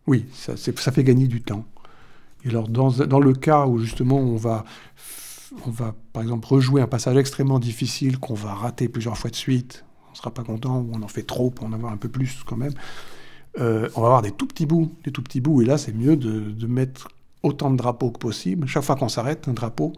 oui, 0.06 0.26
ça, 0.32 0.56
fait 0.56 1.04
gagner 1.04 1.28
du 1.28 1.40
temps. 1.40 1.64
Et 2.44 2.48
alors 2.48 2.68
dans, 2.68 2.90
dans 2.90 3.20
le 3.20 3.32
cas 3.34 3.66
où 3.66 3.78
justement 3.78 4.18
on 4.18 4.36
va 4.36 4.64
on 5.66 5.70
va 5.70 5.94
par 6.12 6.22
exemple 6.22 6.46
rejouer 6.46 6.82
un 6.82 6.86
passage 6.86 7.16
extrêmement 7.16 7.58
difficile 7.58 8.18
qu'on 8.18 8.34
va 8.34 8.54
rater 8.54 8.88
plusieurs 8.88 9.16
fois 9.16 9.30
de 9.30 9.36
suite, 9.36 9.84
on 10.08 10.12
ne 10.12 10.16
sera 10.16 10.32
pas 10.32 10.44
content, 10.44 10.80
ou 10.80 10.90
on 10.92 11.02
en 11.02 11.08
fait 11.08 11.22
trop 11.22 11.50
pour 11.50 11.66
en 11.66 11.72
avoir 11.72 11.92
un 11.92 11.96
peu 11.96 12.08
plus 12.08 12.42
quand 12.44 12.56
même. 12.56 12.74
Euh, 13.58 13.88
on 13.96 14.00
va 14.00 14.06
avoir 14.08 14.22
des 14.22 14.32
tout 14.32 14.46
petits 14.46 14.66
bouts, 14.66 14.92
des 15.04 15.12
tout 15.12 15.22
petits 15.22 15.40
bouts, 15.40 15.62
et 15.62 15.64
là 15.64 15.78
c'est 15.78 15.92
mieux 15.92 16.16
de, 16.16 16.66
mettre 16.66 17.08
autant 17.42 17.70
de 17.70 17.76
drapeaux 17.76 18.10
que 18.10 18.18
possible. 18.18 18.66
Chaque 18.66 18.84
fois 18.84 18.96
qu'on 18.96 19.08
s'arrête, 19.08 19.48
un 19.48 19.52
drapeau 19.52 19.92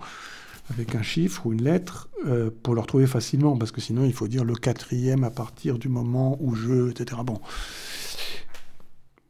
avec 0.71 0.95
un 0.95 1.03
chiffre 1.03 1.47
ou 1.47 1.53
une 1.53 1.63
lettre 1.63 2.09
euh, 2.27 2.51
pour 2.63 2.75
le 2.75 2.81
retrouver 2.81 3.07
facilement, 3.07 3.57
parce 3.57 3.71
que 3.73 3.81
sinon 3.81 4.05
il 4.05 4.13
faut 4.15 4.29
dire 4.29 4.45
le 4.45 4.55
quatrième 4.55 5.23
à 5.25 5.31
partir 5.31 5.79
du 5.79 5.89
moment 5.89 6.39
où 6.41 6.55
je, 6.55 6.91
etc. 6.91 7.21
Bon. 7.25 7.41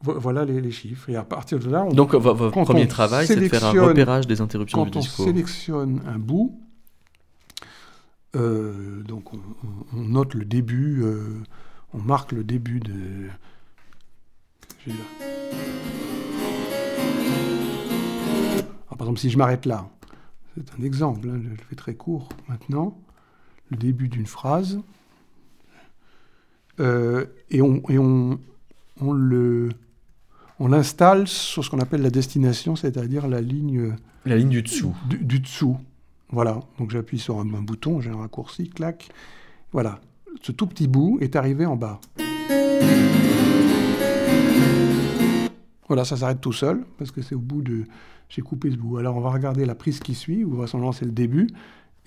Vo- 0.03 0.19
Voilà 0.21 0.45
les, 0.45 0.61
les 0.61 0.71
chiffres. 0.71 1.09
Et 1.11 1.17
à 1.17 1.25
partir 1.25 1.59
de 1.59 1.69
là, 1.69 1.85
on, 1.85 1.93
Donc, 1.93 2.15
vo- 2.15 2.35
votre 2.35 2.63
premier 2.63 2.85
on 2.85 2.87
travail, 2.87 3.27
c'est 3.27 3.37
de 3.37 3.49
faire 3.49 3.65
un 3.65 3.73
repérage 3.73 4.27
des 4.27 4.41
interruptions 4.41 4.85
quand 4.85 4.91
du 4.91 4.99
on 4.99 5.01
discours. 5.01 5.25
sélectionne 5.25 6.03
un 6.07 6.19
bout, 6.19 6.61
euh, 8.37 9.03
donc 9.03 9.33
on, 9.35 9.39
on- 9.39 9.99
on 9.99 10.03
note 10.03 10.35
le 10.35 10.45
début, 10.45 11.03
euh, 11.03 11.41
on 11.95 11.99
marque 11.99 12.33
le 12.33 12.45
début 12.45 12.81
de. 12.81 13.29
Alors, 18.87 18.99
par 18.99 19.01
exemple, 19.07 19.19
si 19.21 19.31
je 19.31 19.39
m'arrête 19.39 19.67
là, 19.67 19.89
c'est 20.57 20.81
un 20.81 20.83
exemple, 20.85 21.29
hein, 21.29 21.41
je 21.43 21.49
le 21.51 21.57
fais 21.57 21.77
très 21.77 21.95
court 21.95 22.29
maintenant, 22.49 22.97
le 23.71 23.77
début 23.77 24.09
d'une 24.09 24.27
phrase, 24.27 24.81
euh, 26.81 27.27
et 27.51 27.63
on, 27.63 27.83
et 27.89 27.99
on, 27.99 28.39
on 29.01 29.13
le, 29.13 29.71
on 30.59 30.69
l'installe 30.69 31.27
sur 31.29 31.65
ce 31.65 31.71
qu'on 31.71 31.79
appelle 31.81 32.03
la 32.03 32.11
destination, 32.11 32.77
c'est-à-dire 32.77 33.29
la 33.29 33.41
ligne 33.41 33.95
La 34.25 34.37
ligne 34.37 34.49
du 34.49 34.63
dessous. 34.63 34.95
du, 35.09 35.19
du 35.19 35.41
dessous. 35.41 35.79
Voilà, 36.31 36.61
donc 36.79 36.91
j'appuie 36.91 37.19
sur 37.19 37.39
un, 37.39 37.55
un 37.55 37.63
bouton, 37.63 38.01
j'ai 38.01 38.11
un 38.11 38.17
raccourci, 38.17 38.69
clac. 38.69 39.09
Voilà, 39.73 40.01
ce 40.43 40.53
tout 40.53 40.67
petit 40.67 40.89
bout 40.89 41.19
est 41.21 41.37
arrivé 41.37 41.67
en 41.67 41.77
bas. 41.77 42.01
Voilà, 45.95 46.05
ça 46.05 46.17
s'arrête 46.17 46.41
tout 46.41 46.53
seul, 46.53 46.83
parce 46.99 47.13
que 47.13 47.23
c'est 47.23 47.37
au 47.37 47.39
bout 47.39 47.63
de... 47.63 47.85
J'ai 48.29 48.43
coupé 48.43 48.69
ce 48.69 48.75
bout. 48.77 48.97
Alors 48.99 49.17
on 49.17 49.21
va 49.21 49.31
regarder 49.31 49.65
la 49.65 49.77
prise 49.77 50.01
qui 50.01 50.17
suit, 50.17 50.43
où 50.43 50.51
vraisemblablement 50.57 50.91
c'est 50.91 51.05
le 51.05 51.13
début, 51.13 51.47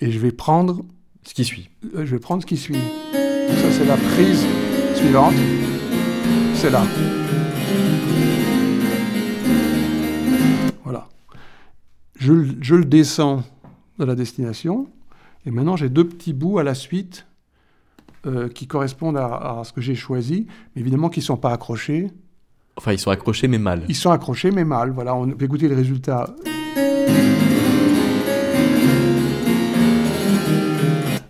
et 0.00 0.10
je 0.10 0.18
vais 0.18 0.30
prendre, 0.30 0.84
Ce 1.24 1.32
qui 1.32 1.42
suit. 1.42 1.70
euh, 1.94 2.04
je 2.04 2.10
vais 2.14 2.18
prendre 2.18 2.42
ce 2.42 2.46
qui 2.46 2.58
suit. 2.58 2.74
Ça 2.74 3.72
c'est 3.72 3.86
la 3.86 3.96
prise 3.96 4.44
suivante. 4.94 5.32
C'est 6.52 6.68
là. 6.68 6.84
Voilà. 10.84 11.08
Je, 12.18 12.34
le- 12.34 12.56
je 12.60 12.74
le 12.74 12.84
descends 12.84 13.42
de 13.98 14.04
la 14.04 14.14
destination. 14.14 14.86
Et 15.46 15.50
maintenant, 15.50 15.76
j'ai 15.76 15.88
deux 15.88 16.06
petits 16.06 16.34
bouts 16.34 16.58
à 16.58 16.62
la 16.62 16.74
suite 16.74 17.26
euh, 18.26 18.50
qui 18.50 18.66
correspondent 18.66 19.16
à, 19.16 19.60
à 19.60 19.64
ce 19.64 19.72
que 19.72 19.80
j'ai 19.80 19.94
choisi, 19.94 20.46
mais 20.76 20.82
évidemment 20.82 21.08
qui 21.08 21.20
ne 21.20 21.24
sont 21.24 21.38
pas 21.38 21.54
accrochés. 21.54 22.10
Enfin, 22.78 22.92
ils 22.92 22.98
sont 23.00 23.10
accrochés, 23.10 23.48
mais 23.48 23.58
mal. 23.58 23.84
Ils 23.88 23.96
sont 23.96 24.12
accrochés, 24.12 24.52
mais 24.52 24.64
mal. 24.64 24.92
Voilà, 24.92 25.12
on 25.12 25.28
peut 25.28 25.46
écouter 25.46 25.66
le 25.66 25.74
résultat. 25.74 26.32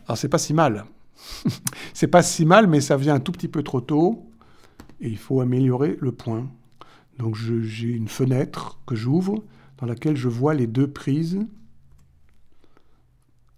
Alors, 0.05 0.19
c'est 0.19 0.29
pas 0.29 0.37
si 0.37 0.53
mal. 0.53 0.85
c'est 1.95 2.07
pas 2.07 2.23
si 2.23 2.45
mal, 2.45 2.67
mais 2.67 2.83
ça 2.83 2.99
vient 2.99 3.15
un 3.15 3.21
tout 3.21 3.33
petit 3.33 3.49
peu 3.49 3.63
trop 3.63 3.81
tôt. 3.81 4.31
Et 5.01 5.09
il 5.09 5.17
faut 5.17 5.41
améliorer 5.41 5.97
le 6.01 6.13
point. 6.13 6.51
Donc, 7.19 7.35
j'ai 7.35 7.89
une 7.89 8.09
fenêtre 8.09 8.79
que 8.87 8.95
j'ouvre 8.95 9.43
dans 9.79 9.87
laquelle 9.87 10.17
je 10.17 10.29
vois 10.29 10.53
les 10.53 10.67
deux 10.67 10.87
prises 10.87 11.39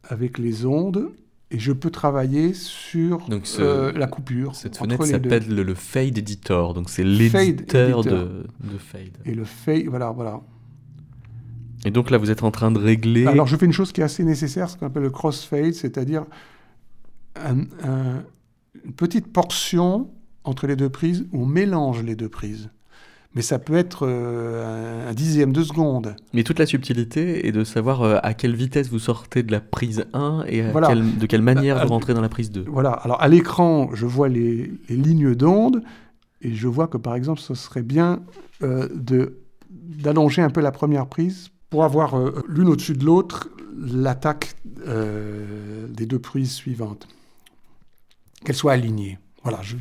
avec 0.05 0.39
les 0.39 0.65
ondes. 0.65 1.11
Et 1.53 1.59
je 1.59 1.73
peux 1.73 1.91
travailler 1.91 2.55
sur 2.55 3.27
Donc, 3.29 3.47
ce- 3.47 3.61
euh, 3.61 3.93
la 3.93 4.07
coupure. 4.07 4.55
Cette 4.55 4.77
fenêtre 4.77 5.05
s'appelle 5.05 5.49
le, 5.55 5.63
le 5.65 5.75
Fade 5.75 6.17
Editor. 6.17 6.75
Donc, 6.75 6.89
c'est 6.91 7.03
l'éditeur 7.03 8.05
de, 8.05 8.45
de 8.73 8.79
Fade. 8.79 9.19
Et 9.25 9.35
le 9.35 9.45
fade, 9.45 9.87
voilà, 9.89 10.11
voilà. 10.13 10.41
Et 11.85 11.91
donc 11.91 12.11
là, 12.11 12.19
vous 12.19 12.31
êtes 12.31 12.43
en 12.45 12.51
train 12.51 12.71
de 12.71 12.79
régler. 12.79 13.27
Alors, 13.27 13.47
je 13.47 13.57
fais 13.57 13.67
une 13.67 13.73
chose 13.73 13.91
qui 13.91 14.01
est 14.01 14.05
assez 14.05 14.23
nécessaire, 14.23 14.69
ce 14.71 14.77
qu'on 14.77 14.87
appelle 14.87 15.03
le 15.03 15.11
crossfade, 15.11 15.73
c'est-à-dire 15.73 16.25
un- 17.37 17.63
un- 17.83 18.23
une 18.85 18.93
petite 18.93 19.33
portion 19.33 20.11
entre 20.45 20.67
les 20.67 20.77
deux 20.77 20.89
prises 20.91 21.27
où 21.33 21.43
on 21.43 21.47
mélange 21.47 22.03
les 22.03 22.15
deux 22.17 22.29
prises. 22.29 22.71
Mais 23.37 23.43
ça 23.43 23.61
peut 23.61 23.77
être 23.77 24.07
euh, 24.09 25.05
un, 25.07 25.11
un 25.11 25.15
dixième 25.15 25.53
de 25.53 25.63
seconde. 25.63 26.17
Mais 26.35 26.43
toute 26.43 26.59
la 26.59 26.67
subtilité 26.67 27.47
est 27.47 27.53
de 27.53 27.63
savoir 27.63 28.03
euh, 28.03 28.19
à 28.25 28.35
quelle 28.35 28.57
vitesse 28.57 28.89
vous 28.89 28.99
sortez 28.99 29.45
de 29.45 29.53
la 29.53 29.61
prise 29.61 30.05
1 30.15 30.45
et 30.49 30.63
à 30.63 30.73
Voilà. 30.73 30.89
quelle- 30.89 31.17
de 31.19 31.27
quelle 31.27 31.43
manière 31.43 31.79
Euh, 31.79 31.85
vous 31.85 31.91
rentrez 31.91 32.13
dans 32.13 32.21
la 32.23 32.29
prise 32.29 32.51
2. 32.51 32.65
Voilà. 32.67 32.91
Alors, 32.91 33.23
à 33.23 33.29
l'écran, 33.29 33.91
je 33.95 34.05
vois 34.07 34.29
les, 34.29 34.73
les 34.89 34.97
lignes 34.97 35.35
d'onde 35.37 35.83
et 36.43 36.53
je 36.55 36.67
vois 36.67 36.89
que, 36.89 36.97
par 36.97 37.15
exemple, 37.15 37.41
ce 37.41 37.55
serait 37.55 37.83
bien 37.83 38.21
euh, 38.63 38.89
de 38.95 39.37
d'allonger 39.71 40.43
un 40.43 40.51
peu 40.51 40.61
la 40.61 40.73
première 40.73 41.07
prise 41.07 41.51
pour 41.69 41.85
avoir 41.85 42.19
euh, 42.19 42.43
l'une 42.49 42.69
au-dessus 42.69 42.95
de 42.95 43.05
l'autre 43.05 43.49
l'attaque 43.79 44.57
euh, 44.89 45.87
des 45.89 46.07
deux 46.07 46.19
prises 46.19 46.51
suivantes. 46.53 47.07
Qu'elles 48.45 48.57
soient 48.57 48.73
alignées. 48.73 49.19
Voilà, 49.43 49.61
je, 49.63 49.77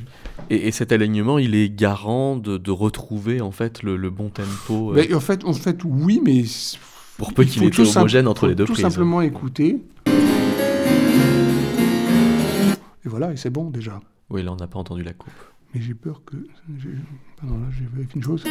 Et, 0.49 0.67
et 0.67 0.71
cet 0.71 0.91
alignement, 0.93 1.37
il 1.37 1.53
est 1.53 1.69
garant 1.69 2.37
de, 2.37 2.57
de 2.57 2.71
retrouver 2.71 3.41
en 3.41 3.51
fait 3.51 3.83
le, 3.83 3.97
le 3.97 4.09
bon 4.09 4.29
tempo. 4.29 4.91
euh, 4.91 4.95
Mais 4.95 5.13
en 5.13 5.19
fait, 5.19 5.43
en 5.43 5.53
fait, 5.53 5.79
oui, 5.83 6.21
mais 6.23 6.43
Pour 7.17 7.33
peu 7.33 7.43
il 7.43 7.49
qu'il 7.49 7.61
faut 7.61 7.67
ait 7.67 7.71
tout 7.71 7.81
été 7.81 7.91
simple- 7.91 7.99
homogène 8.03 8.27
entre 8.29 8.47
les 8.47 8.55
deux 8.55 8.63
tout 8.65 8.71
prises. 8.73 8.83
simplement 8.83 9.21
écouter. 9.21 9.81
Et 13.05 13.09
voilà, 13.09 13.31
et 13.33 13.37
c'est 13.37 13.49
bon 13.49 13.69
déjà. 13.69 13.99
Oui, 14.29 14.43
là, 14.43 14.51
on 14.53 14.55
n'a 14.55 14.67
pas 14.67 14.79
entendu 14.79 15.03
la 15.03 15.13
coupe. 15.13 15.33
Mais 15.73 15.81
j'ai 15.81 15.93
peur 15.93 16.21
que. 16.25 16.35
Pardon, 17.39 17.57
là, 17.59 17.65
j'ai 17.77 17.85
vérifié 17.93 18.15
une 18.15 18.23
chose. 18.23 18.43
Si 18.43 18.49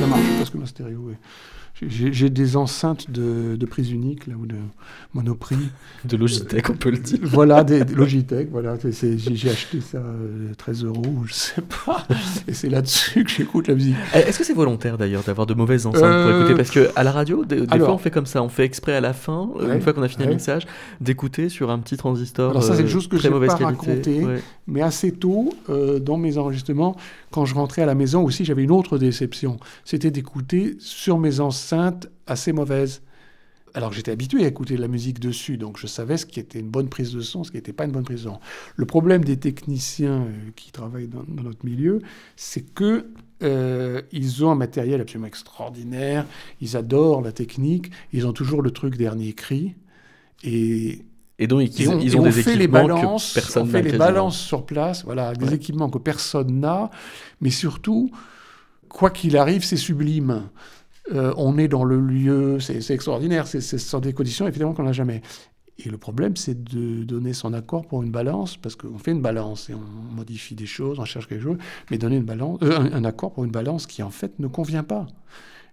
ça 0.00 0.06
marche, 0.06 0.22
parce 0.38 0.50
que 0.50 0.58
ma 0.58 0.66
stéréo. 0.66 0.98
ouais. 1.00 1.18
J'ai- 1.86 2.30
des 2.30 2.56
enceintes 2.56 3.10
de, 3.10 3.56
de 3.56 3.66
prise 3.66 3.90
unique, 3.92 4.26
là, 4.26 4.34
ou 4.40 4.46
de 4.46 4.56
monoprix. 5.14 5.56
De 6.04 6.16
Logitech, 6.16 6.70
on 6.70 6.74
peut 6.74 6.90
le 6.90 6.98
dire. 6.98 7.18
voilà, 7.22 7.64
des, 7.64 7.84
des 7.84 7.94
Logitech, 7.94 8.48
voilà. 8.50 8.76
J'ai 8.82 9.50
acheté 9.50 9.80
ça 9.80 9.98
euh, 9.98 10.52
13 10.56 10.84
euros, 10.84 11.02
ou 11.06 11.24
je 11.26 11.32
sais 11.34 11.62
pas. 11.86 12.06
Et 12.46 12.54
c'est 12.54 12.68
là-dessus 12.68 13.24
que 13.24 13.30
j'écoute 13.30 13.68
la 13.68 13.74
musique. 13.74 13.94
Eh, 14.14 14.18
Est-ce 14.18 14.38
que 14.38 14.44
c'est 14.44 14.54
volontaire 14.54 14.98
d'ailleurs 14.98 15.22
d'avoir 15.22 15.46
de 15.46 15.54
mauvaises 15.54 15.86
enceintes 15.86 16.00
pour 16.00 16.08
Euh, 16.08 16.38
écouter? 16.40 16.54
Parce 16.56 16.70
que 16.70 16.90
à 16.96 17.04
la 17.04 17.12
radio, 17.12 17.44
des, 17.44 17.60
des 17.62 17.66
alors- 17.72 17.86
fois 17.86 17.94
on 17.94 17.98
fait 17.98 18.10
comme 18.10 18.26
ça, 18.26 18.42
on 18.42 18.48
fait 18.48 18.64
exprès 18.64 18.94
à 18.94 19.00
la 19.00 19.12
fin, 19.12 19.48
euh, 19.60 19.68
Ouais, 19.68 19.76
une 19.76 19.80
fois 19.82 19.92
qu'on 19.92 20.02
a 20.02 20.08
fini 20.08 20.22
ouais. 20.24 20.28
le 20.28 20.34
mixage, 20.34 20.66
d'écouter 21.00 21.48
sur 21.48 21.70
un 21.70 21.78
petit 21.78 21.96
transistor. 21.96 22.50
Alors 22.50 22.62
ça, 22.62 22.74
c'est 22.74 22.80
euh, 22.80 22.84
une 22.84 22.88
chose 22.90 23.08
que 23.08 23.18
j'ai 23.18 23.30
mauvaise 23.30 23.54
pas 23.54 23.72
qualité. 23.72 24.24
Ouais. 24.24 24.42
Mais 24.66 24.82
assez 24.82 25.12
tôt, 25.12 25.54
euh, 25.70 25.98
dans 25.98 26.16
mes 26.18 26.38
enregistrements, 26.38 26.96
quand 27.30 27.44
je 27.44 27.54
rentrais 27.54 27.82
à 27.82 27.86
la 27.86 27.94
maison 27.94 28.24
aussi, 28.24 28.44
j'avais 28.44 28.64
une 28.64 28.70
autre 28.70 28.98
déception. 28.98 29.58
C'était 29.84 30.10
d'écouter 30.10 30.76
sur 30.80 31.18
mes 31.18 31.40
enceintes 31.40 31.67
assez 32.26 32.52
mauvaises. 32.52 33.02
Alors 33.74 33.90
que 33.90 33.96
j'étais 33.96 34.12
habitué 34.12 34.44
à 34.44 34.48
écouter 34.48 34.76
de 34.76 34.80
la 34.80 34.88
musique 34.88 35.20
dessus, 35.20 35.58
donc 35.58 35.78
je 35.78 35.86
savais 35.86 36.16
ce 36.16 36.26
qui 36.26 36.40
était 36.40 36.58
une 36.58 36.70
bonne 36.70 36.88
prise 36.88 37.12
de 37.12 37.20
son, 37.20 37.44
ce 37.44 37.50
qui 37.50 37.58
n'était 37.58 37.74
pas 37.74 37.84
une 37.84 37.92
bonne 37.92 38.04
prise 38.04 38.24
de 38.24 38.30
son. 38.30 38.40
Le 38.76 38.86
problème 38.86 39.24
des 39.24 39.36
techniciens 39.36 40.22
euh, 40.22 40.50
qui 40.56 40.72
travaillent 40.72 41.08
dans, 41.08 41.22
dans 41.28 41.42
notre 41.42 41.64
milieu, 41.66 42.00
c'est 42.36 42.62
que 42.62 43.08
euh, 43.42 44.02
ils 44.10 44.44
ont 44.44 44.50
un 44.50 44.54
matériel 44.56 45.00
absolument 45.02 45.28
extraordinaire, 45.28 46.26
ils 46.60 46.76
adorent 46.76 47.20
la 47.22 47.32
technique, 47.32 47.90
ils 48.12 48.26
ont 48.26 48.32
toujours 48.32 48.62
le 48.62 48.70
truc 48.70 48.96
dernier 48.96 49.34
cri, 49.34 49.74
et 50.44 51.04
Et 51.38 51.46
donc 51.46 51.62
ils, 51.78 51.82
et 51.82 51.88
on, 51.88 52.00
ils 52.00 52.14
et 52.14 52.16
ont 52.16 52.20
on 52.20 52.30
des 52.30 52.32
fait 52.32 52.56
les 52.56 52.66
équipements 52.66 52.88
balances, 52.88 53.32
que 53.34 53.34
personne 53.34 53.62
on 53.62 53.66
fait 53.66 53.82
les 53.82 53.92
balances 53.92 54.38
sur 54.38 54.66
place, 54.66 55.04
voilà, 55.04 55.34
des 55.34 55.46
Ouais. 55.46 55.54
équipements 55.54 55.90
que 55.90 55.98
personne 55.98 56.60
n'a, 56.60 56.90
mais 57.40 57.50
surtout, 57.50 58.10
quoi 58.88 59.10
qu'il 59.10 59.36
arrive, 59.36 59.64
c'est 59.64 59.76
sublime. 59.76 60.50
Euh, 61.12 61.32
on 61.36 61.56
est 61.58 61.68
dans 61.68 61.84
le 61.84 62.00
lieu, 62.00 62.60
c'est 62.60 62.90
extraordinaire, 62.90 63.46
c'est 63.46 63.60
c'est- 63.60 63.78
ce 63.78 63.88
sont 63.88 64.00
des 64.00 64.12
conditions 64.12 64.46
évidemment 64.46 64.74
qu'on 64.74 64.82
n'a 64.82 64.92
jamais. 64.92 65.22
Et 65.78 65.90
le 65.90 65.96
problème, 65.96 66.36
c'est 66.36 66.64
de 66.64 67.04
donner 67.04 67.32
son 67.32 67.52
accord 67.52 67.86
pour 67.86 68.02
une 68.02 68.10
balance, 68.10 68.56
parce 68.56 68.74
qu'on 68.74 68.98
fait 68.98 69.12
une 69.12 69.22
balance 69.22 69.70
et 69.70 69.74
on 69.74 70.14
modifie 70.14 70.56
des 70.56 70.66
choses, 70.66 70.98
on 70.98 71.04
cherche 71.04 71.28
quelque 71.28 71.42
chose, 71.42 71.58
mais 71.90 71.98
donner 71.98 72.20
euh, 72.20 72.90
un, 72.92 73.04
accord 73.04 73.32
pour 73.32 73.44
une 73.44 73.52
balance 73.52 73.86
qui 73.86 74.02
en 74.02 74.10
fait 74.10 74.38
ne 74.40 74.48
convient 74.48 74.82
pas. 74.82 75.06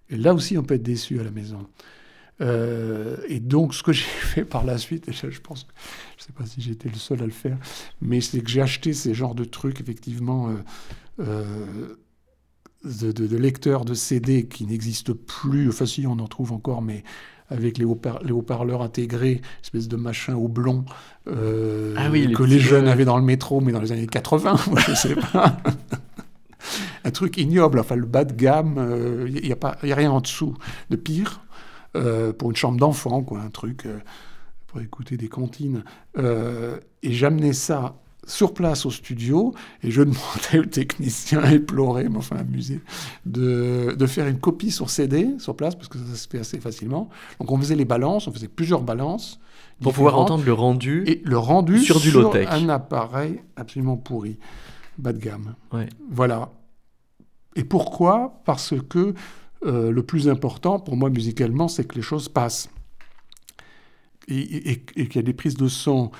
Et 0.09 0.17
là 0.17 0.35
aussi, 0.35 0.57
on 0.59 0.63
peut 0.63 0.75
être 0.75 0.83
déçu 0.83 1.19
à 1.19 1.23
la 1.23 1.31
maison. 1.31 1.65
Euh, 2.41 3.17
et 3.27 3.39
donc, 3.39 3.73
ce 3.73 3.81
que 3.81 3.93
j'ai 3.93 4.03
fait 4.05 4.45
par 4.45 4.63
la 4.63 4.77
suite, 4.77 5.09
et 5.09 5.11
je, 5.11 5.41
pense 5.41 5.65
je 6.17 6.23
ne 6.23 6.27
sais 6.27 6.33
pas 6.33 6.45
si 6.45 6.61
j'étais 6.61 6.89
le 6.89 6.95
seul 6.95 7.23
à 7.23 7.25
le 7.25 7.31
faire, 7.31 7.57
mais 7.99 8.21
c'est 8.21 8.41
que 8.41 8.49
j'ai 8.49 8.61
acheté 8.61 8.93
ces 8.93 9.15
genres 9.15 9.33
de 9.33 9.43
trucs, 9.43 9.81
effectivement, 9.81 10.51
de, 12.85 13.11
de- 13.11 13.27
de 13.27 13.37
lecteurs 13.37 13.83
de 13.85 13.93
CD 13.93 14.45
qui 14.47 14.65
n'existent 14.65 15.13
plus. 15.27 15.69
Enfin, 15.69 15.85
si, 15.85 16.05
on 16.07 16.13
en 16.19 16.27
trouve 16.27 16.51
encore, 16.53 16.81
mais 16.81 17.03
avec 17.49 17.77
les 17.77 17.85
haut-par- 17.85 18.23
les 18.23 18.31
haut-parleurs 18.31 18.81
intégrés, 18.81 19.41
espèce 19.63 19.87
de 19.87 19.95
machin 19.97 20.35
oblong 20.35 20.83
euh, 21.27 21.93
Ah 21.97 22.09
oui, 22.11 22.31
que 22.33 22.43
les 22.43 22.59
jeunes 22.59 22.85
ouais. 22.85 22.91
avaient 22.91 23.05
dans 23.05 23.17
le 23.17 23.23
métro, 23.23 23.61
mais 23.61 23.71
dans 23.71 23.81
les 23.81 23.91
années 23.91 24.07
80, 24.07 24.55
moi, 24.71 24.79
je 24.87 24.93
sais 24.93 25.15
pas. 25.15 25.57
Un 27.03 27.11
truc 27.11 27.37
ignoble, 27.37 27.79
enfin 27.79 27.95
le 27.95 28.07
bas 28.07 28.25
de 28.25 28.33
gamme, 28.33 29.25
il 29.27 29.43
n'y 29.43 29.51
a, 29.51 29.55
pas- 29.55 29.77
y 29.83 29.91
a 29.91 29.95
rien 29.95 30.11
en 30.11 30.21
dessous 30.21 30.55
de 30.89 30.95
pire 30.95 31.41
euh, 31.95 32.33
pour 32.33 32.49
une 32.49 32.55
chambre 32.55 32.79
d'enfant, 32.79 33.21
quoi, 33.21 33.39
un 33.41 33.49
truc 33.51 33.85
euh, 33.85 33.99
pour 34.67 34.81
écouter 34.81 35.15
des 35.15 35.27
comptines. 35.29 35.83
Euh, 36.17 36.79
et 37.03 37.13
j'amenais 37.13 37.53
ça 37.53 37.95
sur 38.25 38.53
place 38.53 38.85
au 38.85 38.91
studio 38.91 39.53
et 39.83 39.91
je 39.91 40.01
demandais 40.03 40.59
au 40.59 40.65
technicien 40.65 41.43
éploré, 41.49 42.09
mais 42.09 42.17
enfin 42.17 42.37
amusé, 42.37 42.81
de, 43.25 43.95
de 43.97 44.05
faire 44.07 44.27
une 44.27 44.39
copie 44.39 44.71
sur 44.71 44.89
CD 44.89 45.29
sur 45.39 45.55
place 45.55 45.75
parce 45.75 45.87
que 45.87 45.97
ça 45.99 46.15
se 46.15 46.27
fait 46.27 46.39
assez 46.39 46.59
facilement. 46.59 47.09
Donc 47.39 47.51
on 47.51 47.57
faisait 47.57 47.75
les 47.75 47.85
balances, 47.85 48.27
on 48.27 48.31
faisait 48.33 48.47
plusieurs 48.47 48.81
balances. 48.81 49.39
Pour 49.81 49.91
pouvoir 49.93 50.17
entendre 50.17 50.45
le 50.45 50.53
rendu. 50.53 51.03
et 51.05 51.21
le 51.25 51.37
rendu 51.37 51.79
sur 51.79 51.99
du 51.99 52.09
low-tech. 52.09 52.47
un 52.49 52.69
appareil 52.69 53.41
absolument 53.57 53.97
pourri. 53.97 54.39
bas 54.97 55.11
de 55.11 55.19
gamme. 55.19 55.55
Ouais. 55.73 55.89
Voilà. 56.09 56.51
Et 57.57 57.63
pourquoi? 57.65 58.41
Parce 58.45 58.73
que 58.89 59.13
euh, 59.65 59.91
le 59.91 60.03
plus 60.03 60.29
important 60.29 60.79
pour 60.79 60.95
moi 60.95 61.09
musicalement, 61.09 61.67
c'est 61.67 61.85
que 61.85 61.95
les 61.95 62.01
choses 62.01 62.29
passent. 62.29 62.69
Et, 64.27 64.39
et- 64.39 64.71
et 64.95 65.07
qu'il 65.07 65.15
y 65.17 65.19
a 65.19 65.21
des 65.23 65.33
prises 65.33 65.55
de 65.57 65.67
son 65.67 66.11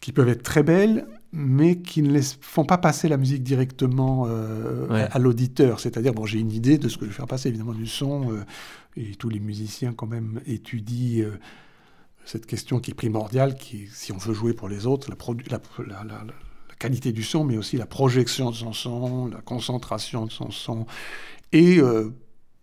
qui 0.00 0.12
peuvent 0.12 0.28
être 0.28 0.42
très 0.42 0.62
belles, 0.62 1.06
mais 1.32 1.76
qui 1.80 2.02
ne 2.02 2.10
laissent- 2.12 2.38
font 2.40 2.64
pas 2.64 2.78
passer 2.78 3.08
la 3.08 3.16
musique 3.16 3.42
directement 3.42 4.26
euh, 4.28 4.88
Ouais. 4.88 5.02
à, 5.02 5.06
à 5.06 5.18
l'auditeur. 5.18 5.78
C'est-à-dire, 5.80 6.12
bon, 6.12 6.26
j'ai 6.26 6.38
une 6.40 6.50
idée 6.52 6.78
de 6.78 6.88
ce 6.88 6.96
que 6.98 7.04
je 7.04 7.10
vais 7.10 7.16
faire 7.16 7.26
passer, 7.26 7.48
évidemment, 7.48 7.72
du 7.74 7.86
son, 7.86 8.32
euh, 8.32 8.44
et 8.96 9.14
tous 9.14 9.28
les 9.28 9.40
musiciens, 9.40 9.92
quand 9.92 10.06
même, 10.08 10.40
étudient 10.46 11.24
euh, 11.26 11.38
cette 12.24 12.46
question 12.46 12.80
qui 12.80 12.90
est 12.90 12.94
primordiale, 12.94 13.54
qui 13.54 13.86
si 13.92 14.12
on 14.12 14.16
veut 14.18 14.34
jouer 14.34 14.52
pour 14.54 14.68
les 14.68 14.86
autres, 14.86 15.10
la, 15.10 15.58
la- 15.86 16.04
la- 16.04 16.24
qualité 16.78 17.12
du 17.12 17.22
son, 17.22 17.44
mais 17.44 17.58
aussi 17.58 17.76
la 17.76 17.84
projection 17.86 18.50
de 18.50 18.56
son 18.56 18.72
son, 18.72 19.26
la 19.26 19.42
concentration 19.42 20.24
de 20.24 20.30
son 20.32 20.50
son, 20.50 20.86
et 21.52 21.78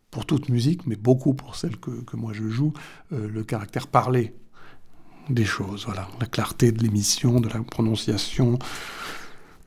pour 0.09 0.25
toute 0.25 0.49
musique, 0.49 0.87
mais 0.87 0.95
beaucoup 0.95 1.35
pour 1.35 1.55
celle 1.55 1.77
que, 1.77 1.91
que 2.01 2.15
moi 2.17 2.33
je 2.33 2.47
joue, 2.47 2.73
le 3.11 3.43
caractère 3.43 3.85
parlé 3.85 4.33
des 5.29 5.45
choses, 5.45 5.85
voilà, 5.85 6.07
la 6.19 6.25
clarté 6.27 6.71
de 6.71 6.81
l'émission, 6.83 7.39
de 7.39 7.49
la 7.49 7.59
prononciation. 7.61 8.57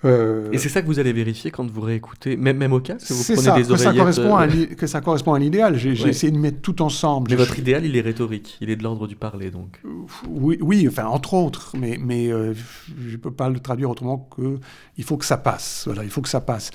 Euh, 0.07 0.51
Et 0.51 0.57
c'est 0.57 0.71
ça 0.71 0.81
que 0.81 0.87
vous 0.87 0.99
allez 0.99 1.13
vérifier 1.13 1.51
quand 1.51 1.71
vous 1.71 1.81
réécoutez, 1.83 2.35
même, 2.39 2.57
même 2.57 2.73
au 2.73 2.81
casque, 2.81 3.11
vous 3.11 3.23
c'est 3.23 3.35
prenez 3.35 3.49
ça, 3.49 3.55
des 3.57 3.63
que 3.65 3.77
ça, 3.77 3.89
oreillettes. 3.91 3.99
correspond 3.99 4.37
à 4.37 4.47
euh, 4.47 4.67
un 4.71 4.75
que 4.75 4.87
ça 4.87 5.01
correspond 5.03 5.35
à 5.35 5.37
un 5.37 5.43
idéal. 5.43 5.77
J'ai 5.77 5.91
Ouais. 6.03 6.09
essayé 6.09 6.33
de 6.33 6.39
mettre 6.39 6.63
tout 6.63 6.81
ensemble. 6.81 7.31
Mais 7.31 7.37
votre 7.37 7.59
idéal, 7.59 7.85
il 7.85 7.95
est 7.95 8.01
rhétorique, 8.01 8.57
il 8.63 8.71
est 8.71 8.77
de 8.77 8.83
l'ordre 8.83 9.07
du 9.07 9.15
parler, 9.17 9.51
donc. 9.51 9.79
Oui, 10.27 10.57
oui, 10.63 10.87
enfin, 10.89 11.05
entre 11.05 11.35
autres, 11.35 11.75
mais, 11.79 11.99
mais 12.03 12.33
euh, 12.33 12.55
je 12.99 13.13
ne 13.13 13.17
peux 13.19 13.31
pas 13.31 13.51
le 13.51 13.61
traduire 13.61 13.91
autrement 13.91 14.17
que 14.35 14.59
il 14.97 15.05
faut 15.05 15.19
que 15.19 15.27
ça 15.27 15.37
passe. 15.37 15.83
Voilà, 15.85 16.03
il 16.03 16.09
faut 16.11 16.23
que 16.23 16.31
ça 16.31 16.41
passe. 16.41 16.71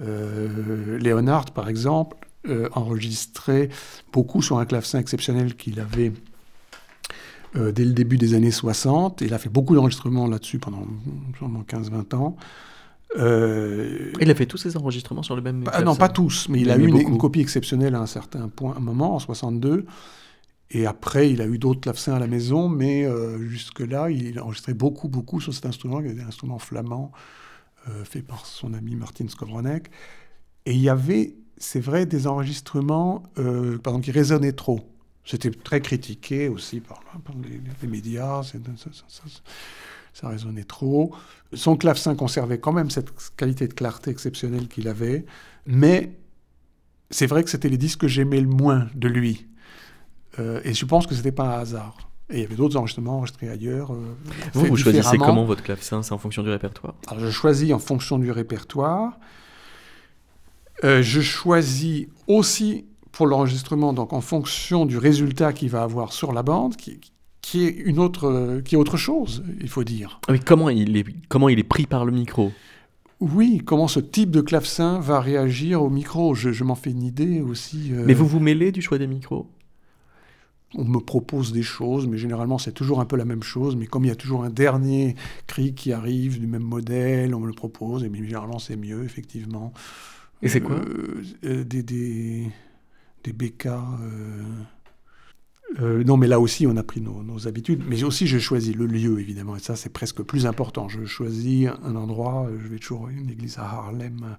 Euh, 0.00 0.98
Léonard, 0.98 1.44
par 1.52 1.68
exemple, 1.68 2.16
enregistrait 2.72 3.68
beaucoup 4.12 4.40
sur 4.42 4.58
un 4.58 4.64
clavecin 4.64 4.98
exceptionnel 4.98 5.54
qu'il 5.56 5.78
avait 5.78 6.12
euh, 7.56 7.72
dès 7.72 7.84
le 7.84 7.92
début 7.92 8.18
des 8.18 8.34
années 8.34 8.50
60. 8.50 9.20
Il 9.20 9.34
a 9.34 9.38
fait 9.38 9.48
beaucoup 9.48 9.74
d'enregistrements 9.74 10.26
là-dessus 10.26 10.58
pendant 10.58 10.86
sûrement 11.36 11.64
15-20 11.68 12.14
ans. 12.16 12.36
Euh, 13.18 14.12
Il 14.20 14.30
a 14.30 14.34
fait 14.34 14.46
tous 14.46 14.56
ses 14.56 14.76
enregistrements 14.76 15.22
sur 15.22 15.36
le 15.36 15.42
même. 15.42 15.64
ah 15.72 15.82
non, 15.82 15.94
pas 15.94 16.08
tous, 16.08 16.48
mais 16.48 16.60
il, 16.60 16.66
Il 16.66 16.70
a 16.70 16.76
eu 16.76 16.86
une, 16.86 17.18
copie 17.18 17.40
exceptionnelle 17.40 17.94
à 17.94 18.00
un 18.00 18.06
certain 18.06 18.48
point, 18.48 18.74
un 18.76 18.80
moment, 18.80 19.14
en 19.14 19.18
62. 19.18 19.84
Et 20.70 20.86
après, 20.86 21.30
il 21.30 21.42
a 21.42 21.46
eu 21.46 21.58
d'autres 21.58 21.80
clavecins 21.80 22.14
à 22.14 22.18
la 22.18 22.26
maison, 22.26 22.68
mais 22.68 23.04
euh, 23.04 23.38
jusque-là, 23.46 24.10
il 24.10 24.38
a 24.38 24.44
enregistré 24.44 24.72
beaucoup, 24.72 25.08
beaucoup 25.08 25.40
sur 25.40 25.52
cet 25.52 25.66
instrument, 25.66 26.00
qui 26.00 26.08
était 26.08 26.22
un 26.22 26.28
instrument 26.28 26.58
flamand, 26.58 27.12
euh, 27.88 28.04
fait 28.04 28.22
par 28.22 28.46
son 28.46 28.72
ami 28.72 28.96
Martin 28.96 29.28
Skowronek. 29.28 29.90
Et 30.64 30.72
il 30.72 30.80
y 30.80 30.88
avait, 30.88 31.34
c'est 31.58 31.80
vrai, 31.80 32.06
des 32.06 32.26
enregistrements, 32.26 33.24
par 33.34 33.44
exemple, 33.92 34.04
qui 34.04 34.12
résonnaient 34.12 34.52
trop. 34.52 34.80
C'était 35.24 35.50
très 35.50 35.80
critiqué 35.80 36.48
aussi 36.48 36.80
par, 36.80 37.00
par 37.24 37.34
les, 37.42 37.60
les 37.82 37.88
médias, 37.88 38.42
ça, 38.42 38.58
ça- 38.76 38.90
ça- 39.08 39.22
ça 40.12 40.28
résonnait 40.28 40.64
trop. 40.64 41.14
Son 41.54 41.76
clavecin 41.76 42.14
conservait 42.14 42.58
quand 42.58 42.72
même 42.72 42.90
cette 42.90 43.10
qualité 43.36 43.68
de 43.68 43.72
clarté 43.74 44.10
exceptionnelle 44.10 44.68
qu'il 44.68 44.88
avait, 44.88 45.24
mais 45.66 46.12
c'est 47.10 47.26
vrai 47.26 47.44
que 47.44 47.50
c'était 47.50 47.68
les 47.68 47.78
disques 47.78 48.00
que 48.00 48.08
j'aimais 48.08 48.40
le 48.40 48.48
moins 48.48 48.88
de 48.94 49.08
lui. 49.08 49.46
Euh, 50.38 50.60
et 50.64 50.74
je 50.74 50.84
pense 50.86 51.06
que 51.06 51.14
c'était 51.14 51.32
pas 51.32 51.56
un 51.56 51.60
hasard. 51.60 52.10
Et 52.30 52.36
il 52.38 52.40
y 52.42 52.44
avait 52.44 52.56
d'autres 52.56 52.76
enregistrements 52.78 53.18
enregistrés 53.18 53.48
ailleurs. 53.50 53.92
euh, 53.92 54.14
Vous, 54.54 54.66
vous 54.66 54.76
choisissez 54.76 55.18
comment 55.18 55.44
votre 55.44 55.62
clavecin? 55.62 56.02
C'est 56.02 56.12
en 56.12 56.18
fonction 56.18 56.42
du 56.42 56.48
répertoire? 56.50 56.94
Alors, 57.06 57.22
je 57.24 57.30
choisis 57.30 57.72
en 57.72 57.78
fonction 57.78 58.18
du 58.18 58.30
répertoire. 58.30 59.18
Euh, 60.84 61.02
je 61.02 61.20
choisis 61.20 62.06
aussi 62.26 62.86
pour 63.12 63.26
l'enregistrement, 63.26 63.92
donc 63.92 64.12
en 64.12 64.20
fonction 64.20 64.86
du 64.86 64.98
résultat 64.98 65.52
qu'il 65.52 65.68
va 65.70 65.82
avoir 65.82 66.12
sur 66.12 66.32
la 66.32 66.42
bande, 66.42 66.76
qui, 66.76 67.00
qui 67.42 67.64
est 67.64 67.70
une 67.70 67.98
autre, 67.98 68.24
euh, 68.24 68.60
qui 68.62 68.74
est 68.74 68.78
autre 68.78 68.96
chose, 68.96 69.44
il 69.60 69.68
faut 69.68 69.84
dire. 69.84 70.20
Ah, 70.26 70.32
Mais 70.32 70.38
comment 70.38 70.70
il 70.70 70.96
est, 70.96 71.04
comment 71.28 71.48
il 71.48 71.58
est 71.58 71.64
pris 71.64 71.86
par 71.86 72.04
le 72.04 72.12
micro? 72.12 72.52
Oui, 73.20 73.62
comment 73.64 73.86
ce 73.86 74.00
type 74.00 74.30
de 74.30 74.40
clavecin 74.40 74.98
va 74.98 75.20
réagir 75.20 75.82
au 75.82 75.90
micro? 75.90 76.34
Je, 76.34 76.50
je 76.50 76.64
m'en 76.64 76.74
fais 76.74 76.90
une 76.90 77.02
idée 77.02 77.40
aussi. 77.40 77.90
euh, 77.92 78.04
Mais 78.06 78.14
vous 78.14 78.26
vous 78.26 78.40
mêlez 78.40 78.72
du 78.72 78.82
choix 78.82 78.98
des 78.98 79.06
micros? 79.06 79.46
On 80.74 80.84
me 80.84 80.98
propose 80.98 81.52
des 81.52 81.62
choses, 81.62 82.06
mais 82.06 82.16
généralement 82.16 82.56
c'est 82.56 82.72
toujours 82.72 83.00
un 83.00 83.04
peu 83.04 83.16
la 83.16 83.26
même 83.26 83.42
chose. 83.42 83.76
Mais 83.76 83.86
comme 83.86 84.04
il 84.04 84.08
y 84.08 84.12
a 84.12 84.16
toujours 84.16 84.42
un 84.42 84.50
dernier 84.50 85.14
cri 85.46 85.74
qui 85.74 85.92
arrive 85.92 86.40
du 86.40 86.46
même 86.46 86.62
modèle, 86.62 87.34
on 87.34 87.40
me 87.40 87.46
le 87.46 87.52
propose, 87.52 88.02
et 88.04 88.08
bien, 88.08 88.24
généralement 88.24 88.58
c'est 88.58 88.76
mieux, 88.76 89.04
effectivement. 89.04 89.72
Et 90.40 90.48
c'est 90.48 90.62
quoi? 90.62 90.76
Euh, 90.76 91.22
euh, 91.44 91.62
Des, 91.64 91.82
des, 91.82 92.50
des 93.24 93.32
BK. 93.32 93.66
euh, 93.66 94.42
euh, 95.80 96.04
non, 96.04 96.16
mais 96.18 96.26
là 96.26 96.38
aussi, 96.38 96.66
on 96.66 96.76
a 96.76 96.82
pris 96.82 97.00
nos, 97.00 97.22
nos 97.22 97.48
habitudes. 97.48 97.82
Mais 97.88 98.04
aussi, 98.04 98.26
je 98.26 98.38
choisis 98.38 98.74
le 98.76 98.86
lieu, 98.86 99.18
évidemment. 99.20 99.56
Et 99.56 99.60
ça, 99.60 99.74
c'est 99.76 99.88
presque 99.92 100.22
plus 100.22 100.44
important. 100.46 100.88
Je 100.88 101.04
choisis 101.06 101.68
un 101.84 101.96
endroit. 101.96 102.46
euh, 102.46 102.58
Je 102.62 102.68
vais 102.68 102.78
toujours 102.78 103.06
à 103.06 103.10
une 103.10 103.30
église 103.30 103.58
à 103.58 103.62
Haarlem, 103.64 104.20
euh, 104.24 104.34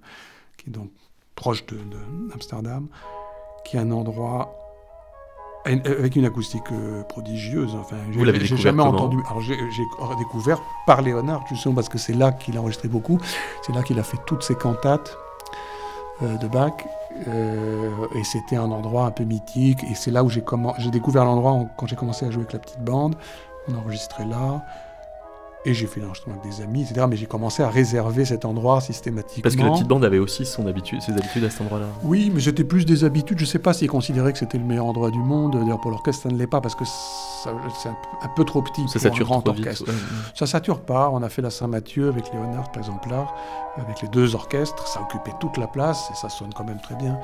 qui 0.56 0.70
est 0.70 0.72
donc 0.72 0.90
proche 1.34 1.66
de- 1.66 1.74
de- 1.76 2.28
d'Amsterdam, 2.30 2.86
qui 3.64 3.76
est 3.76 3.80
un 3.80 3.90
endroit 3.90 4.54
avec 5.64 6.14
une 6.14 6.26
acoustique 6.26 6.62
prodigieuse. 7.08 7.74
Enfin, 7.74 7.96
j'ai- 8.12 8.18
Vous 8.18 8.24
l'avez 8.24 8.38
découvert 8.38 8.62
jamais 8.62 8.82
entendu. 8.82 9.16
Alors, 9.28 9.40
j'ai 9.40 9.56
découvert 10.18 10.60
par 10.86 11.00
Léonard, 11.02 11.44
justement, 11.48 11.74
parce 11.74 11.88
que 11.88 11.96
c'est 11.98 12.12
là 12.12 12.32
qu'il 12.32 12.56
a 12.58 12.60
enregistré 12.60 12.86
beaucoup. 12.86 13.18
C'est 13.62 13.72
là 13.72 13.82
qu'il 13.82 13.98
a 13.98 14.02
fait 14.04 14.18
toutes 14.26 14.42
ses 14.42 14.54
cantates 14.54 15.16
euh, 16.22 16.36
de 16.36 16.46
Bach. 16.48 16.74
Euh, 17.28 17.90
et 18.16 18.24
c'était 18.24 18.56
un 18.56 18.70
endroit 18.70 19.06
un 19.06 19.10
peu 19.10 19.24
mythique. 19.24 19.84
Et 19.84 19.94
c'est 19.94 20.10
là 20.10 20.24
où 20.24 20.30
j'ai 20.30 20.42
découvert 20.90 21.24
l'endroit 21.24 21.52
en- 21.52 21.66
quand 21.76 21.86
j'ai 21.86 21.96
commencé 21.96 22.26
à 22.26 22.30
jouer 22.30 22.40
avec 22.42 22.52
la 22.52 22.58
petite 22.58 22.80
bande. 22.84 23.14
On 23.68 23.74
a 23.74 23.78
enregistré 23.78 24.24
là. 24.24 24.64
Et 25.66 25.72
j'ai 25.72 25.86
fait 25.86 25.98
l'enregistrement 26.00 26.36
avec 26.38 26.50
des 26.56 26.62
amis, 26.62 26.82
etc. 26.82 27.06
Mais 27.08 27.16
j'ai 27.16 27.26
commencé 27.26 27.62
à 27.62 27.68
réserver 27.70 28.24
cet 28.26 28.44
endroit 28.44 28.80
systématiquement. 28.82 29.42
Parce 29.42 29.56
que 29.56 29.62
la 29.62 29.70
petite 29.70 29.88
bande 29.88 30.04
avait 30.04 30.18
aussi 30.18 30.44
son 30.44 30.66
habitude, 30.66 31.00
ses 31.00 31.12
habitudes 31.12 31.44
à 31.44 31.50
cet 31.50 31.62
endroit-là. 31.62 31.86
Oui, 32.02 32.30
mais 32.34 32.40
c'était 32.40 32.64
plus 32.64 32.84
des 32.84 33.04
habitudes. 33.04 33.38
Je 33.38 33.44
ne 33.44 33.48
sais 33.48 33.58
pas 33.58 33.72
s'ils 33.72 33.88
considéraient 33.88 34.32
que 34.32 34.38
c'était 34.38 34.58
le 34.58 34.64
meilleur 34.64 34.84
endroit 34.86 35.10
du 35.10 35.18
monde. 35.18 35.58
D'ailleurs, 35.58 35.80
pour 35.80 35.90
l'orchestre, 35.90 36.24
ça 36.24 36.28
ne 36.28 36.36
l'est 36.36 36.46
pas 36.46 36.60
parce 36.60 36.74
que 36.74 36.84
c'est 36.84 37.48
un, 37.48 37.52
peu- 37.94 38.26
un 38.26 38.28
peu 38.36 38.44
trop 38.44 38.60
petit 38.62 38.86
Ça 38.88 38.98
pour 38.98 39.06
un 39.06 39.10
sature 39.10 39.26
grand 39.26 39.40
trop 39.42 39.54
vite. 39.54 39.66
orchestre. 39.66 39.88
ouais. 39.90 39.98
Ça 40.34 40.46
sature 40.46 40.80
pas. 40.80 41.08
On 41.10 41.22
a 41.22 41.28
fait 41.30 41.42
la 41.42 41.50
Saint-Mathieu 41.50 42.08
avec 42.08 42.30
Léonard, 42.32 42.70
par 42.70 42.82
exemple, 42.82 43.08
là, 43.08 43.26
avec 43.78 44.02
les 44.02 44.08
deux 44.08 44.34
orchestres. 44.34 44.86
Ça 44.86 45.00
occupait 45.00 45.32
toute 45.40 45.56
la 45.56 45.66
place 45.66 46.10
et 46.12 46.14
ça 46.16 46.28
sonne 46.28 46.52
quand 46.54 46.64
même 46.64 46.80
très 46.80 46.94
bien. 46.96 47.18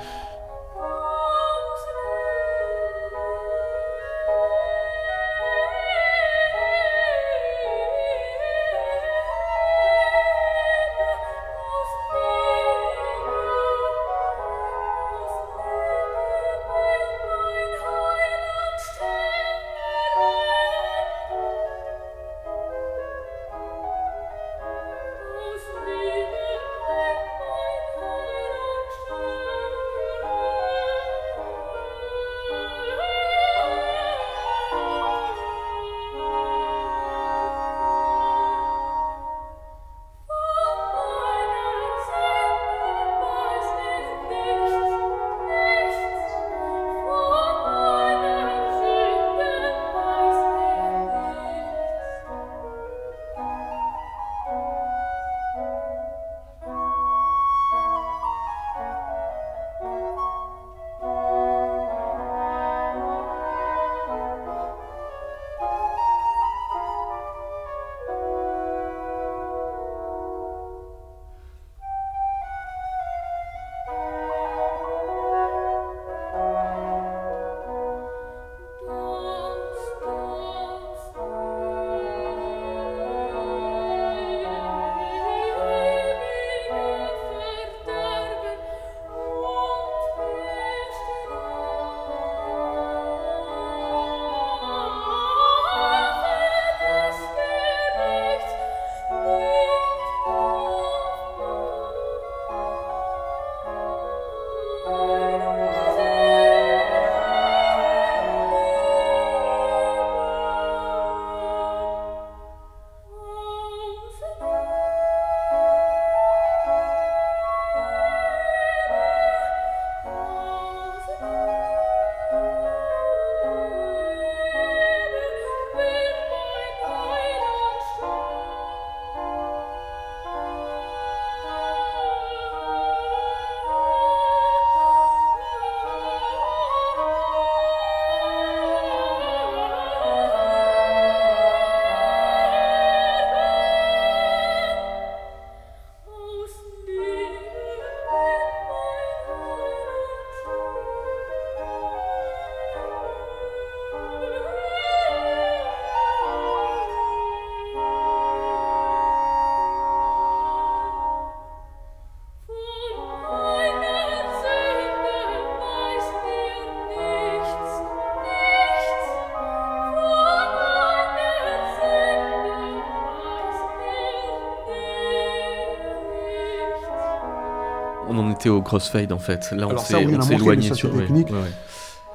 Au 178.49 178.63
crossfade 178.63 179.13
en 179.13 179.19
fait. 179.19 179.53
Là, 179.53 179.69
on 179.69 179.79
s'est 179.79 180.03
éloigné 180.03 180.75
sur 180.75 180.97
technique. 180.97 181.29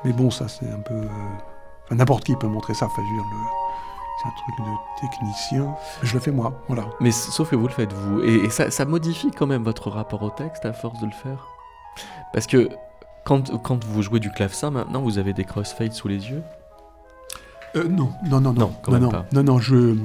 Mais 0.04 0.14
bon, 0.14 0.30
ça, 0.30 0.48
c'est 0.48 0.70
un 0.70 0.80
peu. 0.80 0.94
Euh, 0.94 1.96
n'importe 1.96 2.24
qui 2.24 2.36
peut 2.36 2.48
montrer 2.48 2.74
ça. 2.74 2.86
Enfin, 2.86 3.02
je 3.02 3.22
c'est 4.22 4.28
un 4.28 4.32
truc 4.32 4.56
de 4.60 5.02
technicien. 5.02 5.76
Je 6.04 6.14
le 6.14 6.20
fais 6.20 6.32
moi, 6.32 6.54
voilà. 6.68 6.86
Mais 7.02 7.12
sauf 7.12 7.50
que 7.50 7.56
vous 7.56 7.68
le 7.68 7.74
faites 7.74 7.92
vous. 7.92 8.22
Et, 8.22 8.50
ça, 8.50 8.72
ça, 8.72 8.86
modifie 8.86 9.32
quand 9.32 9.48
même 9.48 9.64
votre 9.64 9.90
rapport 9.90 10.22
au 10.24 10.30
texte 10.30 10.66
à 10.66 10.74
force 10.74 11.00
de 11.02 11.06
le 11.06 11.12
faire? 11.12 11.48
Parce 12.32 12.48
que 12.48 12.70
quand, 13.26 13.62
quand 13.62 13.84
vous 13.84 14.02
jouez 14.02 14.20
du 14.20 14.32
clavecin 14.32 14.72
maintenant, 14.72 15.02
vous 15.02 15.18
avez 15.18 15.34
des 15.34 15.44
crossfades 15.44 15.94
sous 15.94 16.08
les 16.08 16.30
yeux? 16.30 16.44
Euh, 17.76 17.84
Non, 17.90 18.12
non, 18.30 18.40
non, 18.40 18.54
non. 18.54 18.74
Non, 18.88 19.00
non, 19.00 19.12
non, 19.34 19.44
non, 19.44 19.60
je. 19.60 19.98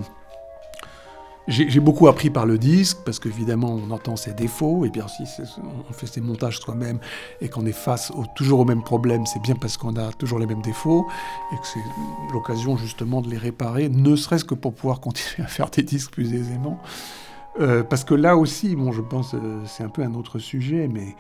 J'ai 1.51 1.81
beaucoup 1.81 2.07
appris 2.07 2.31
par 2.31 2.47
le 2.47 2.59
disque, 2.59 2.99
parce 3.05 3.19
qu'évidemment, 3.19 3.75
on 3.75 3.91
entend 3.91 4.15
ses 4.15 4.33
défauts, 4.33 4.85
et 4.85 4.89
bien 4.89 5.09
si 5.09 5.25
on 5.89 5.93
fait 5.93 6.07
ses 6.07 6.21
montages 6.21 6.61
soi-même 6.61 7.01
et 7.41 7.49
qu'on 7.49 7.67
est 7.67 7.73
face 7.73 8.13
toujours 8.37 8.61
au 8.61 8.65
même 8.65 8.85
problème, 8.85 9.27
c'est 9.27 9.43
bien 9.43 9.57
parce 9.57 9.77
qu'on 9.77 9.97
a 9.97 10.13
toujours 10.13 10.39
les 10.39 10.47
mêmes 10.47 10.63
défauts, 10.63 11.09
et 11.53 11.57
que 11.57 11.67
c'est 11.67 12.33
l'occasion 12.33 12.77
justement 12.77 13.21
de 13.21 13.29
les 13.29 13.37
réparer, 13.37 13.89
ne 13.89 14.15
serait-ce 14.15 14.45
que 14.45 14.55
pour 14.55 14.75
pouvoir 14.75 15.01
continuer 15.01 15.45
à 15.45 15.49
faire 15.49 15.71
des 15.71 15.83
disques 15.83 16.13
plus 16.13 16.33
aisément. 16.35 16.79
Euh, 17.59 17.83
parce 17.83 18.05
que 18.05 18.15
là 18.15 18.37
aussi, 18.37 18.77
bon, 18.77 18.93
je 18.93 19.01
pense, 19.01 19.35
euh, 19.35 19.61
c'est 19.67 19.83
un 19.83 19.89
peu 19.89 20.03
un 20.03 20.15
autre 20.15 20.39
sujet, 20.39 20.87
mais 20.87 21.17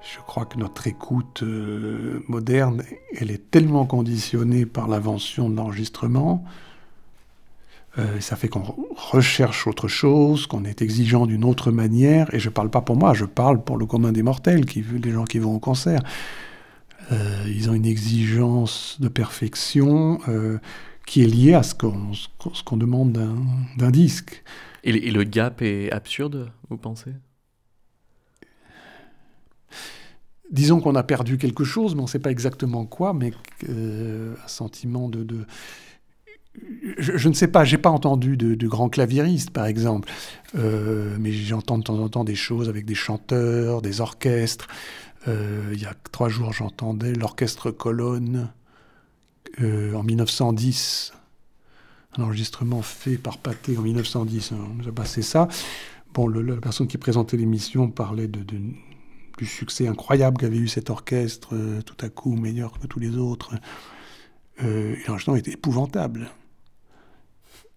je 0.00 0.18
crois 0.26 0.46
que 0.46 0.58
notre 0.58 0.88
écoute 0.88 1.44
euh, 1.44 2.24
moderne, 2.26 2.82
elle 3.16 3.30
est 3.30 3.52
tellement 3.52 3.86
conditionnée 3.86 4.66
par 4.66 4.88
l'invention 4.88 5.48
de 5.48 5.54
l'enregistrement, 5.54 6.44
euh, 7.98 8.20
ça 8.20 8.36
fait 8.36 8.48
qu'on 8.48 8.62
recherche 8.96 9.66
autre 9.66 9.88
chose, 9.88 10.46
qu'on 10.46 10.64
est 10.64 10.82
exigeant 10.82 11.26
d'une 11.26 11.44
autre 11.44 11.72
manière. 11.72 12.32
Et 12.32 12.38
je 12.38 12.48
ne 12.48 12.54
parle 12.54 12.70
pas 12.70 12.80
pour 12.80 12.96
moi, 12.96 13.12
je 13.12 13.24
parle 13.24 13.62
pour 13.62 13.76
le 13.76 13.86
commun 13.86 14.12
des 14.12 14.22
mortels, 14.22 14.66
qui, 14.66 14.82
les 14.82 15.10
gens 15.10 15.24
qui 15.24 15.38
vont 15.38 15.54
au 15.54 15.58
concert. 15.58 16.00
Euh, 17.10 17.44
ils 17.48 17.70
ont 17.70 17.74
une 17.74 17.86
exigence 17.86 18.98
de 19.00 19.08
perfection 19.08 20.20
euh, 20.28 20.58
qui 21.06 21.22
est 21.22 21.26
liée 21.26 21.54
à 21.54 21.62
ce 21.62 21.74
qu'on 21.74 22.76
demande 22.76 23.12
d'un 23.76 23.90
disque. 23.90 24.44
Et, 24.84 25.10
le 25.10 25.24
gap 25.24 25.60
est 25.60 25.90
absurde, 25.90 26.52
vous 26.70 26.76
pensez? 26.76 27.12
Disons 30.50 30.80
qu'on 30.80 30.94
a 30.94 31.02
perdu 31.02 31.36
quelque 31.36 31.64
chose, 31.64 31.94
mais 31.94 32.00
on 32.00 32.04
ne 32.04 32.08
sait 32.08 32.20
pas 32.20 32.30
exactement 32.30 32.86
quoi, 32.86 33.12
mais 33.12 33.32
un 33.68 34.48
sentiment 34.48 35.08
de 35.08 35.46
je, 36.98 37.28
ne 37.28 37.34
sais 37.34 37.48
pas, 37.48 37.64
j'ai 37.64 37.78
pas 37.78 37.90
entendu 37.90 38.36
de, 38.36 38.66
grands 38.66 38.88
claviéristes, 38.88 39.50
par 39.50 39.66
exemple, 39.66 40.08
euh, 40.56 41.16
mais 41.20 41.32
j'entends 41.32 41.78
de 41.78 41.84
temps 41.84 41.98
en 41.98 42.08
temps 42.08 42.24
des 42.24 42.34
choses 42.34 42.68
avec 42.68 42.84
des 42.84 42.94
chanteurs, 42.94 43.82
des 43.82 44.00
orchestres. 44.00 44.68
Euh, 45.26 45.70
il 45.72 45.80
y 45.80 45.86
a 45.86 45.94
trois 46.12 46.28
jours, 46.28 46.52
j'entendais 46.52 47.12
l'orchestre 47.12 47.70
Colonne 47.70 48.50
euh, 49.60 49.94
en 49.94 50.02
1910, 50.02 51.12
un 52.16 52.22
enregistrement 52.22 52.82
fait 52.82 53.16
par 53.16 53.38
Pathé 53.38 53.76
en 53.76 53.82
1910. 53.82 54.52
On 54.52 54.74
nous 54.74 54.88
a 54.88 54.92
passé 54.92 55.22
ça. 55.22 55.48
Bon, 56.14 56.26
la 56.26 56.56
personne 56.56 56.86
qui 56.86 56.98
présentait 56.98 57.36
l'émission 57.36 57.90
parlait 57.90 58.28
du 58.28 59.46
succès 59.46 59.86
incroyable 59.86 60.38
qu'avait 60.38 60.56
eu 60.56 60.68
cet 60.68 60.90
orchestre, 60.90 61.54
tout 61.84 61.96
à 62.04 62.08
coup 62.08 62.34
meilleur 62.34 62.78
que 62.80 62.86
tous 62.86 62.98
les 62.98 63.16
autres. 63.16 63.54
L'enregistrement 64.60 65.36
était 65.36 65.52
épouvantable 65.52 66.30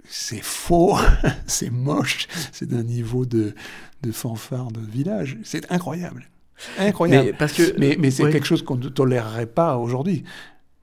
c'est 0.07 0.43
faux, 0.43 0.97
c'est 1.47 1.69
moche, 1.69 2.27
c'est 2.51 2.67
d'un 2.67 2.83
niveau 2.83 3.25
de, 3.25 3.53
de 4.01 4.11
fanfare 4.11 4.71
de 4.71 4.81
village. 4.81 5.37
C'est 5.43 5.71
incroyable. 5.71 6.27
Incroyable. 6.77 7.27
Mais, 7.27 7.33
parce 7.33 7.53
que, 7.53 7.77
mais, 7.77 8.11
c'est 8.11 8.29
quelque 8.31 8.45
chose 8.45 8.63
qu'on 8.63 8.75
ne 8.75 8.89
tolérerait 8.89 9.47
pas 9.47 9.77
aujourd'hui, 9.77 10.23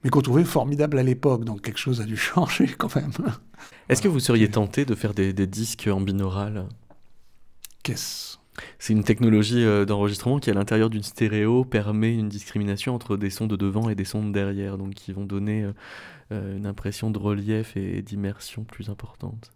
mais 0.03 0.09
qu'on 0.09 0.21
trouvait 0.21 0.43
formidable 0.43 0.99
à 0.99 1.03
l'époque. 1.03 1.45
Donc 1.45 1.61
quelque 1.61 1.79
chose 1.79 2.01
a 2.01 2.05
dû 2.05 2.17
changer 2.17 2.67
quand 2.67 2.93
même. 2.95 3.11
Est-ce 3.87 4.01
que 4.01 4.07
vous 4.07 4.19
seriez 4.19 4.49
tenté 4.49 4.85
de 4.85 4.95
faire 4.95 5.13
des, 5.13 5.33
disques 5.33 5.89
en 5.91 6.01
binaural? 6.01 6.67
Qu'est-ce? 7.83 8.37
C'est 8.77 8.91
une 8.91 9.05
technologie 9.05 9.63
euh, 9.63 9.85
d'enregistrement 9.85 10.37
qui, 10.39 10.49
à 10.49 10.53
l'intérieur 10.53 10.89
d'une 10.89 11.03
stéréo, 11.03 11.63
permet 11.63 12.13
une 12.13 12.27
discrimination 12.27 12.93
entre 12.93 13.15
des 13.15 13.29
sons 13.29 13.47
de 13.47 13.55
devant 13.55 13.89
et 13.89 13.95
des 13.95 14.03
sons 14.03 14.25
de 14.25 14.33
derrière, 14.33 14.77
donc 14.77 14.95
qui 14.95 15.13
vont 15.13 15.23
donner 15.23 15.63
euh, 15.63 15.71
une 16.31 16.65
impression 16.65 17.09
de 17.11 17.17
relief 17.17 17.75
et 17.75 18.01
d'immersion 18.01 18.63
plus 18.63 18.89
importante. 18.89 19.51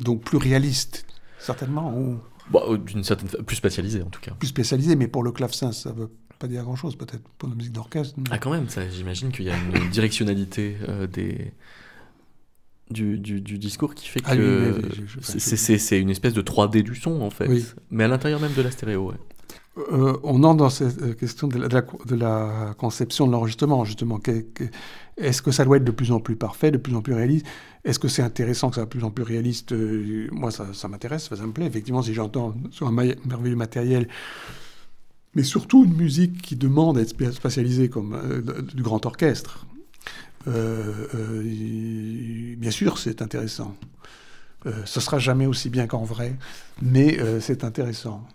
Donc 0.00 0.22
plus 0.22 0.38
réaliste, 0.38 1.06
certainement 1.38 1.96
ou... 1.96 2.18
Bah, 2.50 2.62
euh, 2.68 2.78
d'une 2.78 3.04
certaine 3.04 3.28
plus 3.44 3.56
spécialisé 3.56 4.02
en 4.02 4.08
tout 4.08 4.20
cas. 4.20 4.32
Plus 4.32 4.48
spécialisé, 4.48 4.96
mais 4.96 5.08
pour 5.08 5.22
le 5.22 5.30
clavecin, 5.30 5.72
ça 5.72 5.92
veut 5.92 6.10
pas 6.38 6.48
dire 6.48 6.64
grand-chose 6.64 6.96
peut-être 6.96 7.22
pour 7.38 7.48
la 7.48 7.54
musique 7.54 7.72
d'orchestre. 7.72 8.18
Ah 8.30 8.38
quand 8.38 8.50
même, 8.50 8.68
ça, 8.68 8.88
j'imagine 8.88 9.30
qu'il 9.30 9.44
y 9.44 9.50
a 9.50 9.56
une 9.56 9.90
directionnalité 9.90 10.76
euh, 10.88 11.06
des 11.06 11.52
du, 12.90 13.18
du, 13.18 13.58
discours 13.58 13.94
qui 13.94 14.08
fait 14.08 14.20
ah 14.24 14.34
que 14.34 14.82
c'est 15.20 16.00
une 16.00 16.10
espèce 16.10 16.34
de 16.34 16.42
3D 16.42 16.82
du 16.82 16.96
son 16.96 17.20
en 17.20 17.30
fait, 17.30 17.48
mais 17.92 18.02
à 18.02 18.08
l'intérieur 18.08 18.40
même 18.40 18.52
de 18.52 18.62
la 18.62 18.72
stéréo. 18.72 19.10
Ouais. 19.10 19.16
Euh, 19.78 20.18
on 20.24 20.42
entre 20.42 20.56
dans 20.56 20.70
cette 20.70 21.00
euh, 21.00 21.14
question 21.14 21.46
de 21.46 21.58
la, 22.16 22.74
conception 22.76 23.26
de 23.26 23.32
l'enregistrement, 23.32 23.84
justement. 23.84 24.20
Est-ce 25.16 25.42
que 25.42 25.52
ça 25.52 25.64
doit 25.64 25.76
être 25.76 25.84
de 25.84 25.92
plus 25.92 26.10
en 26.12 26.20
plus 26.20 26.36
parfait, 26.36 26.70
de 26.70 26.78
plus 26.78 26.94
en 26.94 27.02
plus 27.02 27.14
réaliste? 27.14 27.46
Est-ce 27.84 27.98
que 27.98 28.08
c'est 28.08 28.22
intéressant 28.22 28.70
que 28.70 28.74
ça 28.74 28.80
soit 28.82 28.86
de 28.86 28.90
plus 28.90 29.04
en 29.04 29.10
plus 29.10 29.22
réaliste? 29.22 29.72
Euh, 29.72 30.28
Moi, 30.32 30.50
ça, 30.50 30.88
m'intéresse, 30.88 31.28
ça 31.34 31.46
me 31.46 31.52
plaît. 31.52 31.66
Effectivement, 31.66 32.02
si 32.02 32.14
j'entends 32.14 32.54
sur 32.72 32.88
un 32.88 32.92
merveilleux 32.92 33.56
matériel, 33.56 34.08
mais 35.34 35.44
surtout 35.44 35.84
une 35.84 35.94
musique 35.94 36.42
qui 36.42 36.56
demande 36.56 36.98
à 36.98 37.02
être 37.02 37.30
spatialisée 37.32 37.88
comme 37.88 38.42
du 38.74 38.82
grand 38.82 39.06
orchestre, 39.06 39.66
bien 40.46 40.52
sûr, 42.70 42.98
c'est 42.98 43.22
intéressant. 43.22 43.76
ce 44.84 45.00
sera 45.00 45.20
jamais 45.20 45.46
aussi 45.46 45.70
bien 45.70 45.86
qu'en 45.86 46.02
vrai, 46.02 46.36
mais 46.82 47.16
c'est 47.40 47.62
intéressant. 47.62 48.26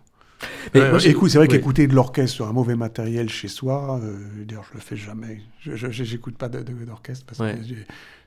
Écoute, 1.06 1.30
c'est 1.30 1.38
vrai 1.38 1.48
qu'écouter 1.48 1.88
de 1.88 1.94
l'orchestre 1.94 2.36
sur 2.36 2.48
un 2.48 2.54
mauvais 2.54 2.76
matériel 2.76 3.30
chez 3.30 3.48
soi, 3.48 4.00
euh, 4.02 4.18
d'ailleurs, 4.46 4.66
je 4.70 4.76
le 4.76 4.80
fais 4.80 4.96
jamais. 4.96 5.42
Je 5.62 6.12
n'écoute 6.12 6.38
pas 6.38 6.50
d'orchestre 6.50 7.26
parce 7.26 7.40
que 7.40 7.76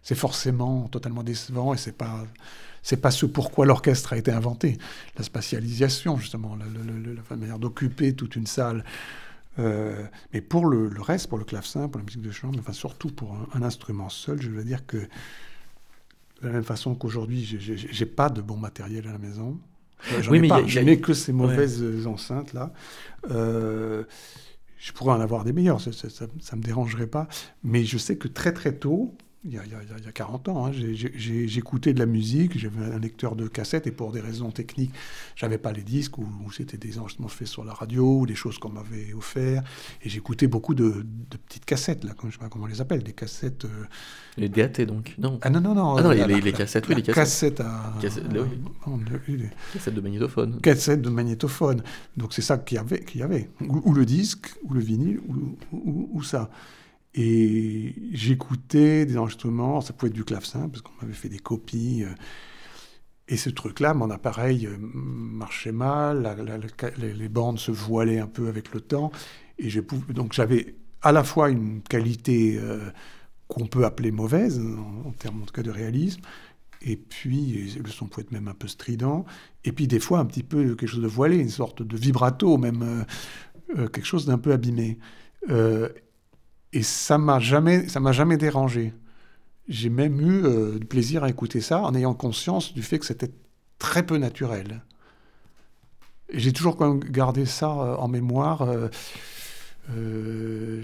c'est 0.03 0.15
forcément 0.15 0.89
totalement 0.89 1.23
décevant 1.23 1.75
et 1.75 1.77
c'est 1.77 1.97
pas 1.97 2.25
c'est 2.83 2.97
pas 3.01 3.11
ce 3.11 3.27
pourquoi 3.27 3.67
l'orchestre 3.67 4.13
a 4.13 4.17
été 4.17 4.31
inventé. 4.31 4.79
La 5.17 5.25
spatialisation, 5.25 6.17
justement, 6.17 6.57
la, 6.57 7.37
manière 7.37 7.59
d'occuper 7.59 8.15
toute 8.15 8.37
une 8.37 8.47
salle. 8.47 8.85
Euh, 9.59 10.05
mais 10.33 10.41
pour 10.41 10.67
le, 10.67 10.91
reste, 11.01 11.29
pour 11.29 11.39
le 11.39 11.45
clavecin, 11.45 11.89
pour 11.89 11.99
la 11.99 12.05
musique 12.05 12.23
de 12.23 12.31
chambre, 12.31 12.59
enfin 12.61 12.73
surtout 12.73 13.09
pour 13.09 13.37
un, 13.53 13.63
instrument 13.63 14.09
seul, 14.09 14.41
je 14.41 14.49
veux 14.49 14.65
dire 14.65 14.87
que 14.87 14.97
de 14.97 16.47
la 16.47 16.51
même 16.51 16.65
façon 16.65 16.95
qu'aujourd'hui, 16.95 17.45
j'ai 17.45 18.07
pas 18.07 18.31
de 18.31 18.41
bon 18.41 18.57
matériel 18.57 19.09
à 19.09 19.13
la 19.13 19.19
maison. 19.19 19.59
Oui, 20.31 20.41
mais 20.41 20.49
je 20.67 20.81
n'ai 20.81 21.01
que 21.01 21.15
ces 21.15 21.33
mauvaises 21.33 22.07
enceintes 22.07 22.53
là. 22.53 22.73
Euh, 23.31 24.05
je 24.79 24.93
pourrais 24.93 25.13
en 25.13 25.21
avoir 25.21 25.45
des 25.45 25.53
meilleurs, 25.53 25.81
ça 25.81 25.91
ne 25.91 26.57
me 26.57 26.63
dérangerait 26.63 27.09
pas. 27.09 27.27
Mais 27.65 27.85
je 27.85 27.99
sais 27.99 28.17
que 28.17 28.29
très 28.29 28.53
très 28.53 28.73
tôt, 28.73 29.17
il 29.45 29.53
y 29.53 29.59
a, 29.59 29.63
il 29.65 29.71
y 30.05 30.09
a, 30.09 30.13
40 30.13 30.49
ans, 30.49 30.67
hein, 30.67 30.73
j'écoutais 30.73 31.93
de 31.93 32.01
la 32.01 32.07
musique, 32.07 32.59
j'avais 32.59 32.93
un 32.93 32.99
lecteur 32.99 33.37
de 33.37 33.47
cassettes 33.47 33.87
et 33.87 33.93
pour 33.93 34.11
des 34.11 34.21
raisons 34.21 34.51
techniques, 34.51 34.91
j'avais 35.37 35.59
pas 35.59 35.73
les 35.73 35.83
disques 35.83 36.19
ou, 36.19 36.27
c'était 36.51 36.77
des 36.77 36.99
enregistrements 36.99 37.29
faits 37.29 37.47
sur 37.47 37.65
la 37.65 37.73
radio 37.73 38.21
ou 38.21 38.27
des 38.27 38.35
choses 38.35 38.59
qu'on 38.59 38.71
m'avait 38.71 39.13
offert. 39.15 39.63
Et 40.03 40.09
j'écoutais 40.09 40.49
beaucoup 40.49 40.75
de, 40.75 41.07
petites 41.47 41.65
cassettes, 41.65 42.03
là, 42.03 42.15
comme, 42.15 42.31
je 42.31 42.35
sais 42.35 42.41
pas 42.41 42.49
comment 42.49 42.65
on 42.65 42.69
les 42.69 42.81
appelle, 42.81 43.05
des 43.05 43.13
cassettes. 43.13 43.65
Euh, 43.65 43.85
les 44.37 44.49
DAT 44.49 44.85
donc 44.87 45.15
Non. 45.19 45.39
Ah 45.43 45.51
non, 45.51 45.61
non, 45.61 45.75
non. 45.75 45.97
Ah 45.97 46.03
non, 46.03 46.11
les, 46.11 46.41
les, 46.41 46.53
cassettes, 46.53 46.89
oui, 46.89 46.97
les 46.97 47.03
cassettes. 47.03 47.61
à. 47.61 47.95
Cassette, 48.01 48.25
Cassettes 49.73 49.95
de 49.95 50.01
magnétophone. 50.01 50.61
Cassettes 50.61 51.03
de 51.03 51.11
magnétophone. 51.11 51.83
Donc 52.17 52.35
c'est 52.35 52.43
ça 52.43 52.59
qu'il 52.59 52.77
y 52.77 52.79
avait. 52.79 53.05
Qu'il 53.05 53.21
y 53.21 53.23
avait. 53.23 53.51
Ou, 53.61 53.93
le 53.95 54.05
disque, 54.05 54.49
ou 54.65 54.75
le 54.75 54.81
vinyle, 54.81 55.21
ou, 55.73 56.09
ou 56.13 56.23
ça. 56.23 56.51
Et 57.15 57.95
j'écoutais 58.13 59.07
des 59.07 59.17
enregistrements, 59.17 59.81
ça 59.81 59.93
pouvait 59.93 60.09
être 60.11 60.15
du 60.15 60.25
clavecin, 60.25 60.69
parce 60.69 60.83
qu'on 60.83 60.93
m'avait 61.01 61.15
fait 61.15 61.29
des 61.29 61.39
copies. 61.39 62.05
Euh, 62.05 62.13
et 63.29 63.37
ce 63.37 63.51
truc-là, 63.51 63.95
mon 63.95 64.11
appareil 64.11 64.67
euh, 64.67 64.77
marchait 64.79 65.73
mal, 65.73 66.37
les, 66.99 67.29
bandes 67.29 67.59
se 67.59 67.71
voilaient 67.71 68.21
un 68.21 68.27
peu 68.27 68.49
avec 68.49 68.73
le 68.73 68.81
temps. 68.81 69.11
Et 69.59 69.69
donc 70.11 70.33
j'avais 70.33 70.77
à 71.03 71.13
la 71.13 71.25
fois 71.25 71.51
une 71.51 71.83
qualité 71.83 72.59
euh, 72.59 72.91
qu'on 73.49 73.67
peut 73.67 73.85
appeler 73.85 74.11
mauvaise, 74.11 74.61
en, 75.05 75.11
termes 75.13 75.43
en 75.43 75.47
tout 75.47 75.55
cas 75.55 75.63
de 75.63 75.71
réalisme, 75.71 76.21
et 76.83 76.97
puis 76.97 77.77
le 77.83 77.91
son 77.91 78.07
pouvait 78.07 78.23
être 78.23 78.31
même 78.33 78.47
un 78.47 78.55
peu 78.55 78.69
strident, 78.69 79.25
et 79.65 79.73
puis 79.73 79.89
des 79.89 79.99
fois 79.99 80.21
un 80.21 80.27
petit 80.27 80.43
peu 80.43 80.77
quelque 80.77 80.87
chose 80.87 81.03
de 81.03 81.09
voilé, 81.09 81.39
une 81.39 81.49
sorte 81.49 81.83
de 81.83 81.97
vibrato, 81.97 82.57
même 82.59 83.05
quelque 83.75 84.05
chose 84.05 84.27
d'un 84.27 84.39
peu 84.39 84.53
abîmé. 84.53 84.99
Et 86.73 86.83
ça 86.83 87.19
m'a 87.19 87.39
jamais, 87.39 87.89
ça 87.89 88.01
m'a 88.01 88.13
jamais 88.13 88.37
dérangé. 88.37 88.93
J'ai 89.69 89.91
même 89.91 90.21
eu 90.21 90.45
euh, 90.45 90.79
du 90.79 90.87
plaisir 90.87 91.25
à 91.25 91.29
écouter 91.29 91.61
ça 91.61 91.81
en 91.81 91.95
ayant 91.95 92.15
conscience 92.15 92.73
du 92.75 92.83
fait 92.83 92.99
que 92.99 93.07
c'était 93.07 93.31
très 93.79 94.05
peu 94.05 94.17
naturel. 94.17 94.83
Et 96.31 96.41
j'ai 96.41 96.53
toujours 96.53 96.77
quand 96.77 96.95
même 96.95 97.05
gardé 97.05 97.47
ça 97.47 97.71
euh, 97.71 97.97
en 97.97 98.09
mémoire 98.09 98.67
euh, 99.95 100.83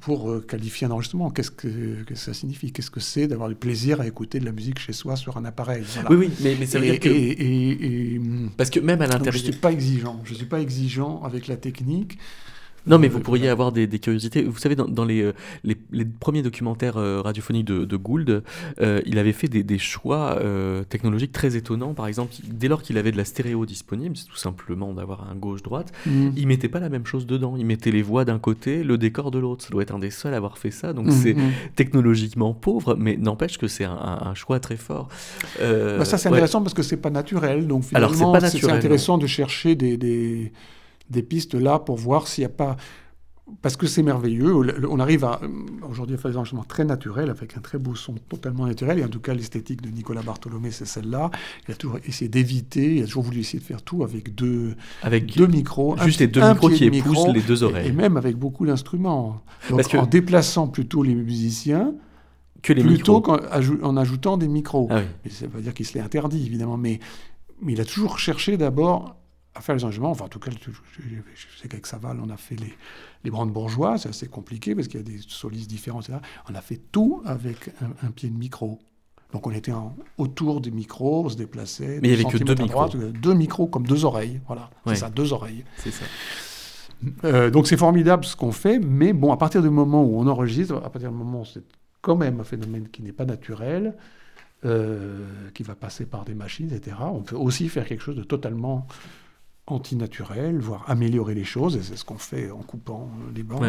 pour 0.00 0.44
qualifier 0.46 0.86
un 0.88 0.90
enregistrement. 0.90 1.30
Qu'est-ce 1.30 1.52
que, 1.52 2.04
ça 2.14 2.34
signifie? 2.34 2.72
Qu'est-ce 2.72 2.90
que 2.90 3.00
c'est 3.00 3.28
d'avoir 3.28 3.48
du 3.48 3.54
plaisir 3.54 4.00
à 4.00 4.06
écouter 4.06 4.40
de 4.40 4.44
la 4.44 4.52
musique 4.52 4.80
chez 4.80 4.92
soi 4.92 5.16
sur 5.16 5.36
un 5.36 5.44
appareil? 5.44 5.84
Oui, 6.10 6.16
oui, 6.16 6.30
mais, 6.40 6.56
mais 6.58 6.66
ça 6.66 6.78
veut 6.78 6.86
dire 6.86 7.00
que... 7.00 7.08
Et, 7.08 8.20
Parce 8.56 8.70
que 8.70 8.80
même 8.80 9.00
à 9.02 9.06
l'intérieur... 9.06 9.32
Je 9.32 9.38
ne 9.46 9.52
suis 9.52 9.60
pas 9.60 9.72
exigeant. 9.72 10.20
Je 10.24 10.32
ne 10.32 10.36
suis 10.36 10.46
pas 10.46 10.60
exigeant 10.60 11.22
avec 11.22 11.46
la 11.46 11.56
technique. 11.56 12.18
Non, 12.86 12.98
mais 12.98 13.08
vous 13.08 13.20
pourriez 13.20 13.48
avoir 13.48 13.72
des, 13.72 13.88
curiosités. 13.98 14.42
Vous 14.42 14.58
savez, 14.58 14.76
dans, 14.76 15.04
les, 15.04 15.22
euh, 15.22 15.32
les, 15.64 16.04
premiers 16.04 16.42
documentaires 16.42 16.96
euh, 16.96 17.20
radiophoniques 17.20 17.66
de, 17.66 17.96
Gould, 17.96 18.42
euh, 18.80 19.00
il 19.06 19.18
avait 19.18 19.32
fait 19.32 19.48
des, 19.48 19.78
choix 19.78 20.38
technologiques 20.88 21.32
très 21.32 21.56
étonnants. 21.56 21.94
Par 21.94 22.06
exemple, 22.06 22.34
dès 22.44 22.68
lors 22.68 22.82
qu'il 22.82 22.98
avait 22.98 23.12
de 23.12 23.16
la 23.16 23.24
stéréo 23.24 23.66
disponible, 23.66 24.16
c'est 24.16 24.26
tout 24.26 24.36
simplement 24.36 24.92
d'avoir 24.94 25.28
un 25.30 25.34
gauche-droite, 25.34 25.92
mmh. 26.06 26.28
il 26.36 26.46
mettait 26.46 26.68
pas 26.68 26.80
la 26.80 26.88
même 26.88 27.06
chose 27.06 27.26
dedans. 27.26 27.56
Il 27.58 27.66
mettait 27.66 27.90
les 27.90 28.02
voix 28.02 28.24
d'un 28.24 28.38
côté, 28.38 28.82
le 28.82 28.98
décor 28.98 29.30
de 29.30 29.38
l'autre. 29.38 29.64
Ça 29.64 29.70
doit 29.70 29.82
être 29.82 29.94
un 29.94 29.98
des 29.98 30.10
seuls 30.10 30.34
à 30.34 30.38
avoir 30.38 30.58
fait 30.58 30.70
ça. 30.70 30.92
Donc 30.92 31.06
mmh, 31.06 31.10
c'est 31.10 31.34
mmh. 31.34 31.52
technologiquement 31.74 32.54
pauvre, 32.54 32.96
mais 32.98 33.16
n'empêche 33.16 33.58
que 33.58 33.68
c'est 33.68 33.84
un, 33.84 34.34
choix 34.34 34.60
très 34.60 34.76
fort. 34.76 35.08
Bah, 35.60 36.04
ça, 36.04 36.18
c'est 36.18 36.28
intéressant 36.28 36.62
parce 36.62 36.74
que 36.74 36.82
c'est 36.82 36.96
pas 36.96 37.10
naturel. 37.10 37.66
Donc 37.66 37.84
finalement, 37.84 38.40
c'est 38.40 38.70
intéressant 38.70 39.18
de 39.18 39.26
chercher 39.26 39.74
des 39.74 39.96
des 39.96 40.52
pistes 41.22 41.54
là 41.54 41.78
pour 41.78 41.96
voir 41.96 42.28
s'il 42.28 42.42
n'y 42.42 42.46
a 42.46 42.50
pas... 42.50 42.76
Parce 43.62 43.76
que 43.76 43.86
c'est 43.86 44.02
merveilleux, 44.02 44.52
on 44.88 44.98
arrive 44.98 45.22
à 45.22 45.40
aujourd'hui 45.88 46.16
à 46.16 46.18
faire 46.18 46.32
des 46.32 46.36
enregistrements 46.36 46.64
très 46.64 46.84
naturels, 46.84 47.30
avec 47.30 47.56
un 47.56 47.60
très 47.60 47.78
beau 47.78 47.94
son 47.94 48.14
totalement 48.14 48.66
naturel, 48.66 48.98
et 48.98 49.04
en 49.04 49.08
tout 49.08 49.20
cas 49.20 49.34
l'esthétique 49.34 49.82
de 49.82 49.88
Nicolas 49.88 50.22
Bartholomé, 50.22 50.72
c'est 50.72 50.84
celle-là. 50.84 51.30
Il 51.68 51.72
a 51.72 51.76
toujours 51.76 52.00
essayé 52.04 52.28
d'éviter, 52.28 52.96
il 52.96 53.02
a 53.04 53.06
toujours 53.06 53.22
voulu 53.22 53.38
essayer 53.38 53.60
de 53.60 53.64
faire 53.64 53.82
tout 53.82 54.02
avec 54.02 54.34
deux, 54.34 54.74
avec 55.00 55.26
deux 55.36 55.46
micros. 55.46 55.96
Juste 55.98 56.18
les 56.18 56.26
deux 56.26 56.40
micros 56.40 56.70
qui 56.70 56.86
épousent 56.86 57.28
les 57.28 57.40
deux 57.40 57.62
oreilles. 57.62 57.86
Et, 57.86 57.92
même 57.92 58.16
avec 58.16 58.36
beaucoup 58.36 58.66
d'instruments. 58.66 59.40
Donc 59.70 59.94
en 59.94 60.06
déplaçant 60.06 60.66
plutôt 60.66 61.04
les 61.04 61.14
musiciens, 61.14 61.94
que 62.62 62.72
les 62.72 62.82
plutôt 62.82 63.20
qu'en 63.20 63.38
en 63.82 63.96
ajoutant 63.96 64.38
des 64.38 64.48
micros. 64.48 64.88
Ah 64.90 65.02
ça 65.30 65.44
ne 65.44 65.50
veut 65.50 65.58
pas 65.58 65.62
dire 65.62 65.72
qu'il 65.72 65.86
se 65.86 65.94
l'est 65.94 66.00
interdit, 66.00 66.44
évidemment, 66.44 66.76
mais, 66.76 66.98
mais 67.62 67.74
il 67.74 67.80
a 67.80 67.84
toujours 67.84 68.18
cherché 68.18 68.56
d'abord 68.56 69.14
à 69.56 69.60
faire 69.60 69.74
les 69.74 69.84
enregistrements. 69.84 70.10
Enfin, 70.10 70.26
en 70.26 70.28
tout 70.28 70.38
cas, 70.38 70.50
je, 70.50 71.60
sais 71.60 71.68
qu'avec 71.68 71.86
Saval, 71.86 72.20
on 72.20 72.30
a 72.30 72.36
fait 72.36 72.56
les, 72.56 72.74
les 73.24 73.30
bourgeois, 73.30 73.98
c'est 73.98 74.08
assez 74.08 74.28
compliqué 74.28 74.74
parce 74.74 74.88
qu'il 74.88 75.00
y 75.00 75.02
a 75.02 75.06
des 75.06 75.20
solistes 75.26 75.68
différents, 75.68 76.00
etc. 76.00 76.18
On 76.50 76.54
a 76.54 76.60
fait 76.60 76.80
tout 76.92 77.22
avec 77.24 77.70
un, 78.02 78.10
pied 78.10 78.28
de 78.28 78.36
micro. 78.36 78.78
Donc 79.32 79.46
on 79.46 79.50
était 79.50 79.72
autour 80.18 80.60
des 80.60 80.70
micros, 80.70 81.24
on 81.24 81.28
se 81.28 81.36
déplaçait. 81.36 81.98
Mais 82.00 82.08
il 82.08 82.18
n'y 82.18 82.24
avait 82.24 82.38
que 82.38 82.42
deux 82.42 82.54
micros. 82.54 82.88
deux 82.88 83.34
micros 83.34 83.66
comme 83.66 83.86
deux 83.86 84.04
oreilles, 84.04 84.40
voilà. 84.46 84.70
C'est 84.86 84.96
ça, 84.96 85.10
deux 85.10 85.32
oreilles. 85.32 85.64
C'est 85.76 85.90
ça. 85.90 86.04
Euh, 87.24 87.50
donc 87.50 87.66
c'est 87.66 87.76
formidable 87.76 88.24
ce 88.24 88.36
qu'on 88.36 88.52
fait, 88.52 88.78
mais 88.78 89.12
bon, 89.12 89.32
à 89.32 89.36
partir 89.36 89.62
du 89.62 89.68
moment 89.68 90.02
où 90.02 90.18
on 90.18 90.26
enregistre, 90.26 90.76
à 90.76 90.90
partir 90.90 91.10
du 91.10 91.16
moment 91.16 91.42
où 91.42 91.44
c'est 91.44 91.64
quand 92.00 92.16
même 92.16 92.40
un 92.40 92.44
phénomène 92.44 92.88
qui 92.88 93.02
n'est 93.02 93.12
pas 93.12 93.26
naturel, 93.26 93.94
euh, 94.64 95.26
qui 95.52 95.62
va 95.62 95.74
passer 95.74 96.06
par 96.06 96.24
des 96.24 96.34
machines, 96.34 96.72
etc., 96.72 96.96
on 97.00 97.20
peut 97.20 97.36
aussi 97.36 97.68
faire 97.68 97.84
quelque 97.84 98.02
chose 98.02 98.16
de 98.16 98.22
totalement 98.22 98.86
antinaturel, 99.66 100.58
voire 100.58 100.84
améliorer 100.88 101.34
les 101.34 101.44
choses, 101.44 101.76
et 101.76 101.82
c'est 101.82 101.96
ce 101.96 102.04
qu'on 102.04 102.18
fait 102.18 102.50
en 102.50 102.62
coupant 102.62 103.10
les 103.34 103.42
bandes. 103.42 103.62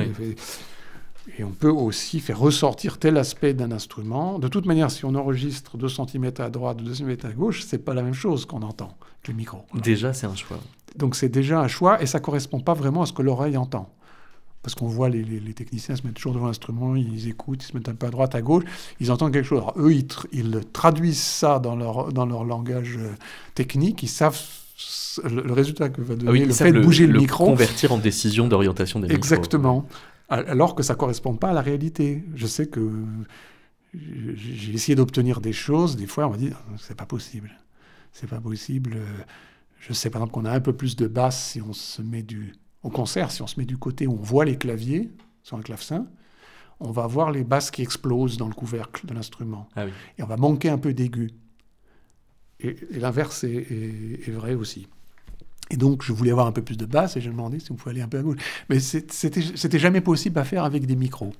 Et 1.37 1.43
on 1.43 1.51
peut 1.51 1.69
aussi 1.69 2.19
faire 2.19 2.39
ressortir 2.39 2.99
tel 2.99 3.17
aspect 3.17 3.53
d'un 3.53 3.71
instrument. 3.71 4.39
De 4.39 4.47
toute 4.47 4.65
manière, 4.65 4.89
si 4.89 5.03
on 5.03 5.13
enregistre 5.15 5.77
2 5.77 5.89
cm 5.89 6.31
à 6.37 6.49
droite, 6.49 6.77
2 6.77 6.93
cm 6.93 7.17
à 7.23 7.31
gauche, 7.33 7.63
c'est 7.63 7.79
pas 7.79 7.93
la 7.93 8.01
même 8.01 8.13
chose 8.13 8.45
qu'on 8.45 8.61
entend 8.61 8.97
que 9.23 9.31
le 9.31 9.37
micro. 9.37 9.59
Déjà, 9.73 10.13
c'est 10.13 10.27
un 10.27 10.35
choix. 10.35 10.57
Donc 10.95 11.15
c'est 11.15 11.29
déjà 11.29 11.59
un 11.59 11.67
choix, 11.67 12.01
et 12.01 12.05
ça 12.05 12.19
correspond 12.19 12.61
pas 12.61 12.73
vraiment 12.73 13.01
à 13.01 13.05
ce 13.05 13.13
que 13.13 13.21
l'oreille 13.21 13.57
entend. 13.57 13.89
Parce 14.63 14.73
qu'on 14.75 14.87
voit 14.87 15.09
les, 15.09 15.53
techniciens 15.53 15.95
se 15.95 16.03
mettre 16.03 16.15
toujours 16.15 16.33
devant 16.33 16.47
l'instrument, 16.47 16.95
ils 16.95 17.27
écoutent, 17.27 17.63
ils 17.63 17.67
se 17.67 17.73
mettent 17.73 17.89
un 17.89 17.95
peu 17.95 18.07
à 18.07 18.09
droite, 18.09 18.35
à 18.35 18.41
gauche, 18.41 18.63
ils 18.99 19.11
entendent 19.11 19.31
quelque 19.31 19.45
chose. 19.45 19.59
Alors, 19.59 19.73
eux, 19.77 19.93
ils, 19.93 20.07
ils 20.31 20.61
traduisent 20.73 21.21
ça 21.21 21.59
dans 21.59 21.75
leur, 21.75 22.11
dans 22.11 22.25
leur 22.25 22.43
langage 22.43 22.97
euh, 22.97 23.13
technique, 23.53 24.03
ils 24.03 24.09
savent 24.09 24.39
le, 25.23 25.53
résultat 25.53 25.89
que 25.89 26.01
va 26.01 26.15
donner 26.15 26.43
ah 26.43 26.45
le 26.45 26.53
fait 26.53 26.71
de 26.71 26.79
bouger 26.79 27.07
le, 27.07 27.19
micro. 27.19 27.45
Convertir 27.45 27.91
en 27.91 27.97
décision 27.97 28.47
d'orientation 28.47 28.99
des 28.99 29.13
Exactement. 29.13 29.87
Alors 30.29 30.75
que 30.75 30.83
ça 30.83 30.93
ne 30.93 30.97
correspond 30.99 31.35
pas 31.35 31.49
à 31.49 31.53
la 31.53 31.61
réalité. 31.61 32.23
Je 32.35 32.47
sais 32.47 32.67
que 32.67 32.91
j'ai 33.93 34.73
essayé 34.73 34.95
d'obtenir 34.95 35.41
des 35.41 35.53
choses. 35.53 35.95
Des 35.95 36.05
fois, 36.05 36.27
on 36.27 36.31
m'a 36.31 36.37
dit 36.37 36.51
c'est 36.77 36.97
pas 36.97 37.05
possible. 37.05 37.51
C'est 38.11 38.29
pas 38.29 38.39
possible. 38.39 38.97
Je 39.79 39.93
sais 39.93 40.09
par 40.09 40.21
exemple 40.21 40.33
qu'on 40.33 40.45
a 40.45 40.51
un 40.51 40.59
peu 40.59 40.73
plus 40.73 40.95
de 40.95 41.07
basse 41.07 41.51
si 41.51 41.61
on 41.61 41.73
se 41.73 42.01
met 42.01 42.23
du. 42.23 42.53
Au 42.83 42.89
concert, 42.89 43.31
si 43.31 43.41
on 43.41 43.47
se 43.47 43.59
met 43.59 43.65
du 43.65 43.77
côté 43.77 44.05
où 44.05 44.13
on 44.13 44.23
voit 44.23 44.45
les 44.45 44.57
claviers 44.57 45.09
sur 45.43 45.57
un 45.57 45.61
clavecin, 45.61 46.07
on 46.79 46.91
va 46.91 47.07
voir 47.07 47.31
les 47.31 47.43
basses 47.43 47.71
qui 47.71 47.81
explosent 47.81 48.37
dans 48.37 48.47
le 48.47 48.53
couvercle 48.53 49.05
de 49.05 49.13
l'instrument. 49.13 49.67
Ah 49.75 49.85
Et 50.17 50.23
on 50.23 50.27
va 50.27 50.37
manquer 50.37 50.69
un 50.69 50.77
peu 50.77 50.93
d'aigu. 50.93 51.31
Et, 52.59 52.75
l'inverse 52.91 53.43
est, 53.43 54.31
vrai 54.31 54.55
aussi. 54.55 54.87
Et 55.69 55.77
donc, 55.77 56.03
je 56.03 56.13
voulais 56.13 56.31
avoir 56.31 56.47
un 56.47 56.51
peu 56.51 56.61
plus 56.61 56.77
de 56.77 56.85
basse 56.85 57.17
et 57.17 57.21
j'ai 57.21 57.29
demandé 57.29 57.59
si 57.59 57.71
on 57.71 57.75
pouvait 57.75 57.91
aller 57.91 58.01
un 58.01 58.07
peu 58.07 58.19
à 58.19 58.21
gauche. 58.21 58.37
Mais 58.69 58.79
c'était 58.79 59.79
jamais 59.79 60.01
possible 60.01 60.39
à 60.39 60.43
faire 60.43 60.63
avec 60.63 60.85
des 60.85 60.95
micros. 60.95 61.33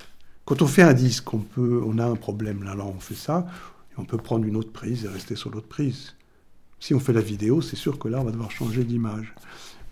Quand 0.45 0.61
on 0.61 0.67
fait 0.67 0.81
un 0.81 0.93
disque, 0.93 1.33
on, 1.33 1.39
peut, 1.39 1.81
on 1.85 1.97
a 1.97 2.05
un 2.05 2.15
problème. 2.15 2.63
Là, 2.63 2.71
alors 2.71 2.93
on 2.95 2.99
fait 2.99 3.15
ça, 3.15 3.47
et 3.91 3.99
on 3.99 4.05
peut 4.05 4.17
prendre 4.17 4.45
une 4.45 4.55
autre 4.55 4.71
prise 4.71 5.05
et 5.05 5.07
rester 5.07 5.35
sur 5.35 5.49
l'autre 5.49 5.67
prise. 5.67 6.15
Si 6.79 6.93
on 6.93 6.99
fait 6.99 7.13
la 7.13 7.21
vidéo, 7.21 7.61
c'est 7.61 7.75
sûr 7.75 7.97
que 7.97 8.07
là, 8.07 8.21
on 8.21 8.23
va 8.23 8.31
devoir 8.31 8.51
changer 8.51 8.83
d'image. 8.83 9.33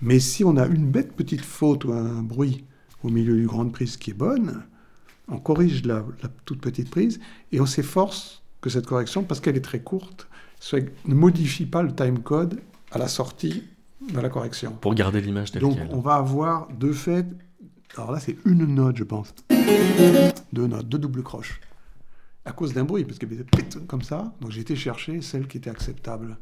Mais 0.02 0.20
si 0.20 0.44
on 0.44 0.58
a 0.58 0.66
une 0.68 0.90
bête 0.90 1.14
petite 1.14 1.42
faute 1.42 1.86
ou 1.86 1.94
un 1.94 2.22
bruit 2.22 2.64
au 3.04 3.10
milieu 3.10 3.36
d'une 3.36 3.48
grande 3.48 3.72
prise 3.72 3.98
qui 3.98 4.12
est 4.12 4.16
bonne, 4.16 4.64
on 5.28 5.40
corrige 5.40 5.84
la 5.86 6.04
toute 6.46 6.62
petite 6.62 6.90
prise 6.90 7.20
et 7.52 7.60
on 7.60 7.66
s'efforce 7.66 8.44
que 8.62 8.70
cette 8.70 8.86
correction, 8.86 9.24
parce 9.24 9.40
qu'elle 9.40 9.58
est 9.58 9.62
très 9.62 9.80
courte, 9.80 10.28
ne 10.74 11.14
modifie 11.14 11.66
pas 11.66 11.84
le 11.84 11.94
timecode 11.94 12.62
à 12.92 12.98
la 12.98 13.08
sortie 13.08 13.64
de 14.14 14.20
la 14.20 14.30
correction. 14.30 14.72
Pour 14.82 14.96
garder 14.96 15.22
l'image 15.22 15.52
telle 15.52 15.62
Donc 15.62 15.78
on 15.92 16.00
va 16.00 16.16
avoir 16.16 16.68
deux 16.70 16.94
faits. 16.94 17.28
Alors 17.98 18.12
là, 18.12 18.20
c'est 18.20 18.38
une 18.46 18.66
note, 18.66 18.98
je 18.98 19.04
pense. 19.04 19.34
Deux 20.52 20.68
notes, 20.68 20.88
deux 20.88 20.98
doubles 20.98 21.24
croches. 21.24 21.62
À 22.44 22.52
cause 22.52 22.74
d'un 22.74 22.84
bruit, 22.84 23.06
parce 23.06 23.18
qu'il 23.18 23.32
y 23.32 23.36
avait 23.36 23.46
comme 23.88 24.02
ça. 24.02 24.34
Donc 24.42 24.52
j'ai 24.52 24.62
été 24.62 24.76
chercher 24.76 25.22
celle 25.22 25.48
qui 25.48 25.58
était 25.58 25.70
acceptable. 25.70 26.38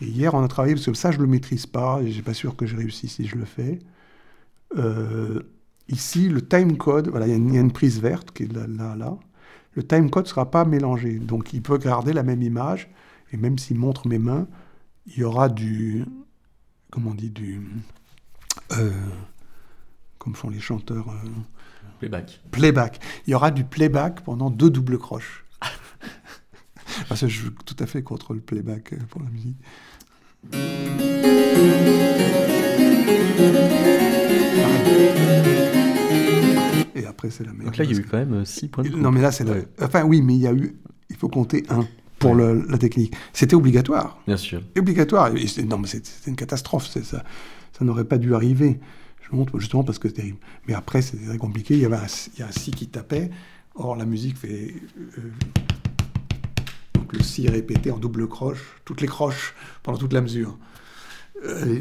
Et 0.00 0.06
hier, 0.06 0.34
on 0.34 0.42
a 0.42 0.48
travaillé, 0.48 0.74
parce 0.74 0.86
que 0.86 0.94
ça, 0.94 1.10
je 1.10 1.18
ne 1.18 1.22
le 1.22 1.28
maîtrise 1.28 1.66
pas, 1.66 2.00
et 2.02 2.10
je 2.10 2.16
n'ai 2.16 2.22
pas 2.22 2.34
sûr 2.34 2.56
que 2.56 2.66
je 2.66 2.76
réussisse 2.76 3.14
si 3.14 3.26
je 3.26 3.36
le 3.36 3.44
fais. 3.44 3.78
Euh, 4.76 5.42
ici, 5.88 6.28
le 6.28 6.40
timecode, 6.40 7.08
voilà, 7.08 7.26
il 7.26 7.52
y, 7.52 7.58
a 7.58 7.60
une 7.60 7.72
prise 7.72 8.00
verte 8.00 8.30
qui 8.32 8.44
est 8.44 8.52
là, 8.52 8.66
là, 8.66 8.96
là. 8.96 9.16
Le 9.74 9.82
timecode 9.82 10.24
ne 10.24 10.28
sera 10.28 10.50
pas 10.50 10.64
mélangé. 10.64 11.18
Donc 11.18 11.52
il 11.52 11.62
peut 11.62 11.78
garder 11.78 12.12
la 12.12 12.22
même 12.22 12.42
image, 12.42 12.90
et 13.32 13.36
même 13.36 13.58
s'il 13.58 13.78
montre 13.78 14.06
mes 14.06 14.18
mains, 14.18 14.46
il 15.06 15.18
y 15.18 15.24
aura 15.24 15.48
du. 15.48 16.04
Comment 16.90 17.10
on 17.10 17.14
dit 17.14 17.30
Du. 17.30 17.60
Euh, 18.72 18.92
comme 20.18 20.34
font 20.34 20.50
les 20.50 20.60
chanteurs. 20.60 21.08
euh, 21.10 21.28
Playback. 21.98 22.40
playback. 22.50 23.00
Il 23.26 23.30
y 23.30 23.34
aura 23.34 23.50
du 23.50 23.64
playback 23.64 24.22
pendant 24.22 24.50
deux 24.50 24.70
doubles 24.70 24.98
croches. 24.98 25.44
Parce 27.08 27.20
que 27.22 27.28
je 27.28 27.40
suis 27.42 27.50
tout 27.64 27.76
à 27.78 27.86
fait 27.86 28.02
contre 28.02 28.34
le 28.34 28.40
playback 28.40 28.92
euh, 28.92 28.96
pour 29.08 29.22
la 29.22 29.30
musique. 29.30 29.56
Et 36.94 37.06
après, 37.06 37.30
c'est 37.30 37.44
la 37.44 37.52
meilleure. 37.52 37.66
Donc 37.66 37.76
là, 37.78 37.84
il 37.84 37.92
y 37.92 37.96
a 37.96 37.98
eu 38.00 38.04
quand 38.04 38.18
même 38.18 38.44
6 38.44 38.68
points 38.68 38.84
de 38.84 38.90
coupe. 38.90 39.00
Non, 39.00 39.10
mais 39.10 39.20
là, 39.20 39.32
c'est 39.32 39.48
Ouais. 39.48 39.66
Enfin, 39.80 40.04
oui, 40.04 40.22
mais 40.22 40.34
il 40.34 40.40
y 40.40 40.46
a 40.46 40.52
eu. 40.52 40.76
Il 41.10 41.16
faut 41.16 41.28
compter 41.28 41.64
un 41.68 41.86
pour 42.22 42.34
le- 42.34 42.64
la 42.68 42.78
technique. 42.78 43.14
C'était 43.32 43.54
obligatoire. 43.54 44.18
Bien 44.26 44.36
sûr. 44.36 44.62
Obligatoire. 44.78 45.30
Et 45.36 45.62
non, 45.64 45.78
mais 45.78 45.88
c'est 45.88 46.02
une 46.26 46.36
catastrophe. 46.36 46.86
Ça, 46.86 47.02
ça 47.02 47.84
n'aurait 47.84 48.04
pas 48.04 48.18
dû 48.18 48.34
arriver. 48.34 48.80
Je 49.30 49.36
montre 49.36 49.58
justement 49.58 49.84
parce 49.84 49.98
que 49.98 50.08
c'est 50.08 50.14
terrible. 50.14 50.38
Mais 50.68 50.74
après, 50.74 51.02
c'était 51.02 51.26
très 51.26 51.38
compliqué. 51.38 51.74
Il 51.74 51.80
y 51.80 51.84
avait 51.84 51.96
un, 51.96 52.06
il 52.34 52.40
y 52.40 52.42
a 52.42 52.48
un 52.48 52.52
si 52.52 52.70
qui 52.70 52.88
tapait. 52.88 53.30
Or, 53.74 53.96
la 53.96 54.04
musique 54.04 54.36
fait. 54.36 54.74
euh, 55.18 55.30
donc, 56.94 57.12
le 57.12 57.22
si 57.22 57.48
répété 57.48 57.90
en 57.90 57.98
double 57.98 58.28
croche, 58.28 58.60
toutes 58.84 59.00
les 59.00 59.06
croches 59.06 59.54
pendant 59.82 59.98
toute 59.98 60.12
la 60.12 60.20
mesure. 60.20 60.58
Euh, 61.44 61.80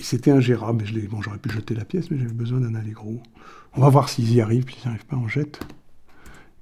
C'était 0.00 0.30
ingérable. 0.30 0.82
mais 0.82 1.00
je 1.02 1.06
Bon, 1.08 1.20
j'aurais 1.22 1.38
pu 1.38 1.50
jeter 1.50 1.74
la 1.74 1.84
pièce, 1.84 2.10
mais 2.10 2.18
j'avais 2.18 2.32
besoin 2.32 2.60
d'un 2.60 2.74
allegro. 2.74 3.22
On 3.74 3.80
va 3.80 3.88
voir 3.88 4.08
s'ils 4.08 4.32
y 4.32 4.40
arrivent. 4.40 4.64
Puis 4.64 4.74
s'ils 4.76 4.84
n'y 4.90 4.94
arrivent 4.94 5.06
pas, 5.06 5.16
on 5.16 5.28
jette. 5.28 5.60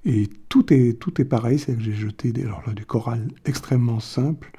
Et 0.04 0.28
tout 0.48 0.72
est, 0.72 0.98
tout 0.98 1.20
est 1.20 1.24
pareil, 1.24 1.58
c'est 1.58 1.74
que 1.74 1.82
j'ai 1.82 1.92
jeté 1.92 2.32
des, 2.32 2.42
alors 2.44 2.62
là, 2.66 2.72
du 2.72 2.86
choral 2.86 3.28
extrêmement 3.44 4.00
simple, 4.00 4.50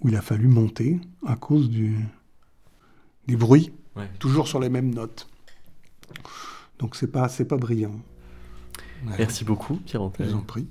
où 0.00 0.08
il 0.08 0.16
a 0.16 0.20
fallu 0.22 0.48
monter 0.48 1.00
à 1.26 1.36
cause 1.36 1.70
du, 1.70 1.96
du 3.26 3.36
bruit, 3.36 3.72
Ouais. 3.94 4.08
toujours 4.18 4.48
sur 4.48 4.58
les 4.58 4.70
mêmes 4.70 4.92
notes. 4.94 5.28
Donc 6.78 6.96
c'est 6.96 7.12
pas, 7.12 7.28
c'est 7.28 7.44
pas 7.44 7.58
brillant. 7.58 8.00
Ouais, 9.06 9.14
Merci 9.18 9.44
beaucoup, 9.44 9.76
Pierre 9.76 10.02
Je 10.18 10.24
vous 10.24 10.34
en 10.34 10.40
prie. 10.40 10.66